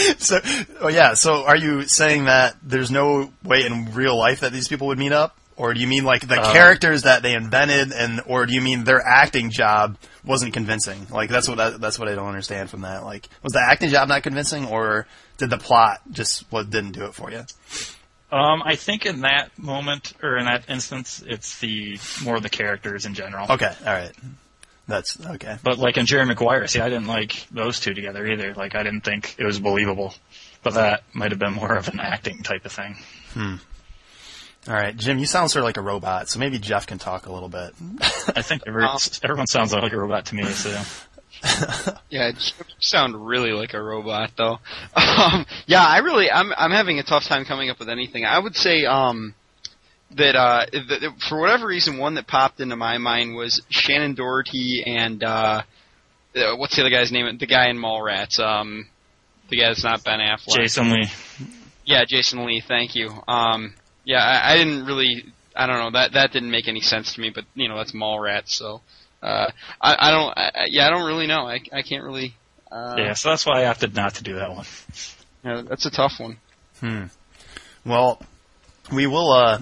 so 0.18 0.40
oh 0.80 0.88
yeah 0.88 1.14
so 1.14 1.44
are 1.44 1.56
you 1.56 1.82
saying 1.84 2.24
that 2.24 2.56
there's 2.62 2.90
no 2.90 3.32
way 3.42 3.64
in 3.66 3.92
real 3.94 4.16
life 4.18 4.40
that 4.40 4.52
these 4.52 4.68
people 4.68 4.88
would 4.88 4.98
meet 4.98 5.12
up? 5.12 5.36
Or 5.56 5.74
do 5.74 5.80
you 5.80 5.86
mean 5.86 6.04
like 6.04 6.26
the 6.26 6.40
Uh, 6.40 6.52
characters 6.54 7.02
that 7.02 7.22
they 7.22 7.34
invented 7.34 7.92
and 7.92 8.22
or 8.26 8.46
do 8.46 8.54
you 8.54 8.62
mean 8.62 8.84
their 8.84 9.02
acting 9.06 9.50
job 9.50 9.98
wasn't 10.24 10.54
convincing? 10.54 11.06
Like 11.10 11.28
that's 11.28 11.48
what 11.48 11.60
I, 11.60 11.70
that's 11.70 11.98
what 11.98 12.08
I 12.08 12.14
don't 12.14 12.28
understand 12.28 12.70
from 12.70 12.80
that. 12.82 13.04
Like 13.04 13.28
was 13.42 13.52
the 13.52 13.60
acting 13.60 13.90
job 13.90 14.08
not 14.08 14.22
convincing 14.22 14.66
or 14.66 15.06
did 15.36 15.50
the 15.50 15.58
plot 15.58 16.00
just 16.10 16.50
what 16.50 16.70
didn't 16.70 16.92
do 16.92 17.04
it 17.04 17.14
for 17.14 17.30
you? 17.30 17.44
Um, 18.32 18.62
I 18.64 18.76
think 18.76 19.04
in 19.06 19.22
that 19.22 19.50
moment 19.58 20.14
or 20.22 20.38
in 20.38 20.46
that 20.46 20.70
instance, 20.70 21.22
it's 21.26 21.58
the 21.58 21.98
more 22.22 22.38
the 22.40 22.48
characters 22.48 23.04
in 23.04 23.12
general. 23.14 23.46
okay 23.50 23.74
all 23.86 23.92
right 23.92 24.12
that's 24.90 25.18
okay 25.24 25.56
But 25.62 25.78
like 25.78 25.96
in 25.96 26.06
Jerry 26.06 26.26
Maguire, 26.26 26.66
see, 26.66 26.80
I 26.80 26.88
didn't 26.88 27.06
like 27.06 27.46
those 27.50 27.80
two 27.80 27.94
together 27.94 28.26
either. 28.26 28.54
Like 28.54 28.74
I 28.74 28.82
didn't 28.82 29.02
think 29.02 29.34
it 29.38 29.44
was 29.44 29.58
believable. 29.58 30.14
But 30.62 30.74
that 30.74 31.04
might 31.14 31.30
have 31.30 31.38
been 31.38 31.54
more 31.54 31.74
of 31.74 31.88
an 31.88 32.00
acting 32.00 32.42
type 32.42 32.64
of 32.66 32.72
thing. 32.72 32.96
Hmm. 33.32 33.54
All 34.68 34.74
right 34.74 34.94
Jim 34.94 35.18
you 35.18 35.24
sound 35.26 35.50
sort 35.50 35.62
of 35.62 35.66
like 35.66 35.78
a 35.78 35.82
robot 35.82 36.28
so 36.28 36.38
maybe 36.38 36.58
Jeff 36.58 36.86
can 36.86 36.98
talk 36.98 37.26
a 37.26 37.32
little 37.32 37.48
bit 37.48 37.72
I 38.36 38.42
think 38.42 38.62
every, 38.66 38.84
Um, 38.84 38.98
everyone 39.22 39.46
sounds 39.46 39.72
like 39.72 39.92
a 39.92 39.98
robot 39.98 40.26
to 40.26 40.34
me. 40.34 40.44
So 40.44 40.78
Yeah, 42.10 42.28
you 42.28 42.34
sound 42.80 43.14
really 43.26 43.52
like 43.52 43.72
a 43.74 43.82
robot 43.82 44.32
though. 44.36 44.58
Um, 44.96 45.44
yeah, 45.66 45.84
I 45.86 45.98
really, 45.98 46.30
I'm, 46.30 46.52
I'm 46.56 46.70
having 46.70 46.98
a 46.98 47.02
tough 47.02 47.24
time 47.24 47.44
coming 47.44 47.68
up 47.68 47.78
with 47.78 47.88
anything. 47.90 48.24
I 48.24 48.38
would 48.38 48.56
say, 48.56 48.84
um, 48.86 49.34
that, 50.12 50.36
uh, 50.36 50.66
that, 50.72 51.00
that 51.00 51.20
for 51.28 51.38
whatever 51.40 51.66
reason, 51.66 51.98
one 51.98 52.14
that 52.14 52.26
popped 52.26 52.60
into 52.60 52.76
my 52.76 52.98
mind 52.98 53.34
was 53.34 53.62
Shannen 53.70 54.14
Doherty 54.16 54.82
and, 54.86 55.22
uh, 55.22 55.62
uh, 56.36 56.56
what's 56.56 56.76
the 56.76 56.82
other 56.82 56.90
guy's 56.90 57.10
name? 57.10 57.38
The 57.38 57.46
guy 57.46 57.68
in 57.70 57.76
Mallrats, 57.76 58.38
um, 58.38 58.88
the 59.48 59.56
guy 59.56 59.68
that's 59.68 59.82
not 59.84 60.04
Ben 60.04 60.20
Affleck. 60.20 60.54
Jason 60.56 60.90
Lee, 60.92 61.08
Yeah, 61.84 62.04
Jason 62.06 62.44
Lee. 62.46 62.60
Thank 62.66 62.94
you. 62.94 63.10
Um, 63.26 63.74
yeah, 64.04 64.18
I, 64.22 64.52
I 64.52 64.56
didn't 64.56 64.86
really. 64.86 65.24
I 65.56 65.66
don't 65.66 65.78
know 65.78 65.90
that 65.98 66.12
that 66.12 66.30
didn't 66.32 66.52
make 66.52 66.68
any 66.68 66.80
sense 66.80 67.14
to 67.14 67.20
me, 67.20 67.30
but 67.30 67.44
you 67.56 67.68
know 67.68 67.76
that's 67.76 67.90
Mallrats, 67.90 68.50
so 68.50 68.80
uh, 69.22 69.50
I, 69.80 69.96
I 69.98 70.10
don't. 70.12 70.38
I, 70.38 70.50
I- 70.54 70.66
yeah, 70.68 70.86
I 70.86 70.90
don't 70.90 71.04
really 71.06 71.26
know. 71.26 71.48
I, 71.48 71.60
I 71.72 71.82
can't 71.82 72.04
really. 72.04 72.34
Uh, 72.70 72.94
yeah. 72.96 73.12
So 73.14 73.30
that's 73.30 73.44
why 73.44 73.62
I 73.62 73.66
opted 73.66 73.96
not 73.96 74.14
to 74.14 74.22
do 74.22 74.36
that 74.36 74.52
one. 74.54 74.66
yeah, 75.44 75.62
that's 75.68 75.84
a 75.86 75.90
tough 75.90 76.20
one. 76.20 76.36
Hmm. 76.78 77.04
Well, 77.84 78.22
we 78.92 79.08
will 79.08 79.32
uh, 79.32 79.58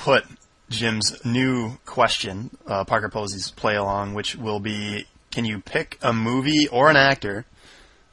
put 0.00 0.24
Jim's 0.68 1.24
new 1.24 1.76
question, 1.86 2.50
uh, 2.66 2.84
Parker 2.84 3.08
Posey's 3.08 3.50
play 3.50 3.76
along, 3.76 4.14
which 4.14 4.36
will 4.36 4.60
be: 4.60 5.06
Can 5.30 5.44
you 5.44 5.60
pick 5.60 5.98
a 6.02 6.12
movie 6.12 6.68
or 6.68 6.90
an 6.90 6.96
actor 6.96 7.44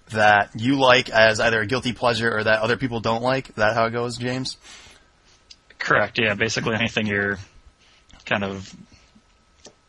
that 0.10 0.50
you 0.56 0.76
like 0.80 1.10
as 1.10 1.39
either 1.39 1.62
a 1.62 1.65
guilty 1.67 1.93
pleasure 1.93 2.36
or 2.36 2.43
that 2.43 2.62
other 2.62 2.78
people 2.78 3.00
don't 3.00 3.22
like? 3.24 3.49
Is 3.49 3.55
that 3.55 3.74
how 3.76 3.86
it 3.86 3.91
goes, 3.91 4.18
James? 4.18 4.57
Correct. 5.80 6.18
Yeah. 6.20 6.34
Basically 6.34 6.76
anything 6.76 7.05
you're 7.07 7.38
kind 8.26 8.43
of 8.43 8.74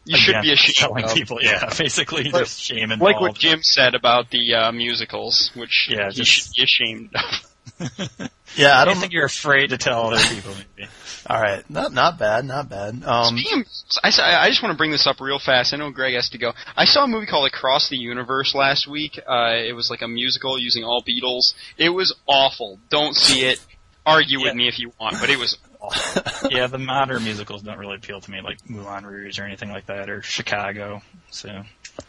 You 0.05 0.17
should 0.17 0.35
be 0.43 0.51
against 0.53 0.69
ashamed. 0.69 0.77
telling 0.77 1.05
of. 1.05 1.15
people. 1.15 1.39
Yeah. 1.41 1.73
Basically, 1.79 2.25
Like- 2.25 2.33
there's 2.35 2.59
shame 2.59 2.91
involved. 2.93 3.03
Like 3.03 3.21
what 3.21 3.35
Jim 3.35 3.63
said 3.63 3.95
about 3.95 4.31
the 4.31 4.55
uh, 4.55 4.73
musicals, 4.73 5.51
which 5.55 5.89
Yeah, 5.91 6.09
he 6.11 6.17
just- 6.17 6.31
should 6.31 6.53
be 6.57 6.63
ashamed 6.65 7.11
of. 7.15 8.31
Yeah, 8.57 8.81
I 8.81 8.85
don't. 8.87 8.97
I 8.97 9.01
think 9.01 9.13
you're 9.13 9.27
afraid 9.27 9.69
to 9.71 9.79
tell 9.79 10.07
other 10.13 10.35
people. 10.35 10.53
Maybe. 10.77 10.89
All 11.29 11.41
right, 11.41 11.69
not 11.69 11.93
not 11.93 12.19
bad, 12.19 12.45
not 12.47 12.69
bad. 12.71 13.03
Um, 13.05 13.37
Speaking 13.37 13.61
of, 13.61 13.67
I, 14.03 14.09
s- 14.09 14.19
I 14.19 14.49
just 14.49 14.63
want 14.63 14.73
to 14.73 14.77
bring 14.79 14.91
this 14.91 15.07
up 15.07 15.21
real 15.21 15.39
fast. 15.39 15.75
I 15.75 15.77
know 15.77 15.91
Greg 15.91 16.15
has 16.15 16.31
to 16.31 16.39
go. 16.39 16.53
I 16.77 16.87
saw 16.87 17.05
a 17.05 17.07
movie 17.07 17.27
called 17.27 17.47
Across 17.47 17.91
the 17.91 17.97
Universe 17.99 18.55
last 18.55 18.87
week. 18.89 19.19
Uh, 19.29 19.51
it 19.55 19.75
was 19.75 19.91
like 19.91 20.01
a 20.03 20.09
musical 20.09 20.59
using 20.59 20.85
all 20.85 21.03
Beatles. 21.03 21.53
It 21.77 21.91
was 21.91 22.15
awful. 22.27 22.79
Don't 22.89 23.15
see 23.15 23.43
it. 23.47 23.61
Argue 24.07 24.39
Yeah. 24.39 24.45
with 24.47 24.55
me 24.55 24.69
if 24.69 24.79
you 24.79 24.93
want, 24.99 25.17
but 25.21 25.29
it 25.29 25.39
was 25.39 25.59
awful. 25.81 26.49
yeah, 26.51 26.67
the 26.67 26.79
modern 26.79 27.23
musicals 27.25 27.61
don't 27.63 27.77
really 27.79 27.97
appeal 27.97 28.23
to 28.23 28.31
me, 28.31 28.41
like 28.41 28.59
Moulin 28.71 29.05
Rouge 29.05 29.39
or 29.39 29.45
anything 29.45 29.71
like 29.71 29.85
that, 29.87 30.09
or 30.09 30.23
Chicago. 30.23 31.03
So 31.31 31.51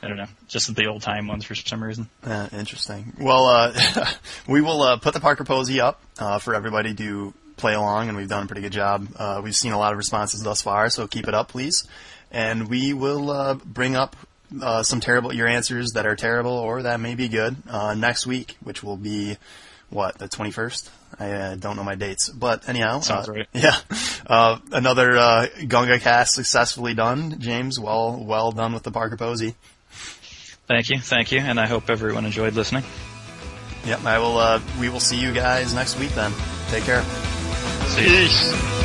I 0.02 0.08
don't 0.08 0.16
know, 0.16 0.28
just 0.48 0.74
the 0.74 0.86
old 0.88 1.02
time 1.02 1.28
ones 1.28 1.44
for 1.44 1.56
some 1.56 1.84
reason. 1.84 2.08
Uh, 2.24 2.48
interesting. 2.54 3.12
Well, 3.20 3.48
uh, 3.48 4.06
we 4.48 4.62
will 4.62 4.82
uh, 4.82 4.98
put 4.98 5.14
the 5.14 5.20
Parker 5.20 5.44
Posey 5.44 5.82
up 5.82 6.02
uh, 6.20 6.40
for 6.40 6.56
everybody 6.56 6.94
to 6.96 7.34
play 7.60 7.74
along, 7.74 8.08
and 8.10 8.18
we've 8.18 8.30
done 8.30 8.44
a 8.44 8.48
pretty 8.48 8.62
good 8.62 8.72
job. 8.72 9.08
Uh, 9.16 9.42
we've 9.44 9.56
seen 9.56 9.72
a 9.72 9.78
lot 9.78 9.92
of 9.92 9.98
responses 9.98 10.42
thus 10.42 10.62
far, 10.62 10.90
so 10.90 11.08
keep 11.08 11.28
it 11.28 11.34
up, 11.34 11.50
please. 11.50 11.88
And 12.32 12.68
we 12.70 12.94
will 12.94 13.30
uh, 13.30 13.56
bring 13.56 13.96
up 13.96 14.16
uh, 14.62 14.84
some 14.84 15.00
terrible 15.00 15.34
your 15.34 15.48
answers 15.48 15.92
that 15.92 16.06
are 16.06 16.16
terrible 16.16 16.52
or 16.52 16.84
that 16.84 17.00
may 17.00 17.16
be 17.16 17.28
good 17.28 17.56
uh, 17.70 17.94
next 17.94 18.26
week, 18.26 18.58
which 18.64 18.84
will 18.84 18.98
be 18.98 19.38
what 19.90 20.18
the 20.18 20.28
twenty 20.28 20.52
first. 20.52 20.90
I 21.20 21.32
uh, 21.32 21.56
don't 21.56 21.76
know 21.76 21.84
my 21.84 21.96
dates, 21.96 22.30
but 22.30 22.70
anyhow, 22.70 23.00
Sounds 23.00 23.28
uh, 23.30 23.34
right. 23.34 23.48
Yeah, 23.54 23.76
uh, 24.28 24.60
another 24.72 25.18
uh, 25.18 25.48
Gunga 25.68 26.00
cast 26.00 26.34
successfully 26.34 26.94
done. 26.94 27.40
James, 27.40 27.80
well, 27.80 28.24
well 28.24 28.52
done 28.52 28.74
with 28.74 28.84
the 28.84 28.92
Parker 28.92 29.18
Posey. 29.18 29.56
Thank 30.68 30.90
you, 30.90 31.00
thank 31.00 31.32
you, 31.32 31.40
and 31.40 31.60
I 31.60 31.66
hope 31.66 31.90
everyone 31.90 32.26
enjoyed 32.26 32.54
listening. 32.54 32.84
Yep, 33.86 34.06
I 34.06 34.20
will. 34.20 34.38
Uh, 34.38 34.62
we 34.80 34.90
will 34.90 35.00
see 35.00 35.20
you 35.20 35.34
guys 35.34 35.74
next 35.74 36.00
week 36.00 36.12
then. 36.12 36.32
Take 36.70 36.84
care. 36.84 37.04
Peace. 37.96 38.79